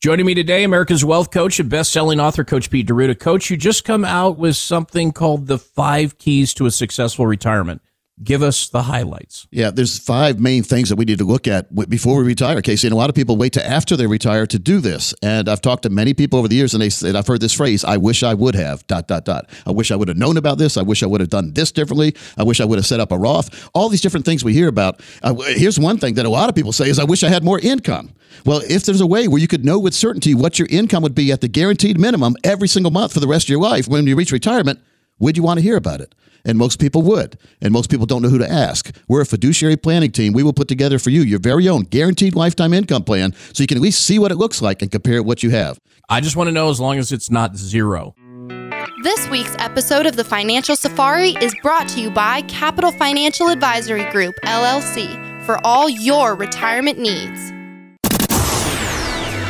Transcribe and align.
Joining 0.00 0.24
me 0.24 0.32
today, 0.32 0.64
America's 0.64 1.04
Wealth 1.04 1.30
Coach 1.30 1.60
and 1.60 1.68
best-selling 1.68 2.20
author, 2.20 2.42
Coach 2.42 2.70
Pete 2.70 2.86
D'Arruda. 2.86 3.20
Coach, 3.20 3.50
you 3.50 3.58
just 3.58 3.84
come 3.84 4.02
out 4.02 4.38
with 4.38 4.56
something 4.56 5.12
called 5.12 5.46
the 5.46 5.58
Five 5.58 6.16
Keys 6.16 6.54
to 6.54 6.64
a 6.64 6.70
Successful 6.70 7.26
Retirement. 7.26 7.82
Give 8.22 8.42
us 8.42 8.68
the 8.68 8.82
highlights. 8.82 9.46
Yeah, 9.50 9.70
there's 9.70 9.98
five 9.98 10.38
main 10.38 10.62
things 10.62 10.90
that 10.90 10.96
we 10.96 11.06
need 11.06 11.18
to 11.18 11.24
look 11.24 11.48
at 11.48 11.74
before 11.88 12.18
we 12.18 12.24
retire, 12.24 12.60
Casey. 12.60 12.86
And 12.86 12.92
a 12.92 12.96
lot 12.96 13.08
of 13.08 13.14
people 13.14 13.38
wait 13.38 13.54
to 13.54 13.66
after 13.66 13.96
they 13.96 14.06
retire 14.06 14.46
to 14.46 14.58
do 14.58 14.80
this. 14.80 15.14
And 15.22 15.48
I've 15.48 15.62
talked 15.62 15.84
to 15.84 15.90
many 15.90 16.12
people 16.12 16.38
over 16.38 16.46
the 16.46 16.56
years, 16.56 16.74
and 16.74 16.82
they 16.82 16.90
said 16.90 17.16
I've 17.16 17.26
heard 17.26 17.40
this 17.40 17.54
phrase: 17.54 17.82
"I 17.82 17.96
wish 17.96 18.22
I 18.22 18.34
would 18.34 18.54
have." 18.54 18.86
Dot 18.86 19.08
dot 19.08 19.24
dot. 19.24 19.48
I 19.64 19.70
wish 19.70 19.90
I 19.90 19.96
would 19.96 20.08
have 20.08 20.18
known 20.18 20.36
about 20.36 20.58
this. 20.58 20.76
I 20.76 20.82
wish 20.82 21.02
I 21.02 21.06
would 21.06 21.22
have 21.22 21.30
done 21.30 21.54
this 21.54 21.72
differently. 21.72 22.14
I 22.36 22.42
wish 22.42 22.60
I 22.60 22.66
would 22.66 22.78
have 22.78 22.86
set 22.86 23.00
up 23.00 23.10
a 23.10 23.16
Roth. 23.16 23.70
All 23.72 23.88
these 23.88 24.02
different 24.02 24.26
things 24.26 24.44
we 24.44 24.52
hear 24.52 24.68
about. 24.68 25.00
Uh, 25.22 25.34
here's 25.54 25.78
one 25.78 25.96
thing 25.96 26.14
that 26.14 26.26
a 26.26 26.30
lot 26.30 26.50
of 26.50 26.54
people 26.54 26.72
say: 26.72 26.90
"Is 26.90 26.98
I 26.98 27.04
wish 27.04 27.24
I 27.24 27.30
had 27.30 27.42
more 27.42 27.58
income." 27.58 28.10
Well, 28.44 28.60
if 28.68 28.84
there's 28.84 29.00
a 29.00 29.06
way 29.06 29.28
where 29.28 29.40
you 29.40 29.48
could 29.48 29.64
know 29.64 29.78
with 29.78 29.94
certainty 29.94 30.34
what 30.34 30.58
your 30.58 30.68
income 30.70 31.02
would 31.02 31.14
be 31.14 31.32
at 31.32 31.40
the 31.40 31.48
guaranteed 31.48 31.98
minimum 31.98 32.36
every 32.44 32.68
single 32.68 32.90
month 32.90 33.14
for 33.14 33.20
the 33.20 33.26
rest 33.26 33.46
of 33.46 33.50
your 33.50 33.60
life 33.60 33.88
when 33.88 34.06
you 34.06 34.14
reach 34.14 34.30
retirement, 34.30 34.78
would 35.18 35.36
you 35.36 35.42
want 35.42 35.58
to 35.58 35.62
hear 35.62 35.76
about 35.76 36.00
it? 36.00 36.14
And 36.44 36.58
most 36.58 36.80
people 36.80 37.02
would. 37.02 37.38
And 37.60 37.72
most 37.72 37.90
people 37.90 38.06
don't 38.06 38.22
know 38.22 38.28
who 38.28 38.38
to 38.38 38.50
ask. 38.50 38.94
We're 39.08 39.20
a 39.20 39.26
fiduciary 39.26 39.76
planning 39.76 40.12
team. 40.12 40.32
We 40.32 40.42
will 40.42 40.52
put 40.52 40.68
together 40.68 40.98
for 40.98 41.10
you 41.10 41.22
your 41.22 41.38
very 41.38 41.68
own 41.68 41.82
guaranteed 41.82 42.34
lifetime 42.34 42.72
income 42.72 43.04
plan 43.04 43.34
so 43.52 43.62
you 43.62 43.66
can 43.66 43.76
at 43.76 43.82
least 43.82 44.04
see 44.04 44.18
what 44.18 44.32
it 44.32 44.36
looks 44.36 44.62
like 44.62 44.82
and 44.82 44.90
compare 44.90 45.14
it 45.14 45.24
what 45.24 45.42
you 45.42 45.50
have. 45.50 45.80
I 46.08 46.20
just 46.20 46.36
want 46.36 46.48
to 46.48 46.52
know 46.52 46.70
as 46.70 46.80
long 46.80 46.98
as 46.98 47.12
it's 47.12 47.30
not 47.30 47.56
zero. 47.56 48.14
This 49.02 49.28
week's 49.28 49.54
episode 49.58 50.06
of 50.06 50.16
the 50.16 50.24
Financial 50.24 50.76
Safari 50.76 51.30
is 51.40 51.54
brought 51.62 51.88
to 51.88 52.00
you 52.00 52.10
by 52.10 52.42
Capital 52.42 52.92
Financial 52.92 53.48
Advisory 53.48 54.10
Group, 54.10 54.34
LLC, 54.44 55.42
for 55.44 55.58
all 55.64 55.88
your 55.88 56.34
retirement 56.34 56.98
needs. 56.98 57.52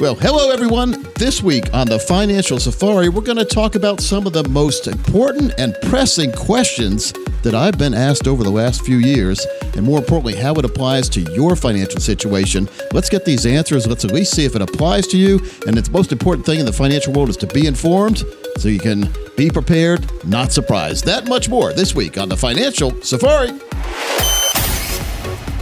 Well, 0.00 0.16
hello 0.16 0.50
everyone. 0.50 1.06
This 1.14 1.40
week 1.40 1.72
on 1.72 1.86
the 1.86 2.00
Financial 2.00 2.58
Safari, 2.58 3.08
we're 3.08 3.20
going 3.20 3.38
to 3.38 3.44
talk 3.44 3.76
about 3.76 4.00
some 4.00 4.26
of 4.26 4.32
the 4.32 4.42
most 4.48 4.88
important 4.88 5.54
and 5.56 5.76
pressing 5.82 6.32
questions 6.32 7.12
that 7.44 7.54
I've 7.54 7.78
been 7.78 7.94
asked 7.94 8.26
over 8.26 8.42
the 8.42 8.50
last 8.50 8.84
few 8.84 8.96
years, 8.96 9.46
and 9.76 9.82
more 9.86 9.98
importantly, 9.98 10.34
how 10.34 10.52
it 10.54 10.64
applies 10.64 11.08
to 11.10 11.20
your 11.20 11.54
financial 11.54 12.00
situation. 12.00 12.68
Let's 12.92 13.08
get 13.08 13.24
these 13.24 13.46
answers. 13.46 13.86
Let's 13.86 14.04
at 14.04 14.10
least 14.10 14.34
see 14.34 14.44
if 14.44 14.56
it 14.56 14.62
applies 14.62 15.06
to 15.08 15.16
you. 15.16 15.38
And 15.68 15.76
the 15.76 15.88
most 15.92 16.10
important 16.10 16.44
thing 16.44 16.58
in 16.58 16.66
the 16.66 16.72
financial 16.72 17.12
world 17.12 17.28
is 17.28 17.36
to 17.36 17.46
be 17.46 17.68
informed 17.68 18.24
so 18.58 18.68
you 18.68 18.80
can 18.80 19.08
be 19.36 19.48
prepared, 19.48 20.10
not 20.26 20.50
surprised. 20.50 21.04
That 21.04 21.28
much 21.28 21.48
more 21.48 21.72
this 21.72 21.94
week 21.94 22.18
on 22.18 22.28
the 22.28 22.36
Financial 22.36 23.00
Safari. 23.00 23.52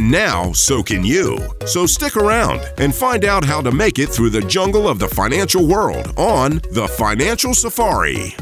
now 0.00 0.52
so 0.52 0.82
can 0.82 1.04
you. 1.04 1.38
So 1.66 1.86
stick 1.86 2.16
around 2.16 2.60
and 2.78 2.94
find 2.94 3.24
out 3.24 3.44
how 3.44 3.60
to 3.60 3.72
make 3.72 3.98
it 3.98 4.08
through 4.08 4.30
the 4.30 4.42
jungle 4.42 4.88
of 4.88 4.98
the 4.98 5.08
financial 5.08 5.66
world 5.66 6.12
on 6.16 6.60
The 6.72 6.88
Financial 6.96 7.54
Safari. 7.54 8.34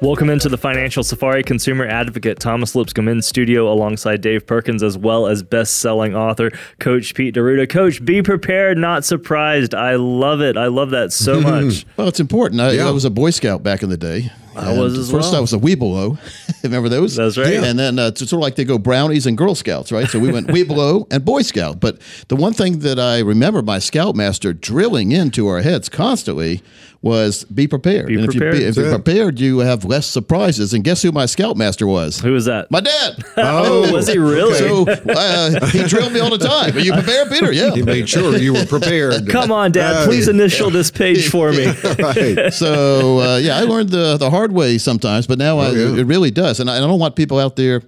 Welcome 0.00 0.30
into 0.30 0.48
the 0.48 0.58
Financial 0.58 1.04
Safari. 1.04 1.44
Consumer 1.44 1.86
advocate 1.86 2.40
Thomas 2.40 2.74
Lipscomb 2.74 3.06
in 3.06 3.22
studio 3.22 3.72
alongside 3.72 4.20
Dave 4.20 4.44
Perkins, 4.44 4.82
as 4.82 4.98
well 4.98 5.28
as 5.28 5.44
best-selling 5.44 6.16
author 6.16 6.50
Coach 6.80 7.14
Pete 7.14 7.34
D'Arruda. 7.34 7.68
Coach, 7.68 8.04
be 8.04 8.20
prepared, 8.20 8.78
not 8.78 9.04
surprised. 9.04 9.76
I 9.76 9.94
love 9.94 10.40
it. 10.40 10.56
I 10.56 10.66
love 10.66 10.90
that 10.90 11.12
so 11.12 11.40
much. 11.40 11.86
well, 11.96 12.08
it's 12.08 12.18
important. 12.18 12.60
I, 12.60 12.72
yeah. 12.72 12.88
I 12.88 12.90
was 12.90 13.04
a 13.04 13.10
Boy 13.10 13.30
Scout 13.30 13.62
back 13.62 13.84
in 13.84 13.90
the 13.90 13.96
day. 13.96 14.32
I 14.56 14.78
was 14.78 14.98
as 14.98 15.10
first 15.10 15.30
well. 15.30 15.36
I 15.36 15.40
was 15.40 15.52
a 15.52 15.58
Webelo. 15.58 16.18
Remember 16.62 16.88
those? 16.88 17.16
That's 17.16 17.36
right. 17.38 17.54
Yeah. 17.54 17.64
And 17.64 17.78
then 17.78 17.98
uh, 17.98 18.08
it's 18.08 18.20
sort 18.20 18.32
of 18.32 18.38
like 18.40 18.56
they 18.56 18.64
go 18.64 18.78
brownies 18.78 19.26
and 19.26 19.36
Girl 19.36 19.54
Scouts, 19.54 19.90
right? 19.92 20.08
So 20.08 20.18
we 20.18 20.30
went 20.30 20.46
Webelo 20.48 21.06
and 21.10 21.24
Boy 21.24 21.42
Scout. 21.42 21.80
But 21.80 22.00
the 22.28 22.36
one 22.36 22.52
thing 22.52 22.80
that 22.80 22.98
I 22.98 23.20
remember 23.20 23.62
my 23.62 23.78
Scoutmaster 23.78 24.52
drilling 24.52 25.12
into 25.12 25.48
our 25.48 25.62
heads 25.62 25.88
constantly 25.88 26.62
was 27.02 27.42
be 27.44 27.66
prepared. 27.66 28.06
Be 28.06 28.14
and 28.14 28.26
prepared. 28.26 28.54
if, 28.54 28.60
you, 28.60 28.66
if 28.68 28.76
you're 28.76 28.90
prepared, 28.90 29.40
you 29.40 29.58
have 29.58 29.84
less 29.84 30.06
surprises. 30.06 30.72
And 30.72 30.84
guess 30.84 31.02
who 31.02 31.10
my 31.10 31.26
Scoutmaster 31.26 31.84
was? 31.86 32.20
Who 32.20 32.32
was 32.32 32.44
that? 32.44 32.70
My 32.70 32.80
dad. 32.80 33.16
Oh, 33.36 33.92
was 33.92 34.06
he 34.08 34.18
really? 34.18 34.54
So 34.54 34.86
uh, 34.88 35.66
he 35.66 35.82
drilled 35.84 36.12
me 36.12 36.20
all 36.20 36.30
the 36.30 36.38
time. 36.38 36.76
Are 36.76 36.80
you 36.80 36.92
prepared, 36.92 37.28
Peter? 37.30 37.52
Yeah. 37.52 37.72
He 37.74 37.82
made 37.82 38.08
sure 38.08 38.36
you 38.36 38.52
were 38.54 38.66
prepared. 38.66 39.28
Come 39.28 39.50
on, 39.50 39.72
Dad. 39.72 40.06
Please 40.06 40.28
initial 40.28 40.70
this 40.70 40.90
page 40.90 41.28
for 41.28 41.50
me. 41.52 41.66
right. 41.98 42.52
So 42.52 43.18
uh, 43.20 43.36
yeah, 43.38 43.56
I 43.58 43.62
learned 43.62 43.88
the 43.90 44.16
the 44.16 44.30
hard 44.30 44.52
way 44.52 44.78
sometimes, 44.78 45.26
but 45.26 45.38
now 45.38 45.58
I, 45.58 45.66
Oh, 45.68 45.72
yeah. 45.72 46.00
it 46.00 46.04
really 46.06 46.30
does. 46.30 46.60
And 46.60 46.70
I, 46.70 46.76
I 46.76 46.80
don't 46.80 47.00
want 47.00 47.16
people 47.16 47.38
out 47.40 47.56
there 47.56 47.82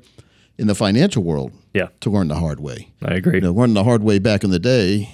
in 0.58 0.66
the 0.66 0.74
financial 0.74 1.22
world 1.22 1.52
Yeah. 1.72 1.88
to 2.00 2.10
learn 2.10 2.28
the 2.28 2.36
hard 2.36 2.58
way. 2.60 2.88
I 3.04 3.14
agree. 3.14 3.34
You 3.36 3.40
know, 3.42 3.52
learning 3.52 3.74
the 3.74 3.84
hard 3.84 4.02
way 4.02 4.18
back 4.18 4.42
in 4.44 4.50
the 4.50 4.58
day, 4.58 5.08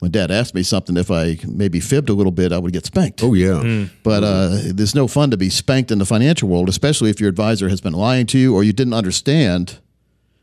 when 0.00 0.10
Dad 0.10 0.30
asked 0.30 0.54
me 0.54 0.62
something, 0.62 0.96
if 0.96 1.10
I 1.10 1.38
maybe 1.46 1.80
fibbed 1.80 2.08
a 2.08 2.12
little 2.12 2.32
bit, 2.32 2.52
I 2.52 2.58
would 2.58 2.72
get 2.72 2.84
spanked. 2.84 3.22
Oh 3.22 3.34
yeah. 3.34 3.86
But 4.02 4.24
uh, 4.24 4.58
there's 4.66 4.94
no 4.94 5.08
fun 5.08 5.30
to 5.30 5.36
be 5.36 5.50
spanked 5.50 5.90
in 5.90 5.98
the 5.98 6.06
financial 6.06 6.48
world, 6.48 6.68
especially 6.68 7.10
if 7.10 7.20
your 7.20 7.28
advisor 7.28 7.68
has 7.68 7.80
been 7.80 7.94
lying 7.94 8.26
to 8.26 8.38
you 8.38 8.54
or 8.54 8.64
you 8.64 8.72
didn't 8.72 8.94
understand 8.94 9.78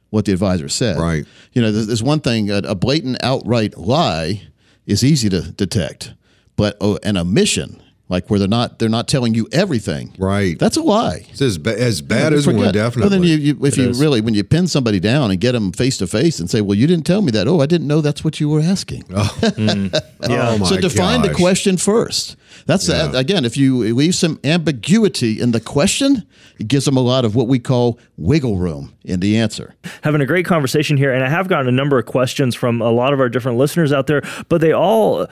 what 0.09 0.25
the 0.25 0.33
advisor 0.33 0.69
said. 0.69 0.97
Right. 0.99 1.25
You 1.53 1.61
know, 1.61 1.71
there's, 1.71 1.87
there's 1.87 2.03
one 2.03 2.19
thing: 2.21 2.49
a, 2.49 2.57
a 2.57 2.75
blatant, 2.75 3.23
outright 3.23 3.77
lie 3.77 4.47
is 4.85 5.03
easy 5.03 5.29
to 5.29 5.51
detect, 5.51 6.13
but 6.55 6.77
oh, 6.81 6.97
an 7.03 7.17
omission, 7.17 7.81
like 8.11 8.29
where 8.29 8.37
they're 8.37 8.47
not 8.47 8.77
they're 8.77 8.89
not 8.89 9.07
telling 9.07 9.33
you 9.33 9.47
everything, 9.51 10.13
Right. 10.19 10.59
That's 10.59 10.77
a 10.77 10.81
lie. 10.83 11.25
It's 11.31 11.41
as, 11.41 11.57
ba- 11.57 11.81
as 11.81 12.01
bad 12.01 12.33
as 12.33 12.45
one, 12.45 12.57
definitely. 12.71 13.01
Well, 13.01 13.09
then 13.09 13.23
you, 13.23 13.37
you 13.37 13.65
if 13.65 13.77
It 13.77 13.81
you 13.81 13.89
is. 13.89 13.99
really 13.99 14.21
when 14.21 14.33
you 14.35 14.43
pin 14.43 14.67
somebody 14.67 14.99
down 14.99 15.31
and 15.31 15.39
get 15.39 15.53
them 15.53 15.71
face 15.71 15.97
to 15.97 16.05
face 16.07 16.39
and 16.39 16.49
say, 16.49 16.61
"Well, 16.61 16.77
you 16.77 16.85
didn't 16.85 17.05
tell 17.07 17.21
me 17.23 17.31
that." 17.31 17.47
Oh, 17.47 17.59
I 17.61 17.65
didn't 17.65 17.87
know 17.87 18.01
that's 18.01 18.23
what 18.23 18.39
you 18.39 18.49
were 18.49 18.59
asking. 18.59 19.05
oh, 19.15 19.37
mm. 19.41 20.01
oh 20.29 20.57
my 20.59 20.65
so 20.67 20.77
define 20.79 21.21
the 21.23 21.33
question 21.33 21.77
first. 21.77 22.35
That's 22.67 22.87
Yeah. 22.87 23.07
the, 23.07 23.17
again, 23.17 23.45
if 23.45 23.55
you 23.57 23.79
leave 23.95 24.13
some 24.13 24.39
ambiguity 24.43 25.39
in 25.41 25.51
the 25.51 25.59
question, 25.61 26.23
it 26.59 26.67
gives 26.67 26.85
them 26.85 26.97
a 26.97 27.01
lot 27.01 27.25
of 27.25 27.33
what 27.33 27.47
we 27.47 27.57
call 27.59 27.97
wiggle 28.17 28.57
room 28.57 28.93
in 29.03 29.19
the 29.21 29.37
answer. 29.37 29.73
having 30.03 30.21
a 30.21 30.25
great 30.25 30.45
conversation 30.45 30.97
here, 30.97 31.11
and 31.13 31.23
I 31.23 31.29
have 31.29 31.47
gotten 31.47 31.67
a 31.67 31.71
number 31.71 31.97
of 31.97 32.05
questions 32.05 32.55
from 32.55 32.81
a 32.81 32.91
lot 32.91 33.13
of 33.13 33.19
our 33.19 33.29
different 33.29 33.57
listeners 33.57 33.91
out 33.93 34.07
there, 34.07 34.21
but 34.49 34.59
they 34.61 34.73
all. 34.73 35.27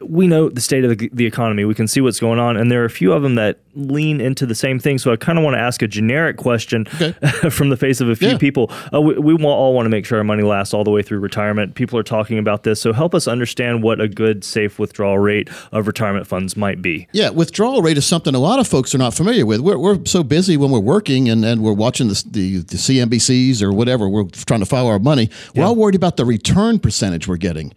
We 0.00 0.26
know 0.26 0.48
the 0.48 0.60
state 0.60 0.84
of 0.84 0.98
the, 0.98 1.08
the 1.12 1.24
economy. 1.24 1.64
We 1.64 1.74
can 1.74 1.86
see 1.88 2.00
what's 2.00 2.20
going 2.20 2.38
on, 2.38 2.56
and 2.56 2.70
there 2.70 2.82
are 2.82 2.84
a 2.84 2.90
few 2.90 3.12
of 3.12 3.22
them 3.22 3.36
that 3.36 3.60
lean 3.74 4.20
into 4.20 4.44
the 4.44 4.54
same 4.54 4.78
thing. 4.78 4.98
So 4.98 5.12
I 5.12 5.16
kind 5.16 5.38
of 5.38 5.44
want 5.44 5.54
to 5.56 5.60
ask 5.60 5.82
a 5.82 5.88
generic 5.88 6.36
question 6.36 6.84
from 7.50 7.70
the 7.70 7.76
face 7.76 8.00
of 8.00 8.08
a 8.08 8.16
few 8.16 8.28
Yeah. 8.30 8.38
people. 8.38 8.70
Uh, 8.92 9.00
we 9.00 9.14
we 9.18 9.44
all 9.44 9.72
want 9.74 9.86
to 9.86 9.90
make 9.90 10.04
sure 10.04 10.18
our 10.18 10.24
money 10.24 10.42
lasts 10.42 10.74
all 10.74 10.84
the 10.84 10.90
way 10.90 11.02
through 11.02 11.20
retirement. 11.20 11.74
People 11.74 11.98
are 11.98 12.02
talking 12.04 12.38
about 12.38 12.64
this, 12.64 12.80
so 12.80 12.92
help 12.92 13.14
us 13.14 13.26
understand 13.28 13.82
what 13.82 14.00
a 14.00 14.08
good, 14.08 14.44
safe 14.44 14.78
withdrawal 14.78 15.18
rate 15.18 15.48
of 15.72 15.86
retirement 15.86 16.26
funds 16.26 16.56
might 16.56 16.82
be. 16.82 17.06
Yeah, 17.12 17.30
withdrawal 17.30 17.80
rate 17.80 17.96
is 17.96 18.06
something 18.06 18.34
a 18.34 18.38
lot 18.40 18.58
of 18.58 18.66
folks 18.68 18.94
are 18.94 18.98
not 18.98 19.14
familiar 19.14 19.46
with. 19.46 19.60
We're, 19.60 19.78
we're 19.78 20.04
so 20.04 20.22
busy 20.22 20.56
when 20.56 20.70
we're 20.70 20.80
working 20.80 21.28
and, 21.28 21.44
and 21.44 21.62
we're 21.62 21.72
watching 21.72 22.08
the, 22.08 22.22
the, 22.30 22.58
the 22.58 22.76
CNBCs 22.76 23.62
or 23.62 23.72
whatever. 23.72 24.08
We're 24.08 24.24
trying 24.24 24.60
to 24.60 24.66
follow 24.66 24.90
our 24.90 24.98
money. 24.98 25.30
We're 25.54 25.64
all 25.64 25.76
worried 25.76 25.94
about 25.94 26.16
the 26.16 26.24
return 26.24 26.78
percentage 26.78 27.26
we're 27.28 27.36
getting. 27.36 27.72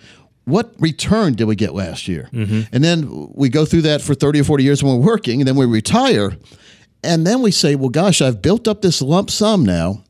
What 0.48 0.74
return 0.80 1.34
did 1.34 1.44
we 1.44 1.58
get 1.58 1.74
last 1.74 2.08
year? 2.08 2.30
Mm-hmm. 2.32 2.74
And 2.74 2.82
then 2.82 3.28
we 3.34 3.50
go 3.50 3.66
through 3.66 3.82
that 3.82 4.02
for 4.02 4.16
30 4.16 4.40
or 4.40 4.44
40 4.46 4.64
years 4.64 4.82
when 4.82 4.98
we're 4.98 5.06
working, 5.06 5.42
and 5.42 5.48
then 5.48 5.58
we 5.58 5.66
retire. 5.66 6.38
And 7.04 7.28
then 7.28 7.42
we 7.42 7.52
say, 7.52 7.76
well, 7.76 7.90
gosh, 7.90 8.22
I've 8.22 8.42
built 8.42 8.66
up 8.66 8.82
this 8.82 9.02
lump 9.02 9.30
sum 9.30 9.66
now. 9.66 10.04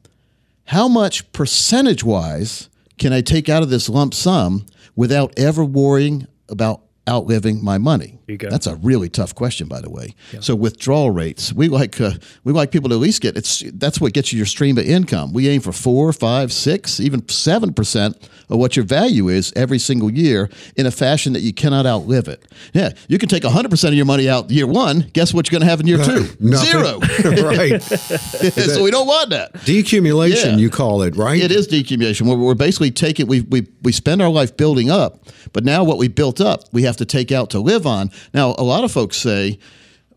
How 0.66 0.88
much 0.88 1.32
percentage 1.32 2.04
wise 2.04 2.70
can 3.00 3.14
I 3.14 3.22
take 3.22 3.50
out 3.50 3.64
of 3.64 3.72
this 3.72 3.90
lump 3.90 4.14
sum 4.14 4.68
without 4.96 5.34
ever 5.40 5.66
worrying 5.66 6.28
about 6.50 6.82
outliving 7.08 7.64
my 7.64 7.78
money? 7.78 8.20
That's 8.50 8.68
a 8.68 8.76
really 8.76 9.08
tough 9.10 9.34
question, 9.34 9.68
by 9.68 9.80
the 9.82 9.90
way. 9.90 10.14
So 10.42 10.54
withdrawal 10.56 11.12
rates, 11.12 11.54
we 11.54 11.70
like 11.70 12.00
uh, 12.02 12.12
we 12.44 12.52
like 12.54 12.72
people 12.72 12.90
to 12.90 12.96
at 12.96 13.02
least 13.02 13.22
get 13.22 13.38
it's 13.38 13.64
that's 13.76 14.02
what 14.02 14.14
gets 14.14 14.34
you 14.34 14.38
your 14.38 14.46
stream 14.46 14.78
of 14.78 14.86
income. 14.86 15.32
We 15.34 15.48
aim 15.48 15.62
for 15.62 15.72
four, 15.72 16.12
five, 16.12 16.52
six, 16.52 17.00
even 17.00 17.28
seven 17.30 17.74
percent 17.74 18.30
of 18.50 18.60
what 18.60 18.76
your 18.76 18.86
value 18.86 19.30
is 19.30 19.54
every 19.56 19.80
single 19.80 20.12
year 20.12 20.50
in 20.76 20.86
a 20.86 20.92
fashion 20.92 21.34
that 21.34 21.42
you 21.42 21.54
cannot 21.54 21.86
outlive 21.86 22.28
it. 22.28 22.44
Yeah, 22.74 22.92
you 23.08 23.18
can 23.18 23.30
take 23.30 23.44
hundred 23.44 23.70
percent 23.72 23.94
of 23.94 23.98
your 23.98 24.06
money 24.06 24.28
out 24.30 24.52
year 24.52 24.68
one. 24.68 25.10
Guess 25.14 25.34
what 25.34 25.50
you're 25.50 25.58
going 25.60 25.66
to 25.66 25.70
have 25.70 25.80
in 25.80 25.88
year 25.88 26.04
two? 26.04 26.26
Zero. 26.58 27.00
right. 27.44 27.82
so 27.82 28.84
we 28.84 28.92
don't 28.92 29.08
want 29.08 29.30
that. 29.30 29.54
Decumulation, 29.54 30.52
Yeah. 30.52 30.58
you 30.58 30.70
call 30.70 31.02
it, 31.04 31.16
right? 31.16 31.42
It 31.42 31.52
is 31.52 31.68
decumulation. 31.68 32.28
We're, 32.28 32.36
we're 32.38 32.56
basically 32.56 32.92
taking 32.92 33.28
we 33.28 33.42
we 33.42 33.68
we 33.84 33.92
spend 33.94 34.22
our 34.22 34.30
life 34.30 34.58
building 34.58 34.90
up, 34.92 35.26
but 35.54 35.64
now 35.64 35.84
what 35.86 35.98
we 35.98 36.10
built 36.10 36.42
up, 36.42 36.64
we 36.74 36.84
have 36.84 36.97
to 36.98 37.06
take 37.06 37.32
out 37.32 37.50
to 37.52 37.60
live 37.60 37.86
on. 37.86 38.12
Now, 38.34 38.56
a 38.58 38.64
lot 38.64 38.84
of 38.84 38.92
folks 38.92 39.18
say. 39.18 39.60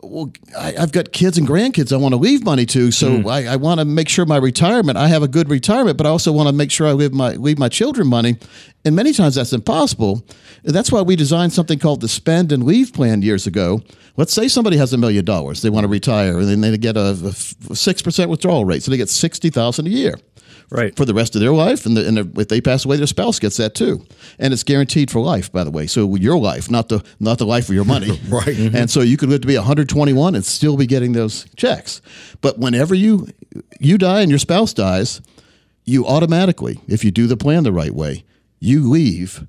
Well, 0.02 0.32
I, 0.58 0.74
I've 0.78 0.92
got 0.92 1.12
kids 1.12 1.36
and 1.36 1.46
grandkids 1.46 1.92
I 1.92 1.98
want 1.98 2.14
to 2.14 2.16
leave 2.16 2.42
money 2.42 2.64
to, 2.64 2.90
so 2.90 3.18
hmm. 3.18 3.28
I, 3.28 3.48
I 3.48 3.56
want 3.56 3.80
to 3.80 3.84
make 3.84 4.08
sure 4.08 4.24
my 4.24 4.38
retirement. 4.38 4.96
I 4.96 5.08
have 5.08 5.22
a 5.22 5.28
good 5.28 5.50
retirement, 5.50 5.98
but 5.98 6.06
I 6.06 6.08
also 6.08 6.32
want 6.32 6.48
to 6.48 6.54
make 6.54 6.70
sure 6.70 6.86
I 6.86 6.92
leave 6.92 7.12
my 7.12 7.32
leave 7.32 7.58
my 7.58 7.68
children 7.68 8.08
money. 8.08 8.38
And 8.86 8.96
many 8.96 9.12
times 9.12 9.34
that's 9.34 9.52
impossible. 9.52 10.24
That's 10.64 10.90
why 10.90 11.02
we 11.02 11.16
designed 11.16 11.52
something 11.52 11.78
called 11.78 12.00
the 12.00 12.08
spend 12.08 12.50
and 12.50 12.64
leave 12.64 12.94
plan 12.94 13.20
years 13.20 13.46
ago. 13.46 13.82
Let's 14.16 14.32
say 14.32 14.48
somebody 14.48 14.78
has 14.78 14.94
a 14.94 14.96
million 14.96 15.26
dollars, 15.26 15.60
they 15.60 15.68
want 15.68 15.84
to 15.84 15.88
retire, 15.88 16.38
and 16.38 16.48
then 16.48 16.62
they 16.62 16.78
get 16.78 16.96
a 16.96 17.14
six 17.74 18.00
percent 18.00 18.30
withdrawal 18.30 18.64
rate, 18.64 18.82
so 18.82 18.90
they 18.90 18.96
get 18.96 19.10
sixty 19.10 19.50
thousand 19.50 19.86
a 19.86 19.90
year 19.90 20.14
Right. 20.70 20.96
for 20.96 21.04
the 21.04 21.14
rest 21.14 21.34
of 21.34 21.40
their 21.40 21.52
life, 21.52 21.84
and, 21.84 21.96
the, 21.96 22.06
and 22.06 22.38
if 22.38 22.48
they 22.48 22.60
pass 22.60 22.84
away, 22.84 22.96
their 22.96 23.06
spouse 23.06 23.38
gets 23.38 23.56
that 23.56 23.74
too, 23.74 24.06
and 24.38 24.52
it's 24.52 24.62
guaranteed 24.62 25.10
for 25.10 25.20
life, 25.20 25.50
by 25.50 25.64
the 25.64 25.70
way. 25.70 25.86
So 25.86 26.14
your 26.14 26.38
life, 26.38 26.70
not 26.70 26.88
the 26.88 27.02
not 27.18 27.38
the 27.38 27.46
life 27.46 27.68
of 27.68 27.74
your 27.74 27.84
money, 27.84 28.10
Right. 28.28 28.46
Mm-hmm. 28.46 28.76
And 28.76 28.90
so 28.90 29.00
you 29.00 29.16
could 29.16 29.28
live 29.28 29.40
to 29.40 29.48
be 29.48 29.56
121 29.56 30.34
and 30.34 30.44
still 30.44 30.76
be 30.76 30.86
getting 30.86 31.12
those 31.12 31.46
checks. 31.56 32.00
But 32.40 32.58
whenever 32.58 32.94
you 32.94 33.28
you 33.80 33.98
die 33.98 34.20
and 34.20 34.30
your 34.30 34.38
spouse 34.38 34.72
dies, 34.72 35.20
you 35.84 36.06
automatically, 36.06 36.80
if 36.86 37.04
you 37.04 37.10
do 37.10 37.26
the 37.26 37.36
plan 37.36 37.64
the 37.64 37.72
right 37.72 37.94
way, 37.94 38.24
you 38.60 38.88
leave 38.88 39.46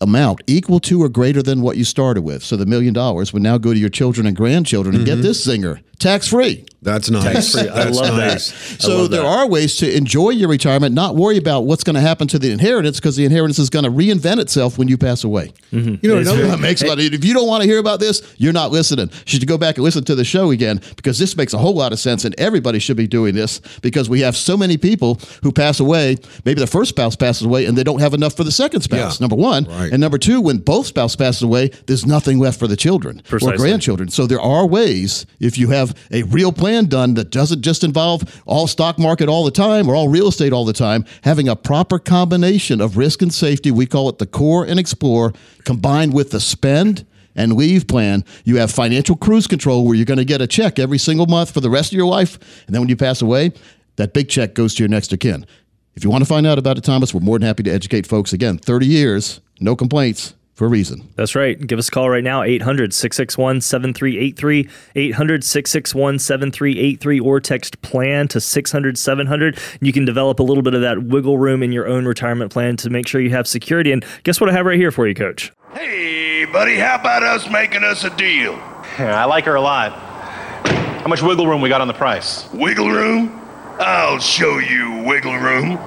amount 0.00 0.42
equal 0.46 0.80
to 0.80 1.02
or 1.02 1.08
greater 1.08 1.42
than 1.42 1.62
what 1.62 1.76
you 1.76 1.84
started 1.84 2.22
with. 2.22 2.42
So 2.42 2.56
the 2.56 2.66
million 2.66 2.92
dollars 2.92 3.32
would 3.32 3.42
now 3.42 3.58
go 3.58 3.72
to 3.72 3.78
your 3.78 3.88
children 3.88 4.26
and 4.26 4.36
grandchildren 4.36 4.94
and 4.94 5.06
get 5.06 5.14
mm-hmm. 5.14 5.22
this 5.22 5.46
zinger 5.46 5.80
tax 5.98 6.28
free. 6.28 6.64
That's 6.82 7.10
nice. 7.10 7.56
I 7.56 7.88
love 7.88 8.16
that. 8.16 8.28
nice. 8.28 8.74
I 8.74 8.78
So 8.78 8.96
love 8.98 9.10
there 9.10 9.22
that. 9.22 9.26
are 9.26 9.48
ways 9.48 9.76
to 9.78 9.92
enjoy 9.92 10.30
your 10.30 10.48
retirement, 10.48 10.94
not 10.94 11.16
worry 11.16 11.36
about 11.36 11.62
what's 11.62 11.82
going 11.82 11.94
to 11.94 12.00
happen 12.00 12.28
to 12.28 12.38
the 12.38 12.52
inheritance 12.52 13.00
because 13.00 13.16
the 13.16 13.24
inheritance 13.24 13.58
is 13.58 13.70
going 13.70 13.84
to 13.84 13.90
reinvent 13.90 14.38
itself 14.38 14.78
when 14.78 14.86
you 14.86 14.96
pass 14.96 15.24
away. 15.24 15.52
Mm-hmm. 15.72 15.96
You 16.00 16.08
know, 16.08 16.18
another, 16.18 16.46
That 16.46 16.60
makes 16.60 16.82
a 16.82 16.86
lot 16.86 16.98
of, 17.00 17.04
if 17.12 17.24
you 17.24 17.34
don't 17.34 17.48
want 17.48 17.62
to 17.64 17.68
hear 17.68 17.78
about 17.80 17.98
this, 17.98 18.22
you're 18.36 18.52
not 18.52 18.70
listening. 18.70 19.08
You 19.10 19.16
should 19.26 19.46
go 19.48 19.58
back 19.58 19.76
and 19.78 19.84
listen 19.84 20.04
to 20.04 20.14
the 20.14 20.24
show 20.24 20.52
again 20.52 20.80
because 20.94 21.18
this 21.18 21.36
makes 21.36 21.54
a 21.54 21.58
whole 21.58 21.74
lot 21.74 21.92
of 21.92 21.98
sense 21.98 22.24
and 22.24 22.38
everybody 22.38 22.78
should 22.78 22.96
be 22.96 23.08
doing 23.08 23.34
this 23.34 23.60
because 23.82 24.08
we 24.08 24.20
have 24.20 24.36
so 24.36 24.56
many 24.56 24.76
people 24.76 25.18
who 25.42 25.50
pass 25.50 25.80
away. 25.80 26.16
Maybe 26.44 26.60
the 26.60 26.68
first 26.68 26.90
spouse 26.90 27.16
passes 27.16 27.46
away 27.46 27.64
and 27.66 27.76
they 27.76 27.82
don't 27.84 28.00
have 28.00 28.14
enough 28.14 28.34
for 28.36 28.44
the 28.44 28.52
second 28.52 28.82
spouse. 28.82 29.18
Yeah. 29.18 29.24
Number 29.24 29.34
one. 29.36 29.64
Right. 29.64 29.90
And 29.90 30.00
number 30.00 30.18
two, 30.18 30.40
when 30.40 30.58
both 30.58 30.86
spouses 30.86 31.16
pass 31.16 31.42
away, 31.42 31.70
there's 31.86 32.06
nothing 32.06 32.38
left 32.38 32.60
for 32.60 32.68
the 32.68 32.76
children 32.76 33.22
or 33.32 33.38
grandchildren. 33.56 34.08
So 34.08 34.26
there 34.28 34.40
are 34.40 34.64
ways 34.66 35.26
if 35.40 35.58
you 35.58 35.70
have 35.70 35.85
a 36.10 36.22
real 36.24 36.52
plan 36.52 36.86
done 36.86 37.14
that 37.14 37.30
doesn't 37.30 37.62
just 37.62 37.84
involve 37.84 38.42
all 38.46 38.66
stock 38.66 38.98
market 38.98 39.28
all 39.28 39.44
the 39.44 39.50
time 39.50 39.88
or 39.88 39.94
all 39.94 40.08
real 40.08 40.28
estate 40.28 40.52
all 40.52 40.64
the 40.64 40.72
time, 40.72 41.04
having 41.22 41.48
a 41.48 41.56
proper 41.56 41.98
combination 41.98 42.80
of 42.80 42.96
risk 42.96 43.22
and 43.22 43.32
safety, 43.32 43.70
we 43.70 43.86
call 43.86 44.08
it 44.08 44.18
the 44.18 44.26
core 44.26 44.64
and 44.64 44.78
explore, 44.78 45.32
combined 45.64 46.12
with 46.14 46.30
the 46.30 46.40
spend 46.40 47.06
and 47.34 47.54
leave 47.54 47.86
plan, 47.86 48.24
you 48.44 48.56
have 48.56 48.70
financial 48.70 49.14
cruise 49.14 49.46
control 49.46 49.84
where 49.84 49.94
you're 49.94 50.06
going 50.06 50.18
to 50.18 50.24
get 50.24 50.40
a 50.40 50.46
check 50.46 50.78
every 50.78 50.98
single 50.98 51.26
month 51.26 51.52
for 51.52 51.60
the 51.60 51.70
rest 51.70 51.92
of 51.92 51.96
your 51.96 52.06
life. 52.06 52.38
And 52.66 52.74
then 52.74 52.80
when 52.80 52.88
you 52.88 52.96
pass 52.96 53.20
away, 53.20 53.52
that 53.96 54.14
big 54.14 54.28
check 54.28 54.54
goes 54.54 54.74
to 54.74 54.82
your 54.82 54.88
next 54.88 55.12
of 55.12 55.18
kin. 55.18 55.46
If 55.94 56.04
you 56.04 56.10
want 56.10 56.22
to 56.22 56.28
find 56.28 56.46
out 56.46 56.58
about 56.58 56.78
it, 56.78 56.84
Thomas, 56.84 57.14
we're 57.14 57.20
more 57.20 57.38
than 57.38 57.46
happy 57.46 57.62
to 57.64 57.70
educate 57.70 58.06
folks. 58.06 58.32
Again, 58.32 58.58
30 58.58 58.86
years, 58.86 59.40
no 59.60 59.76
complaints 59.76 60.34
for 60.56 60.64
a 60.64 60.68
reason. 60.68 61.06
That's 61.16 61.34
right. 61.34 61.60
Give 61.64 61.78
us 61.78 61.88
a 61.88 61.90
call 61.90 62.08
right 62.08 62.24
now, 62.24 62.42
800 62.42 62.94
661 62.94 63.60
7383, 63.60 64.68
800 64.96 65.44
661 65.44 66.18
7383, 66.18 67.20
or 67.20 67.40
text 67.40 67.80
plan 67.82 68.26
to 68.28 68.40
600 68.40 68.98
700. 68.98 69.58
You 69.82 69.92
can 69.92 70.06
develop 70.06 70.40
a 70.40 70.42
little 70.42 70.62
bit 70.62 70.72
of 70.72 70.80
that 70.80 71.04
wiggle 71.04 71.36
room 71.36 71.62
in 71.62 71.72
your 71.72 71.86
own 71.86 72.06
retirement 72.06 72.50
plan 72.50 72.78
to 72.78 72.88
make 72.88 73.06
sure 73.06 73.20
you 73.20 73.30
have 73.30 73.46
security. 73.46 73.92
And 73.92 74.02
guess 74.24 74.40
what 74.40 74.48
I 74.48 74.54
have 74.54 74.64
right 74.64 74.78
here 74.78 74.90
for 74.90 75.06
you, 75.06 75.14
coach? 75.14 75.52
Hey, 75.74 76.46
buddy, 76.46 76.76
how 76.76 76.94
about 76.94 77.22
us 77.22 77.50
making 77.50 77.84
us 77.84 78.04
a 78.04 78.16
deal? 78.16 78.52
Yeah, 78.98 79.14
I 79.22 79.26
like 79.26 79.44
her 79.44 79.56
a 79.56 79.60
lot. 79.60 79.92
How 79.92 81.08
much 81.08 81.20
wiggle 81.20 81.46
room 81.46 81.60
we 81.60 81.68
got 81.68 81.82
on 81.82 81.86
the 81.86 81.94
price? 81.94 82.50
Wiggle 82.54 82.88
room? 82.88 83.42
I'll 83.78 84.18
show 84.20 84.56
you 84.56 85.02
wiggle 85.04 85.36
room. 85.36 85.78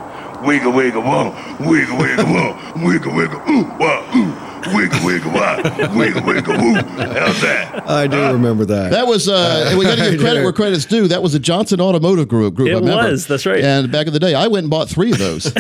Wiggle, 0.46 0.72
wiggle, 0.72 1.02
whoa. 1.02 1.32
Wiggle, 1.60 1.98
wiggle, 1.98 2.26
whoa. 2.26 2.86
Wiggle, 2.86 3.16
wiggle, 3.16 3.42
ooh, 3.50 3.64
wah, 3.80 4.16
ooh. 4.16 4.49
Wiggle, 4.68 5.06
wiggle, 5.06 5.32
wah. 5.32 5.58
Wiggle, 5.96 6.24
wiggle, 6.24 6.54
ooh. 6.56 6.74
How's 6.76 7.42
that? 7.42 7.84
I 7.90 8.08
do 8.08 8.20
remember 8.32 8.66
that. 8.66 8.92
That 8.92 9.08
was, 9.08 9.28
uh, 9.30 9.66
and 9.70 9.80
we 9.80 9.86
got 9.86 9.98
to 9.98 10.12
give 10.12 10.20
credit 10.20 10.44
where 10.44 10.54
credit's 10.54 10.86
due. 10.86 11.08
That 11.08 11.24
was 11.24 11.34
a 11.34 11.40
Johnson 11.40 11.80
Automotive 11.80 12.28
Group. 12.28 12.56
group 12.56 12.70
It 12.70 12.76
I 12.76 13.10
was, 13.10 13.26
that's 13.28 13.46
right. 13.46 13.64
And 13.64 13.92
back 13.92 14.08
in 14.08 14.14
the 14.14 14.20
day, 14.20 14.36
I 14.36 14.48
went 14.48 14.64
and 14.66 14.70
bought 14.70 14.90
three 14.90 15.12
of 15.12 15.18
those. 15.18 15.46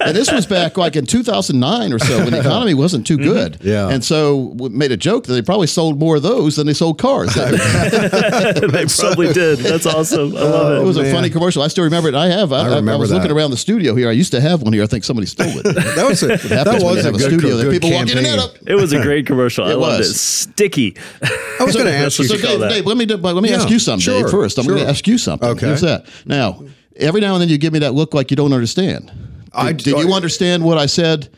and 0.00 0.16
this 0.16 0.30
was 0.30 0.46
back 0.46 0.76
like 0.76 0.96
in 0.96 1.06
2009 1.06 1.92
or 1.92 1.98
so 1.98 2.18
when 2.18 2.32
the 2.32 2.40
economy 2.40 2.74
wasn't 2.74 3.06
too 3.06 3.16
mm-hmm. 3.16 3.32
good. 3.32 3.58
Yeah. 3.62 3.88
And 3.88 4.04
so 4.04 4.52
we 4.56 4.68
made 4.70 4.92
a 4.92 4.96
joke 4.96 5.26
that 5.26 5.32
they 5.32 5.42
probably 5.42 5.66
sold 5.66 5.98
more 5.98 6.16
of 6.16 6.22
those 6.22 6.56
than 6.56 6.66
they 6.66 6.74
sold 6.74 6.98
cars. 6.98 7.34
they 7.34 8.86
probably 8.86 9.32
did. 9.32 9.58
That's 9.60 9.86
awesome. 9.86 10.36
I 10.36 10.40
love 10.40 10.72
it 10.72 10.82
it. 10.82 10.84
was 10.84 10.96
a 10.96 11.08
oh, 11.08 11.12
funny 11.12 11.30
commercial. 11.30 11.62
I 11.62 11.68
still 11.68 11.84
remember 11.84 12.08
it. 12.08 12.14
I 12.14 12.28
have. 12.28 12.52
I, 12.52 12.58
I, 12.58 12.60
I 12.62 12.76
remember 12.76 12.98
was 12.98 13.12
looking 13.12 13.30
around 13.30 13.50
the 13.50 13.56
studio 13.56 13.94
here. 13.94 14.08
I 14.08 14.12
used 14.12 14.32
to 14.32 14.40
have 14.40 14.62
one 14.62 14.72
here. 14.72 14.82
I 14.82 14.86
think 14.86 15.04
somebody 15.04 15.26
stole 15.26 15.46
it. 15.48 15.62
that 15.74 16.06
was 16.06 16.22
a, 16.22 16.28
that 16.28 16.66
happens 16.66 16.84
was 16.84 16.98
a 16.98 17.02
have 17.02 17.14
a 17.14 17.18
good, 17.18 17.30
studio 17.32 17.56
that 17.56 17.64
good 17.64 17.72
people 17.72 17.90
walk 17.90 18.08
in 18.08 18.18
and 18.18 18.26
campaign. 18.26 18.40
out. 18.40 18.58
It 18.66 18.74
was 18.74 18.92
a 18.92 19.02
great 19.02 19.26
commercial. 19.26 19.64
I 19.64 19.74
loved 19.74 19.98
was. 19.98 20.10
it. 20.10 20.14
Sticky. 20.14 20.96
I 21.22 21.64
was 21.64 21.74
going 21.74 21.86
to 21.86 21.94
ask 21.94 22.18
you. 22.18 22.24
what 22.24 22.28
So 22.28 22.36
you 22.36 22.42
call 22.42 22.50
Dave, 22.52 22.60
that. 22.60 22.70
Dave, 22.70 22.86
let 22.86 22.96
me 22.96 23.06
do- 23.06 23.16
let 23.16 23.42
me 23.42 23.50
Yeah, 23.50 23.56
ask 23.56 23.70
you 23.70 23.78
something, 23.78 24.00
sure, 24.00 24.22
Dave. 24.22 24.30
First, 24.30 24.58
I'm 24.58 24.66
going 24.66 24.78
to 24.78 24.88
ask 24.88 25.06
you 25.06 25.18
something. 25.18 25.48
Okay. 25.50 25.66
Here's 25.66 25.80
that. 25.82 26.06
Now, 26.26 26.64
every 26.96 27.20
now 27.20 27.34
and 27.34 27.42
then 27.42 27.48
you 27.48 27.58
give 27.58 27.72
me 27.72 27.80
that 27.80 27.92
look 27.94 28.14
like 28.14 28.30
you 28.30 28.36
don't 28.36 28.52
understand. 28.52 29.10
I- 29.56 29.72
did, 29.72 29.86
you 29.86 30.12
understand 30.12 30.64
what 30.64 30.78
I 30.78 30.86
said 30.86 31.28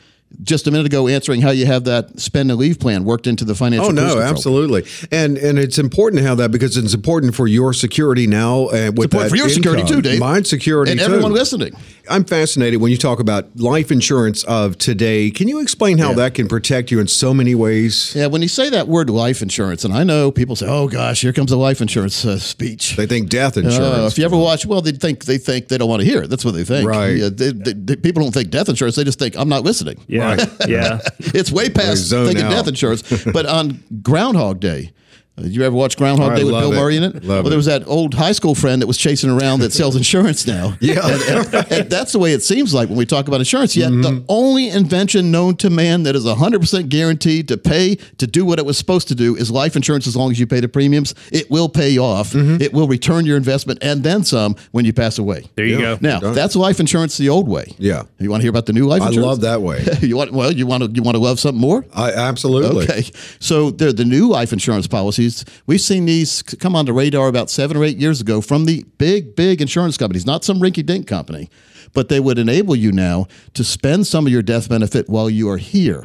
just 0.43 0.67
a 0.67 0.71
minute 0.71 0.87
ago, 0.87 1.07
answering 1.09 1.41
how 1.41 1.51
you 1.51 1.67
have 1.67 1.85
that 1.85 2.19
spend 2.21 2.51
and 2.51 2.59
leave 2.59 2.81
plan 2.81 3.05
worked 3.05 3.27
into 3.27 3.45
the 3.45 3.55
financial? 3.55 3.89
Oh 3.89 3.91
no, 3.93 4.19
absolutely, 4.21 4.85
and 5.13 5.39
and 5.39 5.59
it's 5.59 5.79
important 5.79 6.21
to 6.21 6.27
have 6.27 6.39
that 6.39 6.51
because 6.51 6.77
it's 6.77 6.95
important 6.95 7.35
for 7.35 7.47
your 7.47 7.73
security 7.73 8.27
now. 8.27 8.69
And 8.69 8.99
with 8.99 9.07
It's 9.07 9.15
important 9.15 9.23
that 9.23 9.31
for 9.31 9.37
your 9.37 9.49
security 9.49 9.83
income. 9.83 9.97
too, 9.97 10.03
Dave. 10.03 10.19
Mine 10.21 10.45
security 10.45 10.91
and 10.91 11.01
too. 11.01 11.07
everyone 11.07 11.33
listening. 11.33 11.75
I'm 12.09 12.25
fascinated 12.25 12.81
when 12.81 12.91
you 12.93 12.99
talk 12.99 13.21
about 13.21 13.49
life 13.57 13.91
insurance 13.91 14.45
of 14.45 14.79
today. 14.79 15.31
Can 15.31 15.49
you 15.49 15.61
explain 15.61 15.99
how 15.99 16.11
Yeah. 16.11 16.15
that 16.17 16.35
can 16.35 16.49
protect 16.49 16.91
you 16.91 17.01
in 17.01 17.09
so 17.09 17.33
many 17.35 17.55
ways? 17.55 18.13
Yeah, 18.15 18.27
when 18.27 18.43
you 18.43 18.49
say 18.49 18.71
that 18.71 18.89
word 18.89 19.11
life 19.11 19.43
insurance, 19.43 19.85
and 19.85 19.93
I 19.95 20.05
know 20.05 20.31
people 20.31 20.57
say, 20.57 20.67
"Oh 20.69 20.89
gosh, 20.89 21.21
here 21.23 21.33
comes 21.33 21.51
a 21.53 21.57
life 21.57 21.81
insurance 21.81 22.25
uh, 22.25 22.39
speech." 22.39 22.97
They 22.97 23.07
think 23.07 23.29
death 23.29 23.57
Uh, 23.57 23.61
insurance. 23.63 24.13
if 24.13 24.19
you 24.19 24.25
ever 24.25 24.37
watch, 24.37 24.67
well, 24.67 24.81
they 24.83 24.93
think 24.93 25.25
they 25.25 25.39
think 25.39 25.69
they 25.69 25.79
don't 25.79 25.89
want 25.89 26.03
to 26.03 26.07
hear 26.09 26.23
it. 26.23 26.31
That's 26.31 26.45
what 26.45 26.55
they 26.55 26.65
think. 26.65 26.89
Right. 26.89 27.17
Yeah, 27.17 27.29
they, 27.33 27.53
they- 27.53 27.73
they- 27.73 27.97
people 27.97 28.23
don't 28.23 28.33
think 28.33 28.51
death 28.51 28.69
insurance. 28.69 28.97
They 28.97 29.05
just 29.05 29.19
think 29.19 29.37
I'm 29.37 29.49
not 29.49 29.65
listening. 29.65 29.99
Yeah. 30.07 30.37
Yeah. 30.69 30.99
it's 31.19 31.51
way 31.53 31.69
past 31.71 32.11
thinking 32.11 32.43
out. 32.45 32.51
death 32.51 32.69
insurance. 32.69 33.03
but 33.33 33.47
on 33.47 33.83
Groundhog 34.03 34.61
Day, 34.61 34.91
uh, 34.91 34.93
did 35.37 35.55
you 35.55 35.63
ever 35.65 35.77
watch 35.77 35.97
Groundhog 35.97 36.33
I 36.33 36.37
Day 36.37 36.45
with 36.45 36.55
Bill 36.55 36.73
it. 36.73 36.77
Murray 36.77 36.97
in 36.97 37.03
it? 37.05 37.15
Love 37.17 37.25
well, 37.27 37.47
it. 37.47 37.51
there 37.51 37.57
was 37.59 37.67
that 37.67 37.87
old 37.87 38.15
high 38.15 38.33
school 38.33 38.55
friend 38.55 38.81
that 38.81 38.87
was 38.87 38.97
chasing 38.97 39.29
around 39.31 39.61
that 39.61 39.73
sells 39.73 39.95
insurance 39.97 40.47
now. 40.47 40.75
Yeah. 40.81 41.01
And, 41.07 41.55
and- 41.55 41.73
and 41.73 41.91
that's 41.91 42.13
the 42.13 42.19
way 42.19 42.33
it 42.33 42.43
seems 42.43 42.73
like 42.73 42.89
when 42.89 42.97
we 42.97 43.05
talk 43.07 43.29
about 43.29 43.41
insurance. 43.41 43.77
Yet 43.77 43.91
Mm-hmm. 43.91 44.01
the 44.03 44.25
only 44.29 44.69
invention 44.71 45.31
known 45.31 45.57
to 45.57 45.69
man 45.71 46.05
that 46.05 46.17
is 46.17 46.25
100% 46.25 46.89
guaranteed 46.89 47.49
to 47.49 47.57
pay 47.57 47.97
to 48.19 48.27
do 48.27 48.45
what 48.45 48.59
it 48.59 48.65
was 48.67 48.79
supposed 48.79 49.09
to 49.09 49.15
do 49.15 49.37
is 49.37 49.51
life 49.51 49.77
insurance 49.77 50.07
as 50.07 50.17
long 50.17 50.31
as 50.31 50.39
you 50.41 50.47
pay 50.47 50.61
the 50.61 50.69
premiums. 50.69 51.15
It 51.33 51.51
will 51.51 51.69
pay 51.69 51.99
off. 51.99 52.33
Mm-hmm. 52.33 52.63
It 52.63 52.73
will 52.73 52.89
return 52.89 53.27
your 53.27 53.37
investment 53.37 53.81
and 53.83 54.03
then 54.03 54.25
some 54.25 54.57
when 54.73 54.85
you 54.85 54.93
pass 54.93 55.19
away. 55.19 55.45
There 55.57 55.67
you 55.67 55.79
Yeah. 55.79 55.97
go. 55.97 55.99
Now, 56.01 56.33
that's 56.33 56.57
life 56.57 56.81
insurance 56.81 57.17
the 57.17 57.29
old 57.29 57.49
way. 57.49 57.75
Yeah. 57.79 58.05
You 58.19 58.31
want 58.31 58.41
to 58.41 58.43
hear 58.45 58.51
about 58.51 58.67
the 58.67 58.73
new 58.73 58.87
life 58.87 59.03
I 59.03 59.09
insurance? 59.09 59.27
love 59.27 59.41
that 59.43 59.61
way. 59.63 59.85
you 60.01 60.17
want 60.17 60.33
well, 60.33 60.53
you 60.53 60.67
want 60.67 60.83
to 60.85 60.91
you 60.91 61.03
want 61.03 61.17
to 61.17 61.23
love 61.23 61.39
something 61.41 61.61
more? 61.61 61.85
I 61.95 62.13
absolutely. 62.13 62.85
Okay, 62.85 63.05
so 63.41 63.71
the 63.71 63.93
the 63.93 64.05
new 64.05 64.29
life 64.29 64.53
insurance 64.53 64.87
policies 64.87 65.26
we've 65.67 65.81
seen 65.81 66.07
these 66.07 66.43
come 66.43 66.75
on 66.77 66.85
the 66.87 66.93
radar 66.93 67.29
about 67.29 67.51
seven 67.51 67.77
or 67.77 67.85
eight 67.85 67.97
years 67.99 68.21
ago 68.21 68.41
from 68.41 68.65
the 68.65 68.85
big 68.99 69.37
big 69.37 69.61
insurance 69.61 69.97
companies, 69.97 70.27
not 70.27 70.45
some 70.45 70.59
rinky 70.61 70.85
dink 70.85 71.07
company, 71.07 71.49
but 71.93 72.09
they 72.09 72.21
would 72.21 72.39
enable 72.39 72.75
you 72.77 72.93
now 72.93 73.27
to 73.55 73.65
spend 73.65 74.07
some 74.07 74.27
of 74.27 74.33
your 74.33 74.43
death 74.43 74.69
benefit 74.69 75.09
while 75.09 75.31
you 75.31 75.49
are 75.49 75.59
here. 75.59 76.05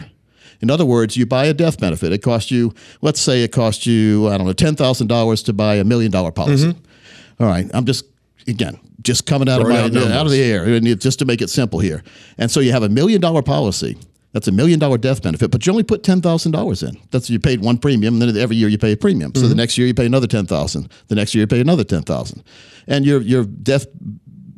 In 0.61 0.69
other 0.69 0.85
words, 0.85 1.17
you 1.17 1.25
buy 1.25 1.45
a 1.45 1.53
death 1.53 1.79
benefit. 1.79 2.11
It 2.13 2.19
costs 2.21 2.51
you, 2.51 2.73
let's 3.01 3.19
say, 3.19 3.43
it 3.43 3.51
costs 3.51 3.85
you 3.87 4.27
I 4.27 4.37
don't 4.37 4.45
know 4.45 4.53
ten 4.53 4.75
thousand 4.75 5.07
dollars 5.07 5.43
to 5.43 5.53
buy 5.53 5.75
a 5.75 5.83
million 5.83 6.11
dollar 6.11 6.31
policy. 6.31 6.67
Mm-hmm. 6.73 7.43
All 7.43 7.49
right, 7.49 7.69
I'm 7.73 7.85
just 7.85 8.05
again 8.47 8.79
just 9.01 9.25
coming 9.25 9.49
out 9.49 9.61
Throwing 9.61 9.77
of 9.77 9.85
out 9.85 9.93
my 9.93 9.99
numbers. 9.99 10.15
out 10.17 10.25
of 10.27 10.31
the 10.31 10.41
air 10.43 10.79
just 10.95 11.19
to 11.19 11.25
make 11.25 11.41
it 11.41 11.49
simple 11.49 11.79
here. 11.79 12.03
And 12.37 12.51
so 12.51 12.59
you 12.59 12.71
have 12.71 12.83
a 12.83 12.89
million 12.89 13.19
dollar 13.19 13.41
policy. 13.41 13.97
That's 14.33 14.47
a 14.47 14.51
million 14.51 14.79
dollar 14.79 14.97
death 14.97 15.21
benefit, 15.21 15.51
but 15.51 15.65
you 15.65 15.71
only 15.71 15.83
put 15.83 16.03
ten 16.03 16.21
thousand 16.21 16.53
dollars 16.53 16.83
in. 16.83 16.97
That's 17.11 17.29
you 17.29 17.39
paid 17.39 17.61
one 17.61 17.77
premium, 17.77 18.13
and 18.13 18.21
then 18.21 18.37
every 18.37 18.55
year 18.55 18.69
you 18.69 18.77
pay 18.77 18.93
a 18.93 18.97
premium. 18.97 19.33
So 19.35 19.41
the 19.41 19.47
mm-hmm. 19.47 19.57
next 19.57 19.77
year 19.77 19.87
you 19.87 19.93
pay 19.93 20.05
another 20.05 20.27
ten 20.27 20.45
thousand. 20.45 20.89
The 21.09 21.15
next 21.15 21.35
year 21.35 21.41
you 21.41 21.47
pay 21.47 21.59
another 21.59 21.83
ten 21.83 22.03
thousand, 22.03 22.43
and 22.87 23.05
your 23.05 23.21
your 23.21 23.43
death 23.43 23.87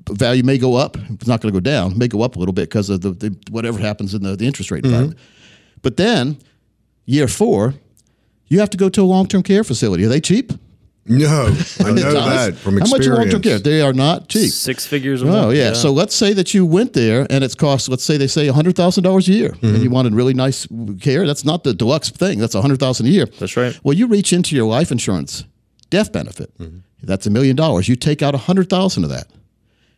value 0.09 0.43
may 0.43 0.57
go 0.57 0.75
up. 0.75 0.97
It's 1.09 1.27
not 1.27 1.41
going 1.41 1.51
to 1.53 1.59
go 1.59 1.61
down. 1.61 1.93
It 1.93 1.97
may 1.97 2.07
go 2.07 2.21
up 2.21 2.35
a 2.35 2.39
little 2.39 2.53
bit 2.53 2.69
because 2.69 2.89
of 2.89 3.01
the, 3.01 3.11
the 3.11 3.35
whatever 3.49 3.79
happens 3.79 4.13
in 4.13 4.21
the, 4.21 4.35
the 4.35 4.45
interest 4.45 4.69
rate 4.69 4.83
mm-hmm. 4.83 4.93
environment. 4.93 5.19
But 5.81 5.97
then 5.97 6.37
year 7.05 7.27
four, 7.27 7.73
you 8.47 8.59
have 8.59 8.69
to 8.71 8.77
go 8.77 8.89
to 8.89 9.01
a 9.01 9.05
long 9.05 9.27
term 9.27 9.43
care 9.43 9.63
facility. 9.63 10.05
Are 10.05 10.09
they 10.09 10.21
cheap? 10.21 10.53
No, 11.05 11.25
I 11.25 11.91
know 11.91 12.01
Thomas, 12.13 12.45
that 12.45 12.55
from 12.55 12.75
How 12.77 12.85
much 12.85 12.99
experience. 12.99 13.07
are 13.07 13.15
long 13.15 13.29
term 13.29 13.41
care? 13.41 13.59
They 13.59 13.81
are 13.81 13.91
not 13.91 14.29
cheap. 14.29 14.51
Six 14.51 14.85
figures. 14.85 15.21
Or 15.21 15.27
Oh 15.27 15.41
more. 15.43 15.53
yeah. 15.53 15.73
So 15.73 15.91
let's 15.91 16.15
say 16.15 16.31
that 16.33 16.53
you 16.53 16.65
went 16.65 16.93
there 16.93 17.27
and 17.29 17.43
it's 17.43 17.55
cost. 17.55 17.89
Let's 17.89 18.03
say 18.05 18.15
they 18.15 18.27
say 18.27 18.47
hundred 18.47 18.75
thousand 18.77 19.03
dollars 19.03 19.27
a 19.27 19.33
year, 19.33 19.49
Mm-hmm. 19.49 19.65
and 19.75 19.83
you 19.83 19.89
wanted 19.89 20.15
really 20.15 20.33
nice 20.33 20.65
care. 21.01 21.27
That's 21.27 21.43
not 21.43 21.63
the 21.65 21.73
deluxe 21.73 22.09
thing. 22.09 22.39
That's 22.39 22.55
a 22.55 22.61
hundred 22.61 22.79
thousand 22.79 23.07
a 23.07 23.09
year. 23.09 23.25
That's 23.39 23.57
right. 23.57 23.77
Well, 23.83 23.93
you 23.97 24.07
reach 24.07 24.31
into 24.31 24.55
your 24.55 24.65
life 24.65 24.91
insurance 24.91 25.43
death 25.89 26.11
benefit. 26.13 26.57
Mm-hmm. 26.57 26.77
That's 27.03 27.27
a 27.27 27.29
million 27.29 27.55
dollars. 27.57 27.89
You 27.89 27.97
take 27.97 28.21
out 28.21 28.33
a 28.33 28.37
hundred 28.39 28.69
thousand 28.69 29.03
of 29.03 29.09
that, 29.09 29.27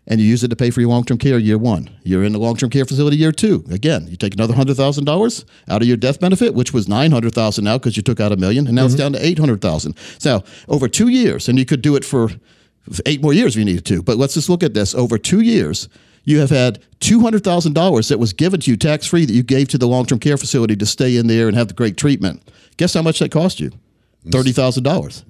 and 0.07 0.21
you 0.21 0.27
use 0.27 0.43
it 0.43 0.49
to 0.49 0.55
pay 0.55 0.69
for 0.69 0.81
your 0.81 0.89
long 0.89 1.03
term 1.03 1.17
care 1.17 1.39
year 1.39 1.57
one. 1.57 1.89
You're 2.03 2.23
in 2.23 2.33
the 2.33 2.39
long 2.39 2.55
term 2.55 2.69
care 2.69 2.85
facility 2.85 3.17
year 3.17 3.31
two. 3.31 3.63
Again, 3.71 4.07
you 4.07 4.15
take 4.17 4.33
another 4.35 4.53
hundred 4.53 4.77
thousand 4.77 5.05
dollars 5.05 5.45
out 5.67 5.81
of 5.81 5.87
your 5.87 5.97
death 5.97 6.19
benefit, 6.19 6.53
which 6.53 6.73
was 6.73 6.87
nine 6.87 7.11
hundred 7.11 7.33
thousand 7.33 7.63
now 7.65 7.77
because 7.77 7.97
you 7.97 8.03
took 8.03 8.19
out 8.19 8.31
a 8.31 8.37
million, 8.37 8.67
and 8.67 8.75
now 8.75 8.81
Mm-hmm. 8.83 8.93
it's 8.93 8.95
down 8.95 9.13
to 9.13 9.25
eight 9.25 9.39
hundred 9.39 9.61
thousand. 9.61 9.95
So 10.19 10.43
over 10.67 10.87
two 10.87 11.07
years, 11.07 11.49
and 11.49 11.57
you 11.57 11.65
could 11.65 11.81
do 11.81 11.95
it 11.95 12.05
for 12.05 12.29
eight 13.07 13.21
more 13.21 13.33
years 13.33 13.55
if 13.55 13.59
you 13.59 13.65
needed 13.65 13.85
to. 13.85 14.03
But 14.03 14.17
let's 14.17 14.35
just 14.35 14.47
look 14.49 14.61
at 14.63 14.73
this 14.75 14.93
over 14.93 15.17
two 15.17 15.41
years. 15.41 15.89
You 16.23 16.39
have 16.39 16.49
had 16.51 16.79
two 16.99 17.19
hundred 17.21 17.43
thousand 17.43 17.73
dollars 17.73 18.07
that 18.09 18.19
was 18.19 18.33
given 18.33 18.59
to 18.61 18.71
you 18.71 18.77
tax 18.77 19.05
free 19.07 19.25
that 19.25 19.33
you 19.33 19.43
gave 19.43 19.67
to 19.69 19.77
the 19.77 19.87
long 19.87 20.05
term 20.05 20.19
care 20.19 20.37
facility 20.37 20.75
to 20.75 20.85
stay 20.85 21.17
in 21.17 21.27
there 21.27 21.47
and 21.47 21.55
have 21.57 21.67
the 21.67 21.73
great 21.73 21.97
treatment. 21.97 22.41
Guess 22.77 22.93
how 22.93 23.01
much 23.01 23.19
that 23.19 23.31
cost 23.31 23.59
you? 23.59 23.71
Thirty 24.31 24.51
thousand 24.51 24.83
dollars. 24.83 25.23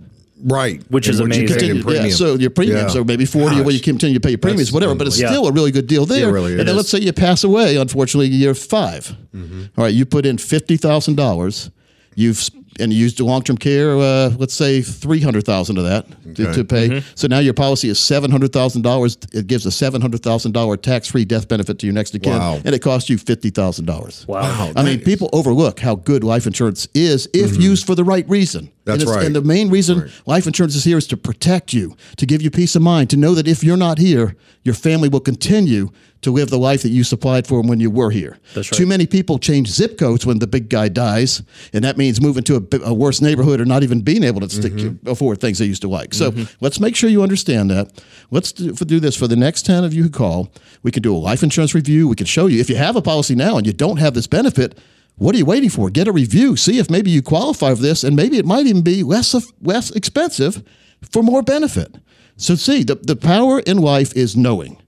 Right? 0.44 0.84
Which 0.90 1.08
And 1.08 1.16
is 1.16 1.22
what 1.22 1.36
you 1.36 1.46
amazing. 1.46 1.84
paid 1.84 1.96
Yeah, 2.06 2.10
so 2.10 2.36
your 2.36 2.50
premiums 2.50 2.96
Yeah. 2.96 3.02
are 3.02 3.06
maybe 3.06 3.26
forty, 3.26 3.56
or 3.56 3.60
Gosh. 3.60 3.66
well, 3.66 3.76
you 3.76 3.82
continue 3.82 4.14
to 4.16 4.20
pay 4.20 4.30
your 4.32 4.38
premiums, 4.38 4.68
That's 4.70 4.74
whatever. 4.74 4.96
But 4.96 5.08
it's 5.08 5.18
unbelievable. 5.18 5.46
still 5.46 5.50
a 5.52 5.54
really 5.54 5.72
good 5.72 5.88
deal 5.88 6.06
there. 6.06 6.32
really 6.32 6.52
and 6.52 6.60
then 6.62 6.70
is. 6.70 6.76
let's 6.76 6.90
say 6.90 7.00
you 7.00 7.14
pass 7.14 7.44
away, 7.44 7.78
unfortunately, 7.78 8.28
year 8.28 8.54
5 8.54 9.16
mm-hmm. 9.36 9.62
All 9.78 9.84
right, 9.86 9.94
you 9.94 10.06
put 10.06 10.26
in 10.26 10.38
fifty 10.38 10.78
thousand 10.78 11.16
dollars. 11.16 11.70
You've 12.16 12.38
s- 12.38 12.52
and 12.80 12.92
you 12.94 13.00
used 13.00 13.18
the 13.18 13.26
long 13.26 13.42
term 13.42 13.58
care. 13.58 13.96
Uh, 13.98 14.30
let's 14.38 14.54
say 14.54 14.82
three 14.82 15.22
hundred 15.22 15.46
thousand 15.46 15.78
of 15.78 15.84
that 15.86 16.08
to, 16.36 16.48
Okay. 16.50 16.54
to 16.54 16.64
pay. 16.64 17.04
So 17.16 17.28
now 17.28 17.40
your 17.40 17.54
policy 17.54 17.90
is 17.90 18.00
seven 18.00 18.32
hundred 18.32 18.52
thousand 18.54 18.82
dollars. 18.84 19.18
It 19.34 19.48
gives 19.48 19.66
a 19.66 19.72
seven 19.72 20.02
hundred 20.02 20.22
thousand 20.24 20.52
dollar 20.52 20.78
tax 20.78 21.08
free 21.08 21.26
death 21.26 21.48
benefit 21.48 21.80
to 21.80 21.86
your 21.86 21.94
next 21.94 22.16
of 22.16 22.22
kin, 22.22 22.34
Wow. 22.38 22.60
and 22.66 22.76
it 22.76 22.80
costs 22.82 23.10
you 23.10 23.18
fifty 23.18 23.50
thousand 23.50 23.86
dollars. 23.86 24.26
Wow. 24.28 24.72
I 24.76 24.84
mean, 24.84 25.00
people 25.02 25.30
overlook 25.34 25.80
how 25.80 25.96
good 25.96 26.24
life 26.24 26.46
insurance 26.48 26.88
is 26.94 27.28
if 27.34 27.58
used 27.58 27.86
for 27.86 27.96
the 27.96 28.04
right 28.04 28.28
reason. 28.30 28.72
That's 28.86 29.04
and 29.04 29.12
right. 29.12 29.26
And 29.26 29.36
the 29.36 29.42
main 29.42 29.70
reason 29.70 30.12
life 30.26 30.46
insurance 30.46 30.76
is 30.76 30.84
here 30.84 30.98
is 30.98 31.08
to 31.08 31.18
protect 31.18 31.74
you, 31.74 31.96
to 32.18 32.26
give 32.26 32.42
you 32.44 32.52
peace 32.52 32.76
of 32.76 32.82
mind, 32.84 33.10
to 33.10 33.18
know 33.18 33.34
that 33.34 33.48
if 33.48 33.64
you're 33.64 33.78
not 33.78 33.98
here, 33.98 34.36
your 34.64 34.76
family 34.76 35.10
will 35.10 35.20
continue 35.22 35.90
to 36.26 36.32
live 36.32 36.50
the 36.50 36.60
life 36.60 36.84
that 36.84 36.90
you 36.90 37.04
supplied 37.04 37.48
for 37.48 37.60
them 37.62 37.68
when 37.68 37.80
you 37.80 37.90
were 37.90 38.12
here. 38.12 38.38
That's 38.54 38.72
right. 38.72 38.78
Too 38.78 38.86
many 38.86 39.08
people 39.08 39.40
change 39.40 39.70
zip 39.70 39.98
codes 39.98 40.26
when 40.26 40.40
the 40.40 40.48
big 40.48 40.70
guy 40.70 40.90
dies, 40.90 41.42
and 41.74 41.84
that 41.84 41.98
means 41.98 42.20
moving 42.22 42.44
to 42.44 42.56
a, 42.58 42.78
a 42.84 42.94
worse 42.94 43.22
neighborhood 43.22 43.60
or 43.62 43.66
not 43.66 43.82
even 43.84 44.02
being 44.02 44.24
able 44.24 44.42
to 44.42 44.50
stick 44.50 44.74
Mm-hmm. 44.74 45.08
afford 45.08 45.40
things 45.40 45.58
they 45.60 45.66
used 45.66 45.82
to 45.84 45.88
like. 45.88 46.14
So 46.14 46.34
let's 46.60 46.80
make 46.80 46.96
sure 46.96 47.10
you 47.10 47.24
understand 47.24 47.70
that. 47.72 48.04
Let's 48.30 48.52
do, 48.52 48.74
do 48.74 49.00
this 49.00 49.16
for 49.16 49.28
the 49.28 49.38
next 49.38 49.66
10 49.66 49.84
of 49.86 49.94
you 49.94 50.04
who 50.04 50.10
call. 50.10 50.52
We 50.84 50.92
can 50.92 51.02
do 51.02 51.16
a 51.16 51.18
life 51.18 51.44
insurance 51.44 51.74
review. 51.74 52.08
We 52.10 52.16
can 52.16 52.26
show 52.26 52.48
you 52.48 52.60
if 52.60 52.70
you 52.70 52.76
have 52.76 52.96
a 52.98 53.02
policy 53.02 53.36
now 53.36 53.58
and 53.58 53.66
you 53.66 53.72
don't 53.74 53.98
have 53.98 54.14
this 54.14 54.28
benefit, 54.28 54.78
what 55.18 55.34
are 55.34 55.38
you 55.38 55.46
waiting 55.46 55.70
for? 55.70 55.90
Get 55.90 56.08
a 56.10 56.12
review. 56.12 56.58
See 56.58 56.78
if 56.78 56.90
maybe 56.90 57.10
you 57.10 57.22
qualify 57.22 57.74
for 57.74 57.82
this, 57.82 58.04
and 58.04 58.16
maybe 58.18 58.38
it 58.38 58.46
might 58.46 58.66
even 58.66 58.82
be 58.82 59.02
less 59.04 59.34
of, 59.34 59.46
less 59.62 59.92
expensive 59.92 60.62
for 61.10 61.24
more 61.24 61.42
benefit. 61.42 61.96
So 62.38 62.56
see, 62.56 62.84
the, 62.84 62.96
the 62.96 63.16
power 63.16 63.60
in 63.62 63.78
life 63.78 64.14
is 64.14 64.36
knowing, 64.36 64.82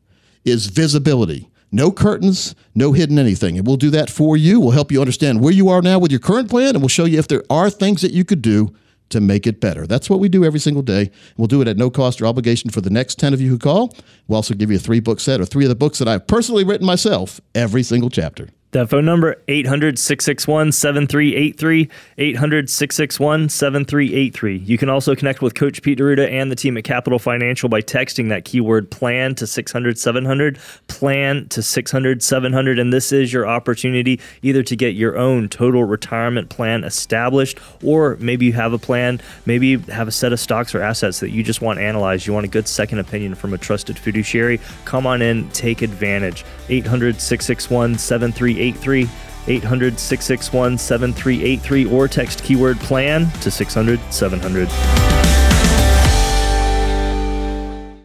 is 0.47 0.67
visibility. 0.67 1.49
No 1.71 1.91
curtains, 1.91 2.55
no 2.73 2.93
hidden 2.93 3.19
anything. 3.19 3.57
And 3.57 3.67
we'll 3.67 3.75
do 3.75 3.89
that 3.89 4.09
for 4.09 4.37
you. 4.37 4.59
We'll 4.59 4.71
help 4.71 4.91
you 4.91 5.01
understand 5.01 5.41
where 5.41 5.53
you 5.53 5.67
are 5.69 5.81
now 5.81 5.99
with 5.99 6.11
your 6.11 6.19
current 6.19 6.49
plan, 6.49 6.69
and 6.69 6.79
we'll 6.79 6.87
show 6.87 7.05
you 7.05 7.19
if 7.19 7.27
there 7.27 7.43
are 7.49 7.69
things 7.69 8.01
that 8.01 8.13
you 8.13 8.23
could 8.23 8.41
do 8.41 8.73
to 9.09 9.21
make 9.21 9.47
it 9.47 9.59
better. 9.59 9.87
That's 9.87 10.09
what 10.09 10.19
we 10.19 10.29
do 10.29 10.43
every 10.43 10.59
single 10.59 10.81
day. 10.81 11.11
We'll 11.37 11.47
do 11.47 11.61
it 11.61 11.67
at 11.67 11.77
no 11.77 11.89
cost 11.89 12.21
or 12.21 12.25
obligation 12.25 12.69
for 12.69 12.81
the 12.81 12.89
next 12.89 13.19
10 13.19 13.33
of 13.33 13.41
you 13.41 13.49
who 13.49 13.57
call. 13.57 13.95
We'll 14.27 14.37
also 14.37 14.53
give 14.53 14.69
you 14.69 14.77
a 14.77 14.79
three 14.79 14.99
book 14.99 15.19
set 15.19 15.39
or 15.39 15.45
three 15.45 15.65
of 15.65 15.69
the 15.69 15.75
books 15.75 15.99
that 15.99 16.07
I've 16.07 16.27
personally 16.27 16.63
written 16.63 16.85
myself, 16.85 17.39
every 17.55 17.83
single 17.83 18.09
chapter. 18.09 18.49
That 18.71 18.89
phone 18.89 19.05
number, 19.05 19.41
800 19.47 19.97
661 19.97 20.73
7383. 20.73 21.89
800 22.17 22.69
661 22.69 23.47
7383. 23.47 24.57
You 24.57 24.77
can 24.77 24.89
also 24.89 25.15
connect 25.15 25.41
with 25.41 25.55
Coach 25.55 25.81
Pete 25.81 25.97
D'Arruda 25.97 26.29
and 26.29 26.51
the 26.51 26.55
team 26.55 26.75
at 26.75 26.83
Capital 26.83 27.17
Financial 27.17 27.69
by 27.69 27.81
texting 27.81 28.27
that 28.27 28.43
keyword 28.43 28.91
plan 28.91 29.35
to 29.35 29.47
600 29.47 29.97
700. 29.97 30.59
Plan 30.89 31.47
to 31.47 31.63
600 31.63 32.21
700. 32.21 32.77
And 32.77 32.91
this 32.91 33.13
is 33.13 33.31
your 33.31 33.47
opportunity 33.47 34.19
either 34.41 34.63
to 34.63 34.75
get 34.75 34.95
your 34.95 35.17
own 35.17 35.47
total 35.47 35.85
retirement 35.85 36.49
plan 36.49 36.83
established, 36.83 37.59
or 37.81 38.17
maybe 38.19 38.47
you 38.47 38.53
have 38.53 38.73
a 38.73 38.77
plan, 38.77 39.21
maybe 39.45 39.67
you 39.67 39.79
have 39.79 40.09
a 40.09 40.11
set 40.11 40.33
of 40.33 40.41
stocks 40.41 40.75
or 40.75 40.81
assets 40.81 41.21
that 41.21 41.29
you 41.29 41.41
just 41.41 41.61
want 41.61 41.79
analyzed. 41.79 42.27
You 42.27 42.33
want 42.33 42.45
a 42.45 42.49
good 42.49 42.67
second 42.67 42.99
opinion 42.99 43.33
from 43.33 43.53
a 43.53 43.57
trusted 43.57 43.97
fiduciary. 43.97 44.59
Come 44.83 45.07
on 45.07 45.21
in, 45.21 45.49
take 45.51 45.81
advantage. 45.81 46.43
800 46.67 47.21
661 47.21 47.97
7383. 48.57 49.09
800 49.47 49.97
661 49.97 50.77
7383 50.77 51.85
or 51.85 52.07
text 52.07 52.43
keyword 52.43 52.77
plan 52.79 53.31
to 53.39 53.49
600 53.49 53.99
700. 54.11 54.67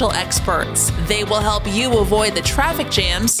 experts. 0.00 0.90
They 1.06 1.24
will 1.24 1.40
help 1.40 1.66
you 1.66 1.98
avoid 1.98 2.34
the 2.34 2.40
traffic 2.40 2.90
jams 2.90 3.40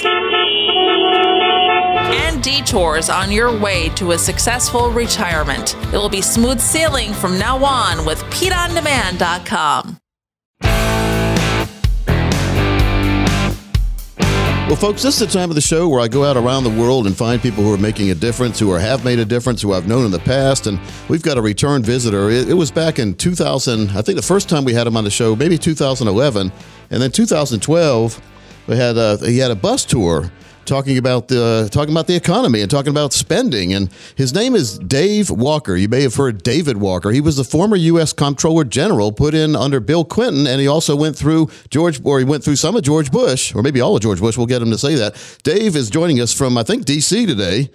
and 2.12 2.42
detours 2.42 3.08
on 3.08 3.32
your 3.32 3.56
way 3.58 3.88
to 3.90 4.12
a 4.12 4.18
successful 4.18 4.90
retirement. 4.90 5.74
It 5.92 5.96
will 5.96 6.08
be 6.08 6.20
smooth 6.20 6.60
sailing 6.60 7.14
from 7.14 7.38
now 7.38 7.64
on 7.64 8.04
with 8.04 8.22
PeteOnDemand.com. 8.24 10.01
Well, 14.72 14.80
folks, 14.80 15.02
this 15.02 15.20
is 15.20 15.28
the 15.28 15.38
time 15.38 15.50
of 15.50 15.54
the 15.54 15.60
show 15.60 15.86
where 15.86 16.00
I 16.00 16.08
go 16.08 16.24
out 16.24 16.38
around 16.38 16.64
the 16.64 16.70
world 16.70 17.06
and 17.06 17.14
find 17.14 17.42
people 17.42 17.62
who 17.62 17.74
are 17.74 17.78
making 17.78 18.10
a 18.10 18.14
difference, 18.14 18.58
who 18.58 18.70
are, 18.70 18.80
have 18.80 19.04
made 19.04 19.18
a 19.18 19.24
difference, 19.26 19.60
who 19.60 19.74
I've 19.74 19.86
known 19.86 20.06
in 20.06 20.10
the 20.10 20.18
past. 20.18 20.66
And 20.66 20.80
we've 21.10 21.20
got 21.20 21.36
a 21.36 21.42
return 21.42 21.82
visitor. 21.82 22.30
It, 22.30 22.48
it 22.48 22.54
was 22.54 22.70
back 22.70 22.98
in 22.98 23.14
2000, 23.14 23.90
I 23.90 24.00
think 24.00 24.16
the 24.16 24.22
first 24.22 24.48
time 24.48 24.64
we 24.64 24.72
had 24.72 24.86
him 24.86 24.96
on 24.96 25.04
the 25.04 25.10
show, 25.10 25.36
maybe 25.36 25.58
2011. 25.58 26.50
And 26.90 27.02
then 27.02 27.10
2012, 27.10 28.22
we 28.66 28.76
had 28.78 28.96
a, 28.96 29.18
he 29.18 29.36
had 29.36 29.50
a 29.50 29.54
bus 29.54 29.84
tour 29.84 30.32
talking 30.64 30.98
about 30.98 31.28
the 31.28 31.68
talking 31.70 31.92
about 31.92 32.06
the 32.06 32.14
economy 32.14 32.60
and 32.60 32.70
talking 32.70 32.90
about 32.90 33.12
spending. 33.12 33.72
And 33.74 33.90
his 34.16 34.34
name 34.34 34.54
is 34.54 34.78
Dave 34.78 35.30
Walker. 35.30 35.76
You 35.76 35.88
may 35.88 36.02
have 36.02 36.14
heard 36.14 36.42
David 36.42 36.76
Walker. 36.76 37.10
He 37.10 37.20
was 37.20 37.36
the 37.36 37.44
former 37.44 37.76
U.S. 37.76 38.12
Comptroller 38.12 38.64
General 38.64 39.12
put 39.12 39.34
in 39.34 39.56
under 39.56 39.80
Bill 39.80 40.04
Clinton, 40.04 40.46
and 40.46 40.60
he 40.60 40.66
also 40.66 40.96
went 40.96 41.16
through 41.16 41.50
George, 41.70 42.00
or 42.04 42.18
he 42.18 42.24
went 42.24 42.44
through 42.44 42.56
some 42.56 42.76
of 42.76 42.82
George 42.82 43.10
Bush, 43.10 43.54
or 43.54 43.62
maybe 43.62 43.80
all 43.80 43.96
of 43.96 44.02
George 44.02 44.20
Bush. 44.20 44.36
We'll 44.36 44.46
get 44.46 44.62
him 44.62 44.70
to 44.70 44.78
say 44.78 44.94
that. 44.96 45.14
Dave 45.42 45.76
is 45.76 45.90
joining 45.90 46.20
us 46.20 46.32
from 46.32 46.56
I 46.56 46.62
think 46.62 46.84
D.C. 46.84 47.26
today. 47.26 47.70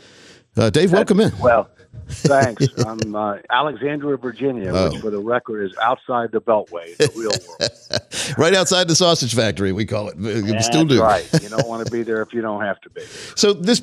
Uh, 0.56 0.70
Dave, 0.70 0.92
welcome 0.92 1.20
in. 1.20 1.38
Well, 1.40 1.70
thanks. 2.08 2.68
I'm 2.86 3.16
uh, 3.16 3.38
Alexandria, 3.50 4.18
Virginia, 4.18 4.72
Oh. 4.74 4.90
which 4.92 5.02
for 5.02 5.10
the 5.10 5.20
record 5.20 5.64
is 5.64 5.76
outside 5.82 6.32
the 6.32 6.42
Beltway, 6.42 6.96
the 6.98 7.10
real 7.16 7.32
world. 7.48 8.36
right 8.38 8.54
outside 8.56 8.88
the 8.88 8.96
sausage 8.96 9.34
factory, 9.36 9.72
we 9.72 9.86
call 9.86 10.10
it. 10.10 10.18
We 10.18 10.42
That's 10.42 10.66
still 10.66 10.86
do. 10.86 11.02
right. 11.02 11.28
You 11.42 11.50
don't 11.50 11.68
want 11.68 11.86
to 11.86 11.92
be 11.92 12.04
there 12.04 12.22
if 12.22 12.34
you 12.34 12.42
don't 12.42 12.62
have 12.64 12.80
to 12.82 12.90
be. 12.90 13.02
So 13.36 13.54
this 13.54 13.82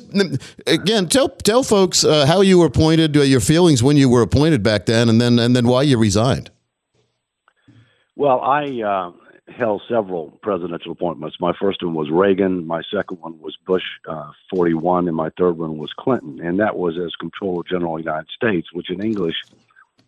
again, 0.67 1.07
tell 1.07 1.29
tell 1.29 1.63
folks 1.63 2.03
uh, 2.03 2.25
how 2.25 2.41
you 2.41 2.59
were 2.59 2.65
appointed, 2.65 3.15
uh, 3.15 3.21
your 3.21 3.39
feelings 3.39 3.81
when 3.81 3.95
you 3.97 4.09
were 4.09 4.21
appointed 4.21 4.63
back 4.63 4.85
then, 4.85 5.07
and 5.09 5.19
then 5.21 5.39
and 5.39 5.55
then 5.55 5.67
why 5.67 5.83
you 5.83 5.97
resigned. 5.97 6.51
Well, 8.15 8.39
I 8.41 8.81
uh, 8.81 9.11
held 9.47 9.81
several 9.87 10.31
presidential 10.41 10.91
appointments. 10.91 11.37
My 11.39 11.53
first 11.59 11.83
one 11.83 11.93
was 11.93 12.09
Reagan. 12.09 12.65
My 12.65 12.81
second 12.91 13.19
one 13.19 13.39
was 13.39 13.55
Bush 13.65 13.83
uh, 14.07 14.31
41, 14.49 15.07
and 15.07 15.15
my 15.15 15.29
third 15.37 15.57
one 15.57 15.77
was 15.77 15.93
Clinton. 15.93 16.39
And 16.41 16.59
that 16.59 16.75
was 16.75 16.97
as 16.97 17.15
Comptroller 17.15 17.63
General 17.63 17.95
of 17.95 18.03
the 18.03 18.09
United 18.09 18.29
States, 18.29 18.73
which 18.73 18.89
in 18.89 19.03
English 19.03 19.35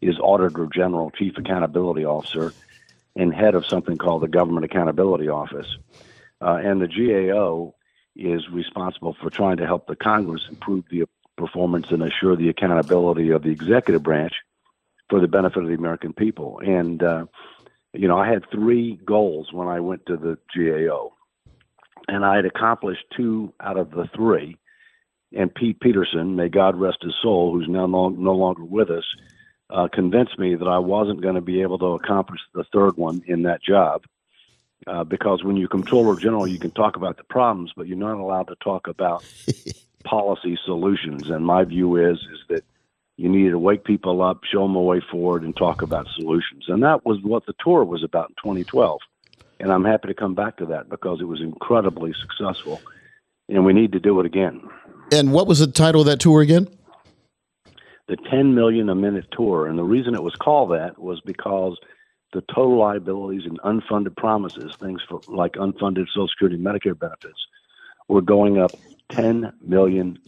is 0.02 0.18
Auditor 0.20 0.68
General, 0.74 1.12
Chief 1.12 1.38
Accountability 1.38 2.06
Officer, 2.06 2.54
and 3.16 3.34
head 3.34 3.56
of 3.56 3.66
something 3.66 3.98
called 3.98 4.24
the 4.24 4.28
Government 4.28 4.66
Accountability 4.66 5.28
Office. 5.28 5.78
Uh, 6.42 6.60
and 6.64 6.82
the 6.82 6.88
GAO 6.88 7.74
is 8.16 8.50
responsible 8.50 9.16
for 9.22 9.30
trying 9.30 9.58
to 9.58 9.66
help 9.66 9.88
the 9.88 9.96
Congress 9.96 10.46
improve 10.50 10.86
the 10.90 11.06
performance 11.36 11.92
and 11.92 12.02
assure 12.02 12.36
the 12.36 12.50
accountability 12.50 13.30
of 13.30 13.44
the 13.44 13.50
executive 13.50 14.04
branch 14.04 14.34
for 15.10 15.20
the 15.20 15.28
benefit 15.28 15.64
of 15.64 15.70
the 15.70 15.76
American 15.76 16.14
people. 16.14 16.60
And 16.60 17.02
uh, 17.02 17.26
you 17.98 18.08
know, 18.08 18.18
I 18.18 18.28
had 18.30 18.50
three 18.52 19.00
goals 19.06 19.52
when 19.52 19.68
I 19.68 19.80
went 19.80 20.06
to 20.06 20.18
the 20.18 20.38
GAO, 20.56 21.14
and 22.08 22.24
I 22.24 22.36
had 22.36 22.46
accomplished 22.46 23.06
two 23.16 23.54
out 23.60 23.78
of 23.78 23.92
the 23.92 24.08
three. 24.16 24.58
And 25.36 25.54
Pete 25.54 25.80
Peterson, 25.80 26.36
may 26.36 26.48
God 26.48 26.80
rest 26.80 27.00
his 27.02 27.16
soul, 27.22 27.52
who's 27.52 27.68
now 27.68 27.86
no, 27.86 28.10
no 28.10 28.34
longer 28.34 28.64
with 28.64 28.90
us, 28.90 29.04
uh, 29.70 29.88
convinced 29.92 30.40
me 30.40 30.56
that 30.56 30.68
I 30.68 30.80
wasn't 30.80 31.22
going 31.22 31.36
to 31.36 31.42
be 31.42 31.62
able 31.62 31.80
to 31.80 31.96
accomplish 31.96 32.40
the 32.54 32.64
third 32.74 32.96
one 32.96 33.24
in 33.28 33.44
that 33.44 33.62
job. 33.62 34.04
Uh, 34.86 35.04
because 35.04 35.44
when 35.44 35.58
you're 35.58 35.68
comptroller 35.68 36.16
general, 36.16 36.48
you 36.48 36.60
can 36.60 36.72
talk 36.72 36.96
about 36.96 37.18
the 37.18 37.24
problems, 37.24 37.74
but 37.76 37.88
you're 37.88 37.98
not 37.98 38.18
allowed 38.18 38.48
to 38.48 38.56
talk 38.64 38.88
about 38.88 39.26
policy 40.06 40.58
solutions. 40.64 41.30
And 41.30 41.46
my 41.46 41.66
view 41.66 41.98
is 41.98 42.18
is 42.18 42.40
that 42.50 42.64
you 43.18 43.30
needed 43.30 43.52
to 43.52 43.60
wake 43.60 43.84
people 43.84 44.22
up, 44.22 44.42
show 44.44 44.62
them 44.62 44.76
a 44.76 44.82
way 44.82 45.02
forward, 45.12 45.44
and 45.44 45.56
talk 45.56 45.82
about 45.82 46.08
solutions. 46.16 46.66
And 46.68 46.84
that 46.84 47.06
was 47.06 47.18
what 47.24 47.46
the 47.48 47.56
tour 47.64 47.84
was 47.84 48.04
about 48.04 48.30
in 48.30 48.36
2012. 48.44 49.02
And 49.60 49.72
I'm 49.72 49.84
happy 49.84 50.08
to 50.08 50.14
come 50.14 50.36
back 50.36 50.58
to 50.58 50.68
that 50.68 50.88
because 50.88 51.20
it 51.20 51.26
was 51.26 51.42
incredibly 51.42 52.14
successful, 52.22 52.80
and 53.50 53.66
we 53.66 53.74
need 53.74 53.92
to 53.94 54.00
do 54.00 54.20
it 54.20 54.28
again. 54.28 54.62
And 55.12 55.34
what 55.34 55.48
was 55.48 55.60
the 55.60 55.68
title 55.68 56.02
of 56.02 56.08
that 56.08 56.20
tour 56.20 56.42
again? 56.42 56.68
The 58.08 58.18
10 58.30 58.54
million 58.54 58.90
a 58.90 58.96
minute 58.96 59.26
tour. 59.32 59.66
And 59.66 59.80
the 59.80 59.84
reason 59.84 60.14
it 60.14 60.24
was 60.24 60.36
called 60.36 60.72
that 60.72 61.00
was 61.00 61.20
because 61.22 61.78
the 62.34 62.42
total 62.54 62.78
liabilities 62.78 63.46
and 63.46 63.60
unfunded 63.62 64.16
promises, 64.16 64.76
things 64.76 65.02
for, 65.10 65.22
like 65.28 65.54
unfunded 65.54 66.08
Social 66.08 66.28
Security 66.28 66.56
and 66.56 66.66
Medicare 66.66 66.98
benefits, 66.98 67.48
were 68.08 68.22
going 68.22 68.60
up 68.60 68.72
$10 69.12 69.54
million 69.62 70.20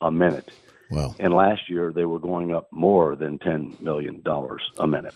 a 0.00 0.10
minute. 0.10 0.50
Wow. 0.90 1.14
And 1.18 1.32
last 1.32 1.68
year 1.68 1.92
they 1.92 2.04
were 2.04 2.18
going 2.18 2.54
up 2.54 2.68
more 2.72 3.16
than 3.16 3.38
$10 3.38 3.80
million 3.80 4.22
a 4.78 4.86
minute. 4.86 5.14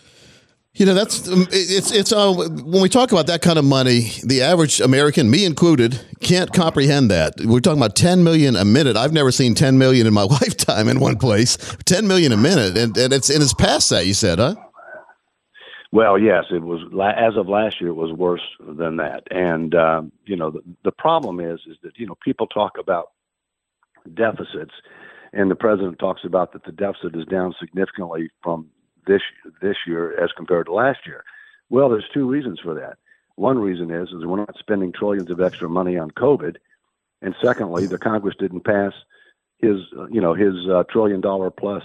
You 0.77 0.85
know, 0.85 0.93
that's 0.93 1.25
um, 1.29 1.47
it's 1.51 1.93
it's 1.93 2.11
uh, 2.11 2.33
when 2.33 2.81
we 2.81 2.89
talk 2.89 3.13
about 3.13 3.27
that 3.27 3.41
kind 3.41 3.57
of 3.57 3.63
money, 3.63 4.11
the 4.25 4.41
average 4.41 4.81
American, 4.81 5.29
me 5.29 5.45
included, 5.45 6.01
can't 6.19 6.51
comprehend 6.51 7.09
that. 7.11 7.35
We're 7.45 7.61
talking 7.61 7.79
about 7.79 7.95
10 7.95 8.25
million 8.25 8.57
a 8.57 8.65
minute. 8.65 8.97
I've 8.97 9.13
never 9.13 9.31
seen 9.31 9.55
10 9.55 9.77
million 9.77 10.05
in 10.05 10.13
my 10.13 10.23
lifetime 10.41 10.89
in 10.89 10.99
one 10.99 11.17
place. 11.17 11.55
10 11.85 12.07
million 12.07 12.33
a 12.33 12.37
minute, 12.37 12.77
and, 12.77 12.97
and 12.97 13.13
it's 13.13 13.29
and 13.29 13.41
it's 13.41 13.53
past 13.53 13.89
that. 13.91 14.05
You 14.05 14.13
said, 14.13 14.37
huh? 14.37 14.55
Well, 15.93 16.19
yes, 16.19 16.43
it 16.51 16.61
was. 16.61 16.81
As 17.15 17.37
of 17.37 17.47
last 17.47 17.79
year, 17.79 17.91
it 17.91 17.93
was 17.93 18.11
worse 18.11 18.43
than 18.59 18.97
that. 18.97 19.23
And 19.31 19.73
um, 19.75 20.11
you 20.25 20.35
know, 20.35 20.51
the, 20.51 20.61
the 20.83 20.91
problem 20.91 21.39
is, 21.39 21.61
is 21.67 21.77
that 21.83 21.97
you 21.97 22.05
know 22.05 22.17
people 22.21 22.47
talk 22.47 22.77
about 22.77 23.11
deficits, 24.13 24.73
and 25.35 25.51
the 25.51 25.55
president 25.55 25.99
talks 25.99 26.21
about 26.23 26.53
that 26.53 26.63
the 26.63 26.71
deficit 26.71 27.15
is 27.15 27.25
down 27.25 27.53
significantly 27.59 28.29
from 28.41 28.69
this 29.05 29.21
this 29.61 29.75
year 29.85 30.19
as 30.23 30.31
compared 30.35 30.65
to 30.65 30.73
last 30.73 30.99
year. 31.05 31.23
Well, 31.69 31.89
there's 31.89 32.09
two 32.13 32.27
reasons 32.27 32.59
for 32.63 32.73
that. 32.75 32.97
One 33.35 33.59
reason 33.59 33.91
is 33.91 34.09
is 34.09 34.25
we're 34.25 34.37
not 34.37 34.55
spending 34.57 34.93
trillions 34.93 35.29
of 35.29 35.41
extra 35.41 35.69
money 35.69 35.97
on 35.97 36.09
COVID, 36.11 36.55
and 37.21 37.35
secondly, 37.43 37.85
the 37.85 37.97
Congress 37.97 38.35
didn't 38.39 38.63
pass 38.63 38.93
his 39.57 39.77
you 40.09 40.21
know 40.21 40.33
his 40.33 40.53
uh, 40.71 40.83
trillion 40.89 41.21
dollar 41.21 41.51
plus 41.51 41.83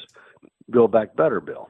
Build 0.71 0.93
Back 0.93 1.17
Better 1.17 1.41
bill, 1.41 1.69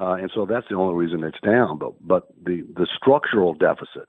uh, 0.00 0.14
and 0.14 0.30
so 0.34 0.46
that's 0.46 0.66
the 0.70 0.76
only 0.76 0.94
reason 0.94 1.22
it's 1.22 1.40
down. 1.44 1.78
But 1.78 1.92
but 2.00 2.28
the 2.42 2.62
the 2.74 2.88
structural 2.96 3.52
deficit, 3.52 4.08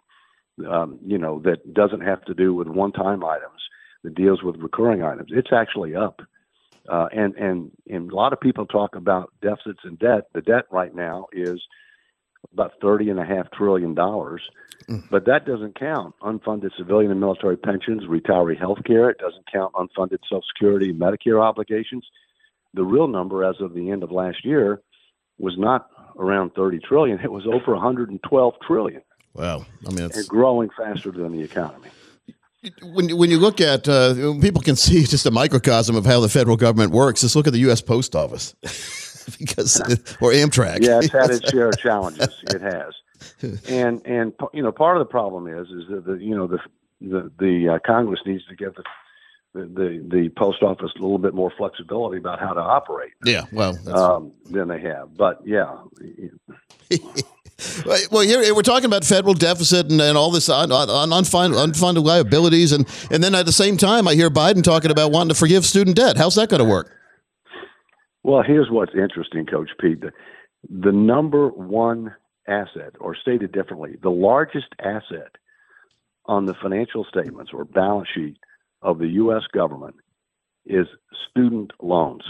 um, 0.65 0.97
you 1.05 1.17
know, 1.17 1.41
that 1.43 1.73
doesn't 1.73 2.01
have 2.01 2.23
to 2.25 2.33
do 2.33 2.53
with 2.53 2.69
one 2.69 2.93
time 2.93 3.25
items, 3.25 3.61
that 4.03 4.15
deals 4.15 4.41
with 4.41 4.55
recurring 4.57 5.03
items, 5.03 5.31
it's 5.33 5.51
actually 5.51 5.95
up. 5.95 6.21
Uh, 6.89 7.07
and, 7.11 7.35
and 7.35 7.71
and 7.87 8.11
a 8.11 8.15
lot 8.15 8.33
of 8.33 8.39
people 8.39 8.65
talk 8.65 8.95
about 8.95 9.31
deficits 9.41 9.81
and 9.83 9.99
debt. 9.99 10.23
The 10.33 10.41
debt 10.41 10.65
right 10.71 10.93
now 10.95 11.27
is 11.31 11.61
about 12.53 12.71
thirty 12.81 13.09
and 13.09 13.19
a 13.19 13.25
half 13.25 13.51
trillion 13.51 13.93
dollars, 13.93 14.41
but 15.11 15.25
that 15.25 15.45
doesn't 15.45 15.79
count 15.79 16.15
unfunded 16.23 16.71
civilian 16.77 17.11
and 17.11 17.19
military 17.19 17.57
pensions, 17.57 18.05
retiree 18.05 18.57
health 18.57 18.79
care. 18.85 19.09
It 19.09 19.19
doesn't 19.19 19.45
count 19.51 19.73
unfunded 19.73 20.19
Social 20.23 20.41
Security, 20.55 20.91
Medicare 20.93 21.41
obligations. 21.41 22.07
The 22.73 22.83
real 22.83 23.07
number 23.07 23.43
as 23.43 23.61
of 23.61 23.73
the 23.73 23.91
end 23.91 24.03
of 24.03 24.11
last 24.11 24.43
year 24.43 24.81
was 25.37 25.57
not 25.57 25.89
around 26.17 26.55
thirty 26.55 26.79
trillion. 26.79 27.19
It 27.19 27.31
was 27.31 27.45
over 27.45 27.73
one 27.73 27.81
hundred 27.81 28.09
and 28.09 28.21
twelve 28.23 28.55
trillion. 28.65 29.03
Wow, 29.35 29.65
I 29.85 29.91
mean, 29.91 30.05
it's 30.05 30.17
and 30.17 30.27
growing 30.27 30.69
faster 30.75 31.11
than 31.11 31.31
the 31.33 31.43
economy. 31.43 31.89
When 32.81 33.15
when 33.17 33.29
you 33.29 33.39
look 33.39 33.61
at 33.61 33.87
uh, 33.87 34.13
people 34.41 34.61
can 34.61 34.75
see 34.75 35.03
just 35.03 35.25
a 35.25 35.31
microcosm 35.31 35.95
of 35.95 36.05
how 36.05 36.19
the 36.19 36.29
federal 36.29 36.57
government 36.57 36.91
works. 36.91 37.21
Just 37.21 37.35
look 37.35 37.47
at 37.47 37.53
the 37.53 37.59
U.S. 37.59 37.81
Post 37.81 38.15
Office, 38.15 38.53
because 39.39 39.79
or 40.21 40.31
Amtrak. 40.31 40.79
Yeah, 40.81 40.99
it's 40.99 41.11
had 41.11 41.29
its 41.31 41.49
share 41.49 41.69
of 41.69 41.77
challenges. 41.79 42.27
It 42.53 42.61
has, 42.61 42.93
and 43.69 44.01
and 44.05 44.33
you 44.53 44.61
know 44.61 44.71
part 44.71 44.97
of 44.97 45.01
the 45.01 45.09
problem 45.09 45.47
is 45.47 45.67
is 45.69 45.87
that 45.89 46.05
the 46.05 46.13
you 46.15 46.35
know 46.35 46.47
the 46.47 46.59
the 47.01 47.31
the 47.39 47.69
uh, 47.75 47.79
Congress 47.85 48.19
needs 48.25 48.45
to 48.47 48.55
give 48.55 48.75
the, 48.75 48.83
the 49.53 49.65
the 49.65 50.07
the 50.09 50.29
post 50.29 50.61
office 50.61 50.91
a 50.97 51.01
little 51.01 51.17
bit 51.17 51.33
more 51.33 51.51
flexibility 51.57 52.17
about 52.17 52.39
how 52.39 52.53
to 52.53 52.59
operate. 52.61 53.11
Yeah, 53.23 53.45
well, 53.53 53.73
that's- 53.73 53.95
um, 53.95 54.33
than 54.49 54.67
they 54.67 54.81
have. 54.81 55.15
But 55.15 55.39
yeah, 55.45 55.77
Well, 58.11 58.21
here 58.21 58.55
we're 58.55 58.61
talking 58.61 58.85
about 58.85 59.03
federal 59.03 59.33
deficit 59.33 59.91
and, 59.91 59.99
and 59.99 60.17
all 60.17 60.31
this 60.31 60.49
un, 60.49 60.71
un, 60.71 60.87
unfunded, 60.87 61.55
unfunded 61.55 62.03
liabilities, 62.03 62.71
and 62.71 62.87
and 63.11 63.23
then 63.23 63.35
at 63.35 63.45
the 63.45 63.51
same 63.51 63.77
time, 63.77 64.07
I 64.07 64.15
hear 64.15 64.29
Biden 64.29 64.63
talking 64.63 64.91
about 64.91 65.11
wanting 65.11 65.29
to 65.29 65.35
forgive 65.35 65.65
student 65.65 65.95
debt. 65.95 66.17
How's 66.17 66.35
that 66.35 66.49
going 66.49 66.63
to 66.63 66.69
work? 66.69 66.91
Well, 68.23 68.43
here's 68.45 68.69
what's 68.69 68.93
interesting, 68.93 69.45
Coach 69.45 69.69
Pete. 69.79 70.01
The, 70.01 70.11
the 70.69 70.91
number 70.91 71.49
one 71.49 72.15
asset, 72.47 72.93
or 72.99 73.15
stated 73.15 73.51
differently, 73.51 73.95
the 74.01 74.09
largest 74.09 74.67
asset 74.79 75.35
on 76.25 76.45
the 76.45 76.53
financial 76.61 77.05
statements 77.05 77.51
or 77.53 77.65
balance 77.65 78.07
sheet 78.13 78.37
of 78.81 78.99
the 78.99 79.07
U.S. 79.07 79.43
government 79.53 79.95
is 80.65 80.85
student 81.29 81.71
loans. 81.81 82.23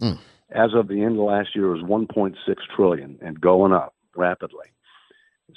Hmm. 0.00 0.12
As 0.50 0.70
of 0.74 0.88
the 0.88 1.02
end 1.02 1.18
of 1.18 1.24
last 1.24 1.50
year, 1.54 1.66
it 1.66 1.82
was 1.82 2.06
1.6 2.16 2.34
trillion 2.74 3.18
and 3.22 3.40
going 3.40 3.72
up 3.72 3.94
rapidly. 4.16 4.66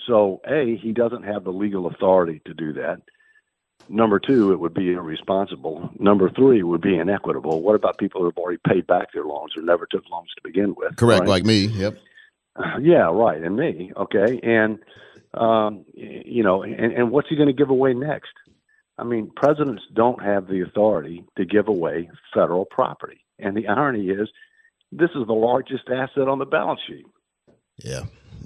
So, 0.08 0.42
a 0.48 0.76
he 0.76 0.92
doesn't 0.92 1.24
have 1.24 1.44
the 1.44 1.52
legal 1.52 1.88
authority 1.88 2.42
to 2.46 2.54
do 2.54 2.74
that. 2.74 3.02
Number 3.90 4.20
two, 4.20 4.54
it 4.54 4.60
would 4.60 4.74
be 4.74 4.94
irresponsible. 4.94 5.90
Number 6.00 6.30
three, 6.30 6.60
it 6.60 6.64
would 6.64 6.82
be 6.82 6.98
inequitable. 6.98 7.62
What 7.62 7.76
about 7.76 7.98
people 7.98 8.22
who 8.22 8.28
have 8.28 8.38
already 8.38 8.60
paid 8.66 8.88
back 8.88 9.12
their 9.14 9.26
loans 9.26 9.54
or 9.58 9.62
never 9.62 9.86
took 9.86 10.04
loans 10.10 10.30
to 10.36 10.42
begin 10.44 10.74
with? 10.76 10.96
Correct, 10.96 11.22
right? 11.22 11.30
like 11.30 11.46
me. 11.46 11.68
Yep. 11.68 11.98
Yeah, 12.82 13.10
right. 13.12 13.42
And 13.42 13.56
me. 13.56 13.92
Okay. 13.98 14.40
And, 14.44 14.78
um, 15.34 15.86
you 15.96 16.44
know, 16.44 16.62
and, 16.62 16.94
and 16.94 17.10
what's 17.10 17.28
he 17.28 17.36
going 17.36 17.48
to 17.48 17.54
give 17.54 17.72
away 17.72 17.96
next? 17.96 18.30
I 19.00 19.04
mean, 19.04 19.32
presidents 19.36 19.82
don't 19.92 20.22
have 20.22 20.48
the 20.48 20.62
authority 20.62 21.26
to 21.36 21.46
give 21.46 21.68
away 21.68 22.12
federal 22.32 22.66
property. 22.66 23.26
And 23.40 23.58
the 23.58 23.68
irony 23.68 24.10
is, 24.10 24.30
this 24.92 25.10
is 25.16 25.26
the 25.26 25.34
largest 25.34 25.90
asset 25.90 26.28
on 26.28 26.38
the 26.38 26.46
balance 26.46 26.80
sheet. 26.88 27.06
Yeah. 27.78 28.04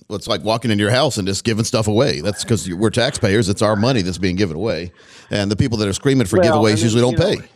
It's 0.09 0.27
like 0.27 0.43
walking 0.43 0.71
into 0.71 0.81
your 0.81 0.91
house 0.91 1.17
and 1.17 1.27
just 1.27 1.43
giving 1.43 1.63
stuff 1.63 1.87
away. 1.87 2.21
That's 2.21 2.43
because 2.43 2.71
we're 2.71 2.89
taxpayers. 2.89 3.49
It's 3.49 3.61
our 3.61 3.75
money 3.75 4.01
that's 4.01 4.17
being 4.17 4.35
given 4.35 4.55
away, 4.55 4.91
and 5.29 5.51
the 5.51 5.55
people 5.55 5.77
that 5.79 5.87
are 5.87 5.93
screaming 5.93 6.27
for 6.27 6.37
Well, 6.39 6.63
giveaways 6.63 6.75
then, 6.75 6.83
usually 6.83 7.01
don't 7.01 7.19
know, 7.19 7.35
pay. 7.41 7.47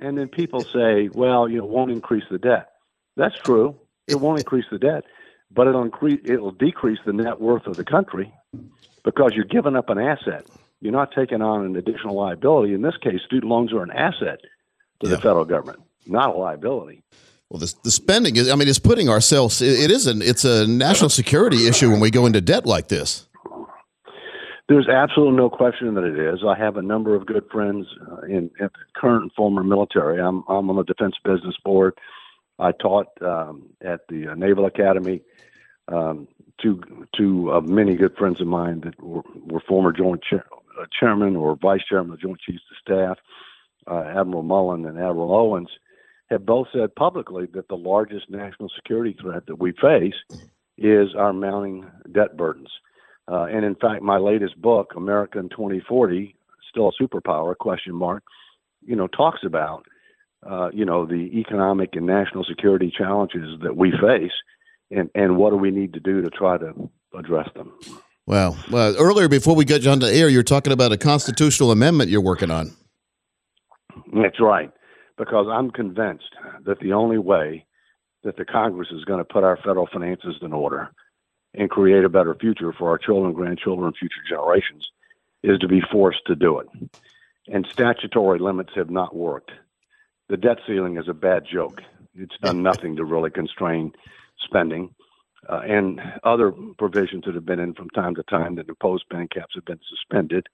And 0.00 0.18
then 0.18 0.28
people 0.28 0.62
say, 0.62 1.08
well, 1.12 1.48
you 1.48 1.58
know, 1.58 1.64
it 1.64 1.70
won't 1.70 1.90
increase 1.90 2.24
the 2.30 2.38
debt. 2.38 2.70
That's 3.16 3.36
true. 3.44 3.76
It 4.06 4.20
won't 4.20 4.38
increase 4.38 4.66
the 4.70 4.78
debt, 4.78 5.04
but 5.50 5.66
it'll 5.66 5.82
increase, 5.82 6.20
it'll 6.24 6.52
decrease 6.52 6.98
the 7.06 7.12
net 7.12 7.40
worth 7.40 7.66
of 7.66 7.76
the 7.76 7.84
country 7.84 8.32
because 9.04 9.32
you're 9.34 9.44
giving 9.44 9.76
up 9.76 9.88
an 9.88 9.98
asset. 9.98 10.46
You're 10.80 10.92
not 10.92 11.12
taking 11.12 11.40
on 11.40 11.64
an 11.64 11.76
additional 11.76 12.14
liability. 12.14 12.74
In 12.74 12.82
this 12.82 12.96
case, 12.98 13.20
student 13.24 13.50
loans 13.50 13.72
are 13.72 13.82
an 13.82 13.90
asset 13.90 14.40
to 15.00 15.08
the 15.08 15.16
federal 15.16 15.44
government, 15.44 15.80
not 16.06 16.34
a 16.34 16.38
liability. 16.38 17.02
Well, 17.50 17.60
the, 17.60 17.72
the 17.84 17.90
spending 17.90 18.36
is. 18.36 18.48
I 18.50 18.56
mean, 18.56 18.68
it's 18.68 18.78
putting 18.78 19.08
ourselves. 19.08 19.62
It, 19.62 19.78
it 19.78 19.90
is 19.90 20.06
an. 20.06 20.22
It's 20.22 20.44
a 20.44 20.66
national 20.66 21.10
security 21.10 21.66
issue 21.68 21.90
when 21.90 22.00
we 22.00 22.10
go 22.10 22.26
into 22.26 22.40
debt 22.40 22.66
like 22.66 22.88
this. 22.88 23.28
There's 24.68 24.88
absolutely 24.88 25.36
no 25.36 25.48
question 25.48 25.94
that 25.94 26.02
it 26.04 26.18
is. 26.18 26.40
I 26.44 26.58
have 26.58 26.76
a 26.76 26.82
number 26.82 27.14
of 27.14 27.24
good 27.24 27.44
friends 27.52 27.86
uh, 28.10 28.22
in, 28.22 28.50
in 28.58 28.68
current 28.96 29.22
and 29.22 29.32
former 29.32 29.62
military. 29.62 30.20
I'm 30.20 30.42
I'm 30.48 30.68
on 30.70 30.76
the 30.76 30.82
Defense 30.82 31.14
Business 31.24 31.54
Board. 31.64 31.94
I 32.58 32.72
taught 32.72 33.06
um, 33.22 33.68
at 33.80 34.00
the 34.08 34.28
uh, 34.28 34.34
Naval 34.34 34.66
Academy. 34.66 35.22
um, 35.88 36.26
two 36.60 36.82
two 37.14 37.52
uh, 37.52 37.60
many 37.60 37.94
good 37.94 38.16
friends 38.16 38.40
of 38.40 38.46
mine 38.46 38.80
that 38.80 39.00
were, 39.02 39.22
were 39.46 39.60
former 39.60 39.92
Joint 39.92 40.22
chair, 40.22 40.44
uh, 40.80 40.86
Chairman 40.98 41.36
or 41.36 41.56
Vice 41.56 41.84
Chairman 41.88 42.14
of 42.14 42.20
Joint 42.20 42.40
Chiefs 42.40 42.62
of 42.70 42.76
Staff, 42.78 43.18
uh, 43.86 44.18
Admiral 44.18 44.42
Mullen 44.42 44.86
and 44.86 44.98
Admiral 44.98 45.34
Owens, 45.34 45.68
have 46.30 46.44
both 46.44 46.66
said 46.72 46.94
publicly 46.94 47.46
that 47.54 47.68
the 47.68 47.76
largest 47.76 48.28
national 48.30 48.68
security 48.74 49.16
threat 49.20 49.46
that 49.46 49.60
we 49.60 49.72
face 49.72 50.14
is 50.78 51.08
our 51.16 51.32
mounting 51.32 51.86
debt 52.12 52.36
burdens. 52.36 52.70
Uh, 53.30 53.44
and 53.44 53.64
in 53.64 53.74
fact, 53.74 54.02
my 54.02 54.18
latest 54.18 54.60
book, 54.60 54.92
America 54.96 55.38
in 55.38 55.48
2040, 55.48 56.36
still 56.70 56.88
a 56.88 57.02
superpower? 57.02 57.56
Question 57.56 57.94
mark. 57.94 58.22
You 58.84 58.96
know, 58.96 59.08
talks 59.08 59.40
about 59.44 59.84
uh, 60.48 60.68
you 60.72 60.84
know 60.84 61.06
the 61.06 61.30
economic 61.38 61.90
and 61.94 62.06
national 62.06 62.44
security 62.44 62.92
challenges 62.96 63.58
that 63.62 63.76
we 63.76 63.90
face, 63.90 64.32
and 64.90 65.10
and 65.14 65.36
what 65.36 65.50
do 65.50 65.56
we 65.56 65.70
need 65.70 65.94
to 65.94 66.00
do 66.00 66.22
to 66.22 66.30
try 66.30 66.56
to 66.58 66.88
address 67.18 67.48
them. 67.54 67.72
Well, 68.26 68.56
well, 68.70 68.94
earlier 68.98 69.28
before 69.28 69.54
we 69.54 69.64
got 69.64 69.82
you 69.82 69.90
on 69.90 70.00
the 70.00 70.12
air, 70.12 70.28
you're 70.28 70.42
talking 70.42 70.72
about 70.72 70.92
a 70.92 70.96
constitutional 70.96 71.70
amendment 71.70 72.10
you're 72.10 72.20
working 72.20 72.50
on. 72.50 72.72
That's 74.12 74.40
right, 74.40 74.70
because 75.16 75.46
I'm 75.50 75.70
convinced 75.70 76.34
that 76.64 76.80
the 76.80 76.92
only 76.92 77.18
way 77.18 77.64
that 78.24 78.36
the 78.36 78.44
Congress 78.44 78.88
is 78.90 79.04
going 79.04 79.18
to 79.18 79.24
put 79.24 79.44
our 79.44 79.56
federal 79.56 79.86
finances 79.86 80.36
in 80.42 80.52
order 80.52 80.90
and 81.54 81.70
create 81.70 82.04
a 82.04 82.08
better 82.08 82.34
future 82.34 82.72
for 82.72 82.90
our 82.90 82.98
children, 82.98 83.32
grandchildren, 83.32 83.86
and 83.86 83.96
future 83.96 84.20
generations 84.28 84.90
is 85.42 85.58
to 85.58 85.68
be 85.68 85.80
forced 85.80 86.26
to 86.26 86.34
do 86.34 86.58
it. 86.58 86.66
And 87.48 87.66
statutory 87.72 88.38
limits 88.38 88.72
have 88.74 88.90
not 88.90 89.14
worked. 89.14 89.52
The 90.28 90.36
debt 90.36 90.58
ceiling 90.66 90.96
is 90.96 91.08
a 91.08 91.14
bad 91.14 91.44
joke. 91.50 91.82
It's 92.14 92.36
done 92.42 92.62
nothing 92.64 92.96
to 92.96 93.04
really 93.04 93.30
constrain 93.30 93.92
spending. 94.38 94.94
Uh, 95.48 95.60
and 95.64 96.00
other 96.24 96.52
provisions 96.76 97.22
that 97.24 97.36
have 97.36 97.46
been 97.46 97.60
in 97.60 97.72
from 97.74 97.88
time 97.90 98.16
to 98.16 98.22
time 98.24 98.56
that 98.56 98.68
impose 98.68 99.02
spending 99.02 99.28
caps 99.28 99.54
have 99.54 99.64
been 99.64 99.78
suspended 99.88 100.48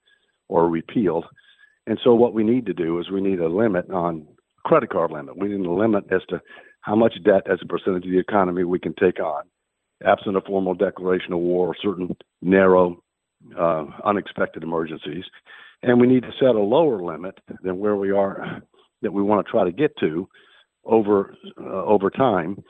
or 0.47 0.69
repealed. 0.69 1.25
And 1.87 1.99
so, 2.03 2.13
what 2.13 2.35
we 2.35 2.43
need 2.43 2.67
to 2.67 2.73
do 2.73 2.99
is 2.99 3.09
we 3.09 3.19
need 3.19 3.39
a 3.39 3.49
limit 3.49 3.89
on 3.89 4.27
credit 4.63 4.89
card 4.89 5.11
limit. 5.11 5.37
We 5.37 5.49
need 5.49 5.65
a 5.65 5.71
limit 5.71 6.05
as 6.11 6.21
to 6.29 6.41
how 6.81 6.95
much 6.95 7.15
debt 7.23 7.43
as 7.49 7.59
a 7.61 7.67
percentage 7.67 8.05
of 8.05 8.11
the 8.11 8.19
economy 8.19 8.63
we 8.63 8.79
can 8.79 8.93
take 8.95 9.19
on, 9.19 9.43
absent 10.05 10.37
a 10.37 10.41
formal 10.41 10.73
declaration 10.73 11.33
of 11.33 11.39
war 11.39 11.67
or 11.67 11.75
certain 11.81 12.15
narrow, 12.41 13.01
uh, 13.57 13.85
unexpected 14.03 14.63
emergencies. 14.63 15.23
And 15.81 15.99
we 15.99 16.07
need 16.07 16.23
to 16.23 16.31
set 16.39 16.55
a 16.55 16.59
lower 16.59 17.01
limit 17.01 17.39
than 17.61 17.79
where 17.79 17.95
we 17.95 18.11
are 18.11 18.61
that 19.01 19.11
we 19.13 19.21
want 19.21 19.45
to 19.45 19.51
try 19.51 19.65
to 19.65 19.71
get 19.71 19.97
to 19.99 20.27
over 20.85 21.35
uh, 21.59 21.83
over 21.83 22.09
time 22.09 22.63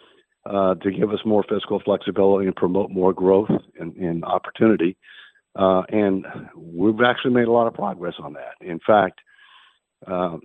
uh, 0.46 0.76
to 0.76 0.92
give 0.92 1.12
us 1.12 1.20
more 1.26 1.44
fiscal 1.48 1.80
flexibility 1.84 2.48
and 2.48 2.56
promote 2.56 2.92
more 2.92 3.14
growth 3.14 3.50
and, 3.80 3.96
and 3.96 4.26
opportunity. 4.26 4.98
Uh, 5.56 5.84
and 5.90 6.26
we've 6.56 7.02
actually 7.06 7.34
made 7.34 7.48
a 7.48 7.52
lot 7.52 7.68
of 7.68 7.74
progress 7.74 8.16
on 8.20 8.34
that. 8.34 8.56
In 8.60 8.80
fact, 8.86 9.22
um, 10.08 10.42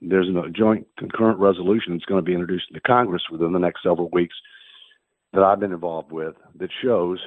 there's 0.00 0.28
a 0.28 0.50
joint 0.50 0.86
concurrent 0.98 1.38
resolution 1.38 1.92
that's 1.92 2.04
going 2.04 2.22
to 2.22 2.26
be 2.26 2.32
introduced 2.32 2.72
to 2.72 2.80
Congress 2.80 3.22
within 3.30 3.52
the 3.52 3.58
next 3.58 3.82
several 3.82 4.08
weeks 4.12 4.34
that 5.32 5.42
I've 5.42 5.60
been 5.60 5.72
involved 5.72 6.12
with 6.12 6.34
that 6.58 6.70
shows 6.82 7.18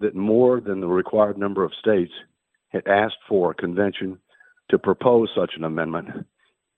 that 0.00 0.14
more 0.14 0.60
than 0.60 0.80
the 0.80 0.86
required 0.86 1.38
number 1.38 1.64
of 1.64 1.72
states 1.78 2.12
had 2.68 2.86
asked 2.86 3.18
for 3.28 3.52
a 3.52 3.54
convention 3.54 4.18
to 4.70 4.78
propose 4.78 5.30
such 5.36 5.52
an 5.56 5.64
amendment 5.64 6.08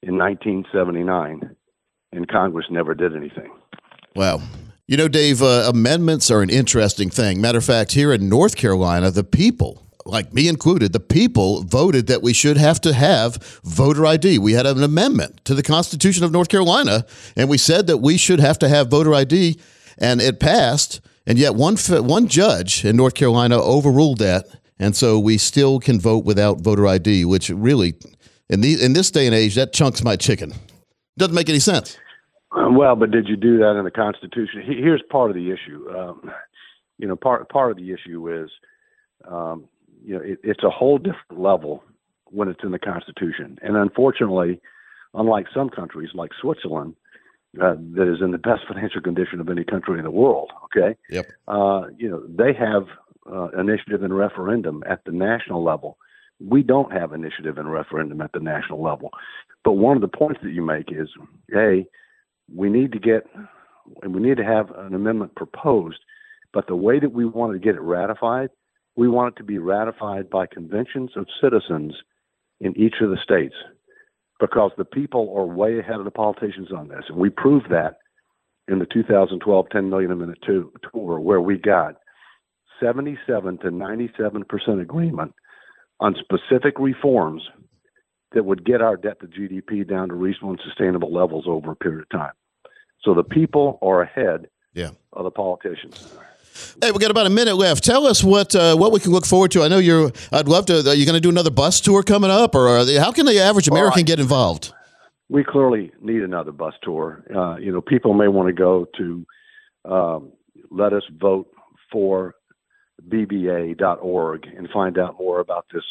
in 0.03 0.19
1979, 0.19 1.57
and 2.13 2.29
Congress 2.29 2.67
never 2.71 2.95
did 2.95 3.17
anything. 3.17 3.51
Wow. 4.15 4.41
You 4.87 4.97
know, 4.97 5.09
Dave, 5.09 5.43
uh, 5.43 5.65
amendments 5.69 6.31
are 6.31 6.43
an 6.43 6.51
interesting 6.51 7.11
thing. 7.11 7.41
Matter 7.41 7.59
of 7.59 7.65
fact, 7.65 7.93
here 7.93 8.13
in 8.13 8.29
North 8.29 8.57
Carolina, 8.57 9.11
the 9.11 9.25
people, 9.25 9.86
like 10.07 10.33
me 10.33 10.49
included, 10.49 10.93
the 10.93 11.01
people 11.01 11.63
voted 11.63 12.07
that 12.07 12.23
we 12.23 12.33
should 12.33 12.57
have 12.57 12.81
to 12.83 12.93
have 12.93 13.37
voter 13.65 14.07
ID. 14.07 14.39
We 14.39 14.53
had 14.53 14.67
an 14.67 14.83
amendment 14.83 15.45
to 15.45 15.55
the 15.55 15.63
Constitution 15.63 16.25
of 16.25 16.33
North 16.33 16.49
Carolina, 16.49 17.05
and 17.37 17.49
we 17.49 17.59
said 17.59 17.87
that 17.89 17.99
we 17.99 18.17
should 18.17 18.41
have 18.41 18.59
to 18.61 18.69
have 18.69 18.89
voter 18.89 19.15
ID, 19.15 19.59
and 19.99 20.21
it 20.21 20.41
passed. 20.41 21.01
And 21.27 21.39
yet, 21.39 21.57
one 21.57 21.77
one 21.77 22.29
judge 22.29 22.85
in 22.85 22.97
North 22.97 23.15
Carolina 23.15 23.61
overruled 23.61 24.19
that, 24.19 24.47
and 24.79 24.95
so 24.95 25.19
we 25.19 25.39
still 25.39 25.81
can 25.81 26.01
vote 26.01 26.25
without 26.25 26.61
voter 26.61 26.87
ID. 26.87 27.25
Which 27.25 27.51
really, 27.51 27.95
in 28.49 28.61
the 28.61 28.83
in 28.83 28.93
this 28.93 29.11
day 29.11 29.27
and 29.27 29.35
age, 29.35 29.57
that 29.57 29.73
chunks 29.73 30.05
my 30.05 30.17
chicken. 30.17 30.53
Doesn't 31.19 31.35
make 31.35 31.49
any 31.49 31.59
sense. 31.59 31.99
Well, 32.55 32.95
but 32.95 33.11
did 33.11 33.29
you 33.29 33.37
do 33.37 33.59
that 33.59 33.77
in 33.77 33.85
the 33.85 33.91
Constitution? 33.91 34.63
Here's 34.65 35.03
part 35.11 35.31
of 35.31 35.37
the 35.37 35.51
issue. 35.51 35.91
Um, 35.91 36.31
you 36.99 37.07
know, 37.07 37.17
part 37.17 37.49
part 37.49 37.71
of 37.71 37.77
the 37.77 37.93
issue 37.93 38.43
is, 38.45 38.51
um, 39.29 39.69
you 40.07 40.15
know, 40.15 40.23
it, 40.23 40.39
it's 40.45 40.63
a 40.63 40.71
whole 40.71 40.99
different 40.99 41.39
level 41.39 41.83
when 42.27 42.49
it's 42.49 42.61
in 42.63 42.71
the 42.71 42.79
Constitution, 42.79 43.59
and 43.63 43.77
unfortunately, 43.77 44.61
unlike 45.15 45.47
some 45.53 45.69
countries 45.69 46.11
like 46.15 46.31
Switzerland, 46.41 46.95
uh, 47.61 47.75
that 47.95 48.13
is 48.13 48.21
in 48.21 48.33
the 48.33 48.39
best 48.39 48.63
financial 48.69 49.01
condition 49.01 49.41
of 49.41 49.49
any 49.49 49.65
country 49.65 49.99
in 49.99 50.05
the 50.05 50.11
world. 50.11 50.51
Okay. 50.65 50.97
Yep. 51.11 51.27
Uh, 51.49 51.85
you 51.97 52.09
know, 52.09 52.23
they 52.29 52.53
have 52.53 52.87
uh, 53.31 53.49
initiative 53.59 54.03
and 54.03 54.17
referendum 54.17 54.83
at 54.89 55.05
the 55.05 55.13
national 55.13 55.65
level. 55.65 55.97
We 56.39 56.63
don't 56.63 56.93
have 56.93 57.13
initiative 57.13 57.57
and 57.57 57.73
referendum 57.73 58.21
at 58.21 58.33
the 58.33 58.41
national 58.41 58.83
level. 58.83 59.11
But 59.65 59.73
one 59.73 59.97
of 59.97 60.03
the 60.03 60.09
points 60.09 60.41
that 60.43 60.53
you 60.53 60.63
make 60.63 60.93
is, 60.93 61.09
hey, 61.51 61.87
we 62.55 62.69
need 62.69 62.93
to 62.93 62.99
get 62.99 63.27
and 64.03 64.15
we 64.15 64.21
need 64.21 64.37
to 64.37 64.45
have 64.45 64.71
an 64.71 64.95
amendment 64.95 65.35
proposed, 65.35 66.01
but 66.53 66.67
the 66.67 66.77
way 66.77 66.99
that 66.99 67.13
we 67.13 67.25
want 67.25 67.53
to 67.53 67.59
get 67.59 67.77
it 67.77 67.81
ratified, 67.81 68.51
we 68.97 69.09
want 69.09 69.35
it 69.35 69.39
to 69.39 69.45
be 69.45 69.59
ratified 69.59 70.29
by 70.31 70.47
conventions 70.47 71.11
of 71.17 71.27
citizens 71.41 71.95
in 72.61 72.77
each 72.77 72.97
of 73.01 73.11
the 73.11 73.19
states 73.23 73.55
because 74.41 74.71
the 74.77 74.85
people 74.85 75.35
are 75.37 75.47
way 75.47 75.79
ahead 75.79 75.97
of 75.97 76.05
the 76.05 76.11
politicians 76.11 76.69
on 76.75 76.89
this. 76.89 77.05
And 77.09 77.19
we 77.19 77.31
proved 77.31 77.71
that 77.71 77.99
in 78.69 78.79
the 78.79 78.87
2012 78.87 79.67
10 79.71 79.91
million 79.91 80.11
a 80.11 80.17
minute 80.17 80.39
tour, 80.43 81.21
where 81.21 81.41
we 81.41 81.59
got 81.59 81.97
77 82.81 83.59
to 83.59 83.71
97% 83.71 84.81
agreement 84.81 85.35
on 86.01 86.15
specific 86.19 86.79
reforms 86.79 87.43
that 88.33 88.45
would 88.45 88.65
get 88.65 88.83
our 88.83 88.97
debt 88.97 89.21
to 89.21 89.27
GDP 89.27 89.89
down 89.89 90.09
to 90.09 90.15
reasonable 90.15 90.51
and 90.51 90.61
sustainable 90.65 91.13
levels 91.13 91.45
over 91.47 91.73
a 91.73 91.77
period 91.77 92.03
of 92.03 92.09
time. 92.11 92.33
So 93.03 93.15
the 93.15 93.23
people 93.23 93.79
are 93.83 94.03
ahead 94.03 94.49
yeah. 94.75 94.91
of 95.13 95.25
the 95.25 95.31
politicians. 95.31 96.17
Hey, 96.81 96.91
we 96.93 96.99
got 96.99 97.11
about 97.11 97.27
a 97.27 97.31
minute 97.31 97.57
left. 97.57 97.85
Tell 97.85 98.07
us 98.07 98.23
what 98.23 98.55
uh, 98.55 98.77
what 98.77 98.93
we 98.93 99.01
can 99.01 99.13
look 99.13 99.27
forward 99.27 99.51
to. 99.53 99.63
I 99.63 99.69
know 99.69 99.79
you're. 99.79 100.11
I'd 100.33 100.49
love 100.49 100.67
to. 100.67 100.89
Are 100.89 100.95
you 100.95 101.07
going 101.07 101.15
to 101.15 101.21
do 101.21 101.31
another 101.31 101.51
bus 101.51 101.81
tour 101.81 102.03
coming 102.03 102.31
up, 102.31 102.55
or 102.55 102.85
they, 102.85 102.97
how 102.97 103.13
can 103.13 103.27
the 103.27 103.39
average 103.39 103.69
American 103.69 104.01
right. 104.01 104.07
get 104.07 104.21
involved? 104.21 104.73
We 105.29 105.43
clearly 105.43 105.93
need 106.01 106.23
another 106.23 106.53
bus 106.53 106.75
tour. 106.83 107.25
Uh, 107.35 107.57
you 107.57 107.73
know, 107.73 107.81
people 107.81 108.15
may 108.15 108.29
want 108.29 108.49
to 108.49 108.53
go 108.53 108.87
to 108.97 109.27
um, 109.85 110.33
let 110.71 110.93
us 110.93 111.03
vote 111.19 111.49
for 111.91 112.35
BBA.org 113.09 114.47
and 114.57 114.69
find 114.71 114.99
out 114.99 115.19
more 115.19 115.41
about 115.41 115.67
this 115.73 115.85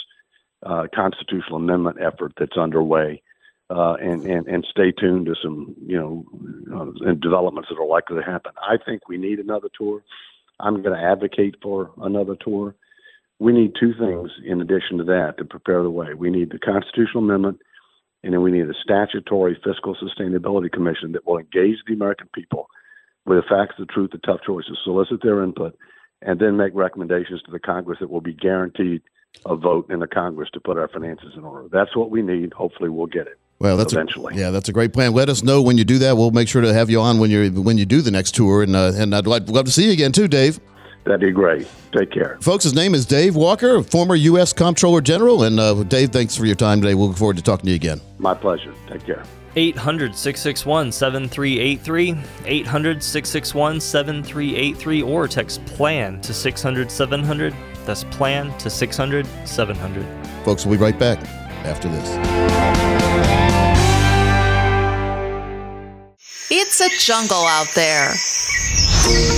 uh, 0.66 0.88
constitutional 0.94 1.58
amendment 1.58 1.98
effort 2.02 2.34
that's 2.40 2.58
underway. 2.58 3.22
Uh, 3.68 3.96
and, 3.96 4.24
and 4.28 4.46
and 4.46 4.64
stay 4.70 4.92
tuned 4.92 5.26
to 5.26 5.34
some 5.42 5.74
you 5.88 5.98
know 5.98 6.24
uh, 6.72 7.14
developments 7.16 7.68
that 7.68 7.82
are 7.82 7.88
likely 7.88 8.16
to 8.16 8.22
happen. 8.22 8.52
I 8.62 8.78
think 8.78 9.10
we 9.10 9.18
need 9.18 9.40
another 9.40 9.70
tour. 9.76 10.04
I'm 10.60 10.82
going 10.82 10.98
to 10.98 11.04
advocate 11.04 11.56
for 11.62 11.92
another 12.02 12.36
tour. 12.36 12.76
We 13.40 13.52
need 13.52 13.74
two 13.80 13.94
things 14.00 14.32
in 14.46 14.62
addition 14.62 14.98
to 15.00 15.04
that 15.06 15.36
to 15.38 15.46
prepare 15.46 15.84
the 15.84 15.90
way. 15.90 16.14
We 16.14 16.30
need 16.30 16.52
the 16.52 16.60
constitutional 16.60 17.24
amendment, 17.24 17.60
and 18.24 18.34
then 18.34 18.42
we 18.42 18.52
need 18.52 18.70
a 18.70 18.74
statutory 18.82 19.60
fiscal 19.64 19.96
sustainability 19.96 20.72
commission 20.72 21.12
that 21.12 21.26
will 21.26 21.38
engage 21.38 21.78
the 21.86 21.94
American 21.94 22.30
people 22.34 22.70
with 23.26 23.40
the 23.40 23.50
facts, 23.50 23.76
the 23.78 23.86
truth, 23.86 24.12
the 24.12 24.20
tough 24.20 24.42
choices, 24.46 24.78
solicit 24.84 25.22
their 25.22 25.44
input, 25.44 25.78
and 26.22 26.40
then 26.40 26.56
make 26.56 26.74
recommendations 26.74 27.42
to 27.44 27.52
the 27.52 27.60
Congress 27.60 28.00
that 28.00 28.10
will 28.10 28.22
be 28.22 28.34
guaranteed 28.34 29.02
a 29.46 29.56
vote 29.56 29.92
in 29.92 30.00
the 30.00 30.08
Congress 30.08 30.50
to 30.54 30.62
put 30.62 30.78
our 30.78 30.88
finances 30.88 31.34
in 31.36 31.44
order. 31.44 31.68
That's 31.70 31.96
what 31.96 32.10
we 32.10 32.22
need. 32.22 32.54
Hopefully, 32.54 32.90
we'll 32.90 33.08
get 33.08 33.28
it. 33.28 33.38
Well, 33.60 33.78
that's 33.78 33.94
eventually. 33.94 34.36
A, 34.36 34.38
yeah, 34.38 34.50
that's 34.52 34.68
a 34.68 34.74
great 34.74 34.94
plan. 34.94 35.14
Let 35.14 35.30
us 35.30 35.42
know 35.42 35.62
when 35.62 35.78
you 35.78 35.86
do 35.86 35.98
that. 36.00 36.18
We'll 36.18 36.32
make 36.32 36.48
sure 36.48 36.62
to 36.62 36.74
have 36.74 36.90
you 36.90 37.00
on 37.00 37.20
when 37.20 37.32
you 37.32 37.50
when 37.50 37.78
you 37.78 37.86
do 37.86 38.02
the 38.02 38.12
next 38.12 38.36
tour, 38.36 38.64
and 38.64 38.76
uh, 38.76 38.92
and 38.96 39.16
I'd 39.16 39.28
like, 39.28 39.48
love 39.50 39.66
to 39.66 39.72
see 39.72 39.86
you 39.86 39.92
again 39.92 40.12
too, 40.12 40.28
Dave. 40.28 40.60
That'd 41.06 41.22
be 41.22 41.32
great. 41.32 41.68
Take 41.96 42.12
care, 42.12 42.38
folks. 42.42 42.64
His 42.64 42.74
name 42.74 42.94
is 42.94 43.06
Dave 43.06 43.36
Walker, 43.36 43.82
former 43.82 44.16
U.S. 44.16 44.52
Comptroller 44.52 45.02
General, 45.02 45.44
and 45.44 45.60
uh, 45.60 45.84
Dave, 45.84 46.10
thanks 46.10 46.36
for 46.36 46.46
your 46.46 46.56
time 46.56 46.82
today. 46.82 46.96
We'll 46.96 47.10
look 47.10 47.18
forward 47.18 47.38
to 47.38 47.44
talking 47.44 47.66
to 47.66 47.72
you 47.72 47.76
again. 47.76 48.02
My 48.18 48.34
pleasure. 48.34 48.74
Take 48.88 49.06
care. 49.06 49.24
800 49.56 50.14
661 50.16 50.92
7383, 50.92 52.16
800 52.46 53.02
661 53.02 53.80
7383, 53.80 55.02
or 55.02 55.28
text 55.30 55.64
PLAN 55.66 56.20
to 56.22 56.34
600 56.34 56.92
700. 56.92 57.56
That's 57.86 58.04
PLAN 58.06 58.58
to 58.58 58.70
600 58.70 59.26
700. 59.46 60.06
Folks, 60.44 60.66
we'll 60.66 60.78
be 60.78 60.84
right 60.84 61.00
back 61.00 61.45
after 61.66 61.90
this. 61.90 62.10
It's 66.50 66.80
a 66.82 66.90
jungle 67.00 67.46
out 67.46 67.68
there. 67.76 68.14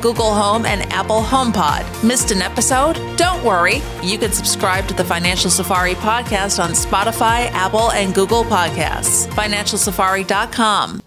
Google 0.00 0.32
Home, 0.32 0.66
and 0.66 0.82
Apple 0.92 1.22
HomePod. 1.22 1.84
Missed 2.04 2.30
an 2.30 2.42
episode? 2.42 2.94
Don't 3.16 3.42
worry. 3.44 3.82
You 4.02 4.18
can 4.18 4.32
subscribe 4.32 4.86
to 4.88 4.94
the 4.94 5.04
Financial 5.04 5.50
Safari 5.50 5.94
podcast 5.94 6.62
on 6.62 6.70
Spotify, 6.70 7.50
Apple, 7.52 7.90
and 7.92 8.14
Google 8.14 8.44
Podcasts. 8.44 9.26
FinancialSafari.com. 9.28 11.02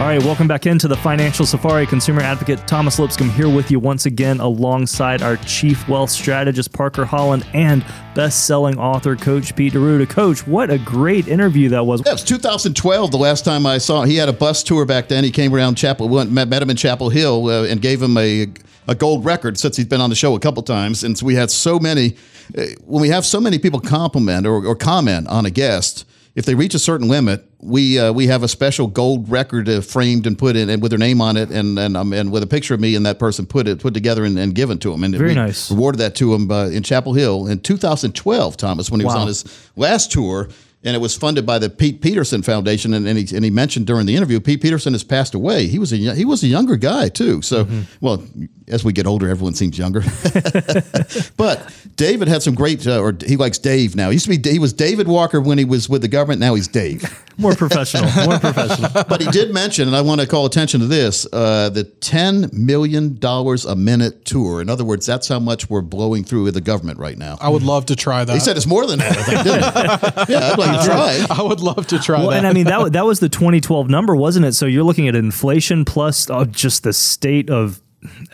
All 0.00 0.06
right, 0.06 0.22
welcome 0.24 0.48
back 0.48 0.64
into 0.64 0.88
the 0.88 0.96
Financial 0.96 1.44
Safari. 1.44 1.86
Consumer 1.86 2.22
advocate 2.22 2.66
Thomas 2.66 2.98
Lipscomb 2.98 3.28
here 3.28 3.50
with 3.50 3.70
you 3.70 3.78
once 3.78 4.06
again, 4.06 4.40
alongside 4.40 5.20
our 5.20 5.36
chief 5.36 5.86
wealth 5.90 6.08
strategist 6.08 6.72
Parker 6.72 7.04
Holland 7.04 7.46
and 7.52 7.84
best-selling 8.14 8.78
author 8.78 9.14
Coach 9.14 9.54
Pete 9.54 9.74
D'Arruda. 9.74 10.08
Coach, 10.08 10.46
what 10.46 10.70
a 10.70 10.78
great 10.78 11.28
interview 11.28 11.68
that 11.68 11.84
was! 11.84 12.00
Yeah, 12.02 12.12
it 12.12 12.14
was 12.14 12.24
2012. 12.24 13.10
The 13.10 13.18
last 13.18 13.44
time 13.44 13.66
I 13.66 13.76
saw, 13.76 14.04
he 14.04 14.16
had 14.16 14.30
a 14.30 14.32
bus 14.32 14.62
tour 14.62 14.86
back 14.86 15.08
then. 15.08 15.22
He 15.22 15.30
came 15.30 15.54
around 15.54 15.74
Chapel, 15.74 16.08
went, 16.08 16.32
met, 16.32 16.50
him 16.50 16.70
in 16.70 16.76
Chapel 16.78 17.10
Hill, 17.10 17.48
uh, 17.48 17.64
and 17.64 17.82
gave 17.82 18.00
him 18.00 18.16
a 18.16 18.46
a 18.88 18.94
gold 18.94 19.26
record 19.26 19.58
since 19.58 19.76
he's 19.76 19.86
been 19.86 20.00
on 20.00 20.08
the 20.08 20.16
show 20.16 20.34
a 20.34 20.40
couple 20.40 20.62
times. 20.62 21.00
So 21.00 21.26
we 21.26 21.34
had 21.34 21.50
so 21.50 21.78
many. 21.78 22.16
Uh, 22.56 22.62
when 22.86 23.02
we 23.02 23.10
have 23.10 23.26
so 23.26 23.38
many 23.38 23.58
people 23.58 23.80
compliment 23.80 24.46
or, 24.46 24.64
or 24.64 24.74
comment 24.74 25.28
on 25.28 25.44
a 25.44 25.50
guest 25.50 26.06
if 26.34 26.44
they 26.46 26.54
reach 26.54 26.74
a 26.74 26.78
certain 26.78 27.08
limit, 27.08 27.44
we 27.58 27.98
uh, 27.98 28.12
we 28.12 28.26
have 28.28 28.42
a 28.42 28.48
special 28.48 28.86
gold 28.86 29.28
record 29.30 29.68
uh, 29.68 29.80
framed 29.80 30.26
and 30.26 30.38
put 30.38 30.56
in 30.56 30.70
and 30.70 30.80
with 30.80 30.90
their 30.90 30.98
name 30.98 31.20
on 31.20 31.36
it 31.36 31.50
and 31.50 31.78
and 31.78 31.96
um, 31.96 32.12
and 32.12 32.30
with 32.30 32.42
a 32.42 32.46
picture 32.46 32.74
of 32.74 32.80
me 32.80 32.94
and 32.94 33.04
that 33.04 33.18
person 33.18 33.46
put 33.46 33.66
it 33.66 33.80
put 33.80 33.94
together 33.94 34.24
and, 34.24 34.38
and 34.38 34.54
given 34.54 34.78
to 34.78 34.92
him 34.92 35.04
and 35.04 35.14
Very 35.14 35.30
we 35.30 35.34
nice. 35.34 35.70
rewarded 35.70 36.00
that 36.00 36.14
to 36.16 36.32
him 36.32 36.50
uh, 36.50 36.68
in 36.68 36.82
Chapel 36.82 37.12
Hill 37.14 37.46
in 37.46 37.60
2012. 37.60 38.56
Thomas 38.56 38.90
when 38.90 39.00
he 39.00 39.06
was 39.06 39.14
on 39.14 39.26
his 39.26 39.44
last 39.76 40.12
tour. 40.12 40.48
And 40.82 40.96
it 40.96 40.98
was 40.98 41.14
funded 41.14 41.44
by 41.44 41.58
the 41.58 41.68
Pete 41.68 42.00
Peterson 42.00 42.42
Foundation, 42.42 42.94
and, 42.94 43.06
and, 43.06 43.18
he, 43.18 43.36
and 43.36 43.44
he 43.44 43.50
mentioned 43.50 43.86
during 43.86 44.06
the 44.06 44.16
interview, 44.16 44.40
Pete 44.40 44.62
Peterson 44.62 44.94
has 44.94 45.04
passed 45.04 45.34
away. 45.34 45.66
He 45.66 45.78
was 45.78 45.92
a 45.92 45.96
he 45.96 46.24
was 46.24 46.42
a 46.42 46.46
younger 46.46 46.76
guy 46.76 47.10
too. 47.10 47.42
So, 47.42 47.68
well, 48.00 48.24
as 48.70 48.84
we 48.84 48.92
get 48.92 49.06
older, 49.06 49.28
everyone 49.28 49.54
seems 49.54 49.78
younger. 49.78 50.00
but 51.36 51.70
David 51.96 52.28
had 52.28 52.42
some 52.42 52.54
great, 52.54 52.86
uh, 52.86 53.00
or 53.00 53.16
he 53.26 53.36
likes 53.36 53.58
Dave 53.58 53.96
now. 53.96 54.08
He 54.08 54.14
used 54.14 54.30
to 54.30 54.38
be 54.38 54.50
he 54.50 54.58
was 54.58 54.72
David 54.72 55.08
Walker 55.08 55.40
when 55.40 55.58
he 55.58 55.64
was 55.64 55.88
with 55.88 56.02
the 56.02 56.08
government. 56.08 56.40
Now 56.40 56.54
he's 56.54 56.68
Dave. 56.68 57.04
More 57.40 57.54
professional, 57.54 58.04
more 58.26 58.38
professional. 58.38 58.90
but 59.08 59.22
he 59.22 59.30
did 59.30 59.50
mention, 59.50 59.88
and 59.88 59.96
I 59.96 60.02
want 60.02 60.20
to 60.20 60.26
call 60.26 60.44
attention 60.44 60.80
to 60.80 60.86
this: 60.86 61.26
uh, 61.32 61.70
the 61.70 61.84
ten 61.84 62.50
million 62.52 63.18
dollars 63.18 63.64
a 63.64 63.74
minute 63.74 64.26
tour. 64.26 64.60
In 64.60 64.68
other 64.68 64.84
words, 64.84 65.06
that's 65.06 65.26
how 65.26 65.38
much 65.38 65.70
we're 65.70 65.80
blowing 65.80 66.22
through 66.22 66.42
with 66.44 66.52
the 66.52 66.60
government 66.60 66.98
right 66.98 67.16
now. 67.16 67.38
I 67.40 67.48
would 67.48 67.62
love 67.62 67.86
to 67.86 67.96
try 67.96 68.26
that. 68.26 68.34
He 68.34 68.40
said 68.40 68.58
it's 68.58 68.66
more 68.66 68.86
than 68.86 68.98
that. 68.98 69.16
I 69.16 69.22
think, 69.22 69.44
didn't 69.44 70.26
he? 70.26 70.32
yeah, 70.34 70.52
I'd 70.52 70.58
like 70.58 70.69
to 70.78 70.84
try. 70.84 71.26
I 71.30 71.42
would 71.42 71.60
love 71.60 71.86
to 71.88 71.98
try 71.98 72.18
Well, 72.20 72.30
that. 72.30 72.38
and 72.38 72.46
I 72.46 72.52
mean 72.52 72.64
that 72.66 72.92
that 72.92 73.04
was 73.04 73.20
the 73.20 73.28
2012 73.28 73.88
number, 73.88 74.14
wasn't 74.16 74.46
it? 74.46 74.52
So 74.54 74.66
you're 74.66 74.84
looking 74.84 75.08
at 75.08 75.14
inflation 75.16 75.84
plus 75.84 76.28
uh, 76.30 76.44
just 76.44 76.82
the 76.82 76.92
state 76.92 77.50
of 77.50 77.80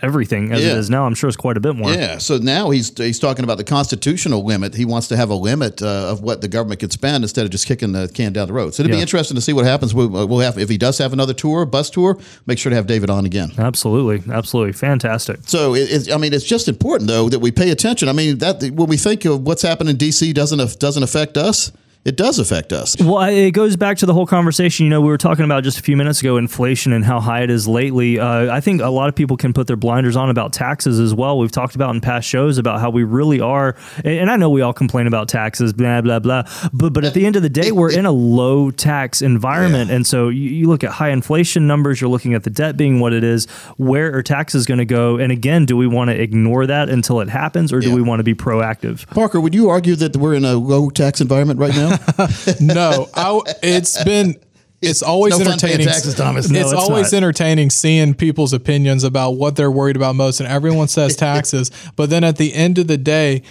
everything 0.01 0.53
as 0.53 0.63
Yeah. 0.63 0.73
it 0.73 0.79
is 0.79 0.91
now. 0.91 1.07
I'm 1.07 1.15
sure 1.17 1.27
it's 1.27 1.37
quite 1.37 1.57
a 1.57 1.61
bit 1.61 1.75
more. 1.75 1.91
Yeah, 1.91 2.19
so 2.19 2.39
now 2.39 2.71
he's 2.71 2.97
he's 2.97 3.19
talking 3.19 3.43
about 3.43 3.57
the 3.59 3.65
constitutional 3.65 4.45
limit. 4.45 4.75
He 4.77 4.85
wants 4.85 5.09
to 5.09 5.17
have 5.17 5.29
a 5.31 5.35
limit 5.35 5.83
uh, 5.83 5.87
of 6.13 6.21
what 6.23 6.41
the 6.41 6.47
government 6.47 6.79
could 6.79 6.93
spend 6.93 7.25
instead 7.25 7.45
of 7.45 7.51
just 7.51 7.67
kicking 7.67 7.91
the 7.91 8.09
can 8.09 8.33
down 8.33 8.47
the 8.47 8.53
road. 8.53 8.75
So 8.75 8.83
it'd 8.83 8.93
be 8.93 9.01
interesting 9.01 9.35
to 9.35 9.41
see 9.41 9.53
what 9.53 9.65
happens. 9.65 9.93
We'll, 9.93 10.09
we'll 10.09 10.39
have 10.39 10.57
if 10.59 10.69
he 10.69 10.79
does 10.79 10.99
have 10.99 11.13
another 11.13 11.35
tour, 11.35 11.67
bus 11.67 11.91
tour. 11.91 12.17
Make 12.47 12.59
sure 12.61 12.71
to 12.71 12.77
have 12.77 12.87
David 12.87 13.11
on 13.11 13.27
again. 13.27 13.51
Absolutely, 13.59 14.33
absolutely, 14.33 14.73
fantastic. 14.73 15.41
So 15.47 15.75
it, 15.75 15.91
it, 16.09 16.13
I 16.13 16.17
mean, 16.17 16.33
it's 16.33 16.45
just 16.45 16.69
important 16.69 17.09
though 17.09 17.29
that 17.29 17.41
we 17.41 17.51
pay 17.51 17.71
attention. 17.71 18.09
I 18.09 18.13
mean, 18.13 18.39
that 18.39 18.63
when 18.73 18.89
we 18.89 18.97
think 18.97 19.25
of 19.25 19.43
what's 19.43 19.63
happened 19.63 19.91
in 19.91 19.97
D.C. 19.97 20.33
doesn't 20.33 20.79
doesn't 20.79 21.03
affect 21.03 21.37
us. 21.37 21.73
It 22.07 22.15
does 22.15 22.39
affect 22.39 22.73
us. 22.73 22.97
Well, 23.01 23.21
it 23.23 23.51
goes 23.51 23.75
back 23.75 23.97
to 23.99 24.07
the 24.07 24.15
whole 24.15 24.29
conversation. 24.29 24.85
You 24.85 24.91
know, 24.91 25.01
we 25.01 25.09
were 25.09 25.19
talking 25.19 25.45
about 25.45 25.65
just 25.65 25.81
a 25.81 25.83
few 25.83 25.97
minutes 25.97 26.21
ago 26.21 26.37
inflation 26.37 26.93
and 26.93 27.05
how 27.05 27.19
high 27.19 27.43
it 27.43 27.51
is 27.51 27.67
lately. 27.67 28.21
Uh, 28.21 28.55
I 28.55 28.61
think 28.61 28.81
a 28.81 28.91
lot 28.91 29.09
of 29.09 29.17
people 29.17 29.37
can 29.37 29.53
put 29.53 29.67
their 29.67 29.75
blinders 29.75 30.15
on 30.15 30.31
about 30.31 30.53
taxes 30.53 31.01
as 31.01 31.13
well. 31.13 31.37
We've 31.37 31.51
talked 31.51 31.75
about 31.75 31.93
in 31.97 32.01
past 32.01 32.29
shows 32.29 32.59
about 32.59 32.79
how 32.79 32.91
we 32.91 33.03
really 33.03 33.41
are, 33.41 33.75
and 34.05 34.31
I 34.31 34.37
know 34.37 34.49
we 34.51 34.63
all 34.63 34.73
complain 34.73 35.09
about 35.09 35.29
taxes, 35.29 35.73
blah 35.73 36.01
blah 36.01 36.21
blah. 36.21 36.45
But 36.73 36.93
but 36.93 37.05
at 37.05 37.13
the 37.13 37.27
end 37.27 37.35
of 37.35 37.43
the 37.43 37.49
day, 37.49 37.73
we're 37.73 37.91
in 37.91 38.07
a 38.07 38.13
low 38.13 38.71
tax 38.71 39.21
environment, 39.21 39.91
and 39.91 40.07
so 40.07 40.29
you, 40.29 40.49
you 40.49 40.69
look 40.69 40.85
at 40.85 40.93
high 40.93 41.11
inflation 41.11 41.67
numbers. 41.67 42.01
You're 42.01 42.11
looking 42.11 42.35
at 42.35 42.45
the 42.45 42.51
debt 42.51 42.77
being 42.77 43.01
what 43.01 43.15
it 43.15 43.25
is. 43.25 43.47
Where 43.79 44.15
are 44.17 44.23
taxes 44.23 44.65
going 44.65 44.79
to 44.79 44.85
go? 44.85 45.17
And 45.17 45.33
again, 45.33 45.67
do 45.67 45.77
we 45.77 45.89
want 45.89 46.11
to 46.11 46.23
ignore 46.23 46.69
that 46.69 46.89
until 46.89 47.21
it 47.21 47.29
happens, 47.29 47.73
or 47.73 47.81
do 47.81 47.93
we 47.93 48.01
want 48.01 48.21
to 48.21 48.25
be 48.25 48.35
proactive? 48.35 49.09
Parker, 49.09 49.41
would 49.41 49.57
you 49.57 49.69
argue 49.69 49.97
that 49.97 50.17
we're 50.17 50.35
in 50.35 50.45
a 50.45 50.55
low 50.55 50.89
tax 50.89 51.21
environment 51.21 51.59
right 51.59 51.75
now? 51.75 51.96
no, 52.61 53.09
I, 53.15 53.41
it's 53.63 54.03
been. 54.05 54.37
It's 54.83 55.03
always 55.03 55.39
no 55.39 55.47
entertaining. 55.47 55.87
taxes, 55.87 56.15
Thomas. 56.15 56.51
No, 56.51 56.61
it's, 56.61 56.71
it's, 56.71 56.81
always 56.81 57.15
entertaining 57.15 57.71
seeing 57.71 58.15
people's 58.15 58.53
opinions 58.53 59.05
about 59.05 59.33
what 59.33 59.57
they're 59.57 59.71
worried 59.71 59.97
about 59.97 60.15
most, 60.15 60.39
and 60.39 60.49
everyone 60.49 60.89
says 60.89 61.17
taxes. 61.17 61.71
but 61.97 62.11
then 62.11 62.23
at 62.23 62.37
the 62.37 62.53
end 62.53 62.79
of 62.79 62.87
the 62.87 62.99
day, 62.99 63.43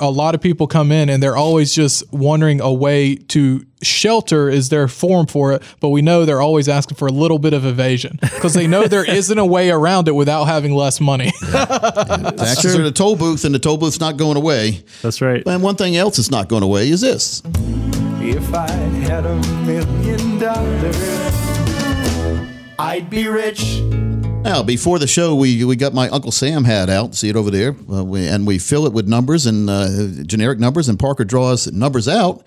a 0.00 0.10
lot 0.10 0.34
of 0.34 0.40
people 0.40 0.66
come 0.66 0.92
in 0.92 1.08
and 1.08 1.22
they're 1.22 1.36
always 1.36 1.74
just 1.74 2.10
wondering 2.12 2.60
a 2.60 2.72
way 2.72 3.16
to 3.16 3.64
shelter 3.82 4.48
is 4.48 4.68
their 4.68 4.88
form 4.88 5.26
for 5.26 5.52
it. 5.52 5.62
But 5.80 5.90
we 5.90 6.02
know 6.02 6.24
they're 6.24 6.40
always 6.40 6.68
asking 6.68 6.96
for 6.96 7.08
a 7.08 7.12
little 7.12 7.38
bit 7.38 7.52
of 7.52 7.64
evasion 7.64 8.18
because 8.20 8.54
they 8.54 8.66
know 8.66 8.86
there 8.86 9.04
isn't 9.10 9.38
a 9.38 9.46
way 9.46 9.70
around 9.70 10.08
it 10.08 10.14
without 10.14 10.44
having 10.44 10.74
less 10.74 11.00
money. 11.00 11.32
Taxes 11.50 12.76
are 12.76 12.82
the 12.82 12.92
toll 12.94 13.16
booth, 13.16 13.44
and 13.44 13.54
the 13.54 13.58
toll 13.58 13.76
booth's 13.76 14.00
not 14.00 14.16
going 14.16 14.36
away. 14.36 14.82
That's 15.02 15.20
right. 15.20 15.42
And 15.46 15.62
one 15.62 15.76
thing 15.76 15.96
else 15.96 16.16
that's 16.16 16.30
not 16.30 16.48
going 16.48 16.62
away 16.62 16.90
is 16.90 17.00
this. 17.00 17.42
If 18.48 18.54
I 18.54 18.70
had 18.70 19.26
a 19.26 19.36
million 19.66 20.38
dollars, 20.38 20.96
I'd 22.78 23.10
be 23.10 23.28
rich. 23.28 23.80
Now, 24.42 24.62
before 24.62 24.98
the 24.98 25.06
show, 25.06 25.34
we 25.34 25.66
we 25.66 25.76
got 25.76 25.92
my 25.92 26.08
Uncle 26.08 26.32
Sam 26.32 26.64
hat 26.64 26.88
out. 26.88 27.14
See 27.14 27.28
it 27.28 27.36
over 27.36 27.50
there, 27.50 27.76
uh, 27.92 28.02
we, 28.02 28.26
and 28.26 28.46
we 28.46 28.58
fill 28.58 28.86
it 28.86 28.94
with 28.94 29.06
numbers 29.06 29.44
and 29.44 29.68
uh, 29.68 30.22
generic 30.24 30.58
numbers. 30.58 30.88
And 30.88 30.98
Parker 30.98 31.24
draws 31.24 31.70
numbers 31.70 32.08
out, 32.08 32.42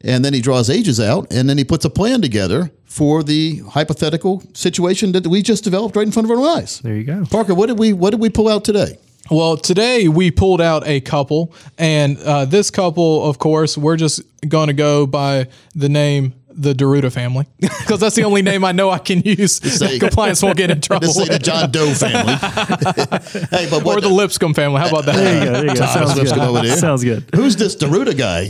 and 0.00 0.24
then 0.24 0.34
he 0.34 0.40
draws 0.40 0.68
ages 0.68 0.98
out, 0.98 1.32
and 1.32 1.48
then 1.48 1.58
he 1.58 1.62
puts 1.64 1.84
a 1.84 1.90
plan 1.90 2.20
together 2.20 2.72
for 2.84 3.22
the 3.22 3.58
hypothetical 3.70 4.42
situation 4.52 5.12
that 5.12 5.28
we 5.28 5.42
just 5.42 5.62
developed 5.62 5.94
right 5.94 6.06
in 6.06 6.10
front 6.10 6.28
of 6.28 6.36
our 6.36 6.44
eyes. 6.58 6.80
There 6.80 6.96
you 6.96 7.04
go, 7.04 7.24
Parker. 7.24 7.54
What 7.54 7.66
did 7.66 7.78
we 7.78 7.92
what 7.92 8.10
did 8.10 8.18
we 8.18 8.30
pull 8.30 8.48
out 8.48 8.64
today? 8.64 8.98
Well, 9.30 9.56
today 9.56 10.08
we 10.08 10.30
pulled 10.30 10.60
out 10.60 10.86
a 10.86 11.00
couple, 11.00 11.52
and 11.78 12.18
uh, 12.18 12.44
this 12.44 12.70
couple, 12.70 13.28
of 13.28 13.38
course, 13.38 13.76
we're 13.76 13.96
just 13.96 14.22
going 14.48 14.68
to 14.68 14.72
go 14.74 15.06
by 15.06 15.48
the 15.74 15.88
name 15.88 16.34
the 16.58 16.72
D'Arruda 16.74 17.12
family 17.12 17.44
because 17.60 18.00
that's 18.00 18.16
the 18.16 18.24
only 18.24 18.40
name 18.40 18.64
I 18.64 18.72
know 18.72 18.88
I 18.88 18.96
can 18.98 19.20
use. 19.20 19.56
say- 19.56 19.98
Compliance 19.98 20.42
won't 20.42 20.56
get 20.56 20.70
in 20.70 20.80
trouble. 20.80 21.06
Just 21.08 21.18
say 21.18 21.26
the. 21.26 21.38
John 21.38 21.70
Doe 21.70 21.92
family. 21.92 22.32
hey, 23.50 23.68
but 23.68 23.84
what 23.84 23.98
or 23.98 24.00
the 24.00 24.08
Lipscomb 24.08 24.54
family. 24.54 24.80
How 24.80 24.88
about 24.88 25.04
that? 25.04 25.16
There 25.16 25.38
you 25.38 25.44
go. 25.44 25.52
There 25.52 25.62
you 25.64 25.68
go. 25.68 25.74
Thomas 25.74 25.92
Sounds 25.92 26.16
Lipscomb 26.18 26.38
good. 26.38 26.48
over 26.48 26.66
there. 26.66 26.76
Sounds 26.78 27.04
good. 27.04 27.24
Who's 27.34 27.56
this 27.56 27.74
D'Arruda 27.74 28.16
guy? 28.16 28.44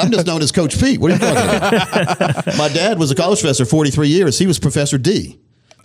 I'm 0.00 0.12
just 0.12 0.26
known 0.28 0.42
as 0.42 0.52
Coach 0.52 0.78
Pete. 0.80 1.00
What 1.00 1.10
are 1.10 1.14
you 1.14 1.20
talking 1.20 1.36
about? 2.16 2.56
My 2.56 2.68
dad 2.68 3.00
was 3.00 3.10
a 3.10 3.16
college 3.16 3.40
professor 3.40 3.64
43 3.64 4.06
years. 4.08 4.38
He 4.38 4.46
was 4.46 4.60
Professor 4.60 4.96
D. 4.98 5.40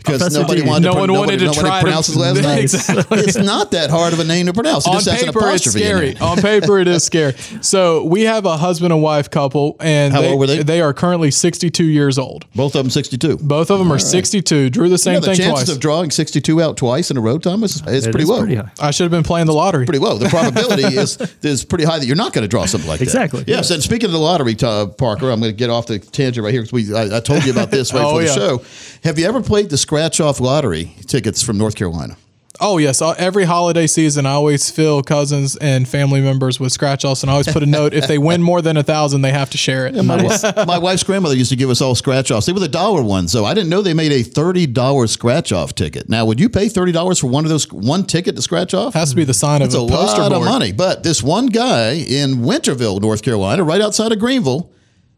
Because 0.06 0.34
nobody 0.36 0.62
D. 0.62 0.68
wanted 0.68 0.86
No 0.86 0.94
to, 0.94 1.00
one 1.00 1.08
nobody, 1.08 1.20
wanted 1.20 1.40
to 1.40 1.46
nobody 1.46 1.68
try 1.68 1.80
to- 1.80 1.84
pronounce 1.84 2.08
his 2.08 2.16
last 2.18 2.36
name. 2.42 2.60
Exactly. 2.60 3.20
It's 3.20 3.38
not 3.38 3.72
that 3.72 3.90
hard 3.90 4.14
of 4.14 4.20
a 4.20 4.24
name 4.24 4.46
to 4.48 4.54
pronounce. 4.54 4.86
It 4.86 4.90
On 4.90 4.96
just 4.96 5.10
has 5.10 5.22
an 5.24 5.28
paper, 5.34 5.50
it's 5.52 5.72
scary. 5.72 6.18
On 6.20 6.38
paper, 6.38 6.80
it 6.80 6.88
is 6.88 7.04
scary. 7.04 7.34
So 7.62 8.04
we 8.06 8.22
have 8.24 8.46
a 8.46 8.58
husband 8.58 8.94
and 8.94 9.02
wife 9.02 9.30
couple, 9.30 9.76
and 9.80 10.14
How 10.14 10.22
they, 10.22 10.30
old 10.32 10.40
were 10.40 10.48
they? 10.48 10.64
They 10.64 10.82
are 10.82 10.94
currently 10.94 11.32
62 11.32 11.84
years 11.84 12.18
old. 12.18 12.46
Both 12.56 12.76
of 12.76 12.84
them 12.84 12.90
62. 12.90 13.38
Both 13.38 13.70
of 13.72 13.80
them 13.80 13.92
are 13.92 14.00
62. 14.00 14.70
Drew 14.70 14.88
the 14.88 14.94
You 14.94 14.98
same 14.98 15.14
know, 15.16 15.20
the 15.22 15.26
thing 15.28 15.36
chances 15.38 15.66
twice. 15.66 15.70
of 15.70 15.80
drawing 15.80 16.12
62 16.12 16.62
out 16.62 16.78
twice 16.78 17.12
in 17.12 17.18
a 17.18 17.22
row, 17.22 17.38
Thomas, 17.38 17.82
is 17.88 18.06
It 18.08 18.12
pretty 18.12 18.24
is 18.24 18.30
low. 18.30 18.40
pretty 18.40 18.56
high. 18.56 18.72
I 18.80 18.92
should 18.92 19.04
have 19.04 19.12
been 19.12 19.24
playing 19.24 19.48
the 19.48 19.54
lottery. 19.54 19.86
Pretty 19.86 20.00
low. 20.00 20.18
The 20.18 20.30
probability 20.30 20.84
is 20.98 21.18
is 21.44 21.66
pretty 21.66 21.84
high 21.86 22.00
that 22.00 22.06
you're 22.06 22.16
not 22.16 22.34
going 22.34 22.44
to 22.44 22.48
draw 22.48 22.66
something 22.66 22.90
like 22.90 23.02
Exactly. 23.02 23.40
that. 23.40 23.44
Exactly. 23.44 23.54
Yes. 23.54 23.72
And 23.72 23.84
speaking 23.84 24.06
of 24.08 24.12
the 24.12 24.20
lottery, 24.20 24.56
uh, 24.62 24.88
Parker, 24.88 25.30
I'm 25.32 25.40
going 25.40 25.52
to 25.52 25.58
get 25.58 25.70
off 25.70 25.88
the 25.88 26.00
tangent 26.00 26.44
right 26.44 26.52
here 26.54 26.62
because 26.62 26.74
we 26.74 26.94
I, 26.96 27.18
I 27.18 27.20
told 27.20 27.44
you 27.46 27.52
about 27.52 27.72
this 27.72 27.94
right 27.94 28.02
Oh, 28.06 28.20
before 28.20 28.22
the 28.22 28.28
yeah. 28.28 28.34
show. 28.34 28.64
Have 29.04 29.20
you 29.20 29.26
ever 29.28 29.42
played 29.42 29.70
the 29.70 29.78
scratch 29.96 30.20
off 30.20 30.42
lottery 30.42 30.94
tickets 31.08 31.42
from 31.42 31.58
North 31.58 31.74
Carolina? 31.74 32.18
Oh 32.60 32.78
yes, 32.80 33.02
uh, 33.02 33.12
every 33.18 33.46
holiday 33.46 33.88
season 33.88 34.26
I 34.26 34.32
always 34.32 34.70
fill 34.70 35.02
cousins 35.02 35.56
and 35.56 35.88
family 35.88 36.20
members 36.20 36.60
with 36.60 36.74
scratch 36.74 37.06
offs, 37.06 37.24
and 37.24 37.30
I 37.30 37.34
always 37.34 37.48
put 37.48 37.64
a 37.64 37.66
note: 37.66 37.94
if 37.94 38.06
they 38.06 38.18
win 38.18 38.42
more 38.42 38.62
than 38.62 38.76
a 38.76 38.84
thousand, 38.84 39.22
they 39.22 39.32
have 39.32 39.50
to 39.52 39.58
share 39.58 39.88
it. 39.88 39.96
My, 40.04 40.18
wi- 40.18 40.66
my 40.66 40.78
wife's 40.78 41.04
grandmother 41.04 41.36
used 41.36 41.50
to 41.52 41.56
give 41.56 41.70
us 41.70 41.80
all 41.80 41.96
scratch 41.96 42.30
offs. 42.30 42.46
They 42.46 42.52
were 42.52 42.60
the 42.60 42.68
dollar 42.68 43.02
ones, 43.02 43.32
so 43.32 43.46
I 43.46 43.54
didn't 43.54 43.70
know 43.70 43.82
they 43.82 43.94
made 43.94 44.12
a 44.12 44.22
thirty 44.22 44.68
dollars 44.68 45.12
scratch 45.12 45.54
off 45.54 45.76
ticket. 45.76 46.10
Now, 46.10 46.26
would 46.26 46.42
you 46.42 46.50
pay 46.50 46.68
thirty 46.68 46.92
dollars 46.92 47.20
for 47.20 47.28
one 47.28 47.46
of 47.46 47.50
those 47.50 47.72
one 47.72 48.04
ticket 48.06 48.36
to 48.36 48.42
scratch 48.42 48.74
off? 48.74 48.96
Has 48.96 49.12
to 49.12 49.16
be 49.16 49.24
the 49.24 49.34
sign 49.34 49.62
That's 49.62 49.76
of 49.76 49.84
a 49.84 49.86
a 49.86 49.90
poster 49.90 50.22
lot 50.24 50.34
of 50.34 50.44
money. 50.44 50.74
But 50.74 51.04
this 51.04 51.24
one 51.24 51.46
guy 51.48 51.94
in 51.94 52.36
Winterville, 52.40 53.00
North 53.02 53.22
Carolina, 53.22 53.64
right 53.64 53.80
outside 53.82 54.12
of 54.12 54.20
Greenville, 54.20 54.74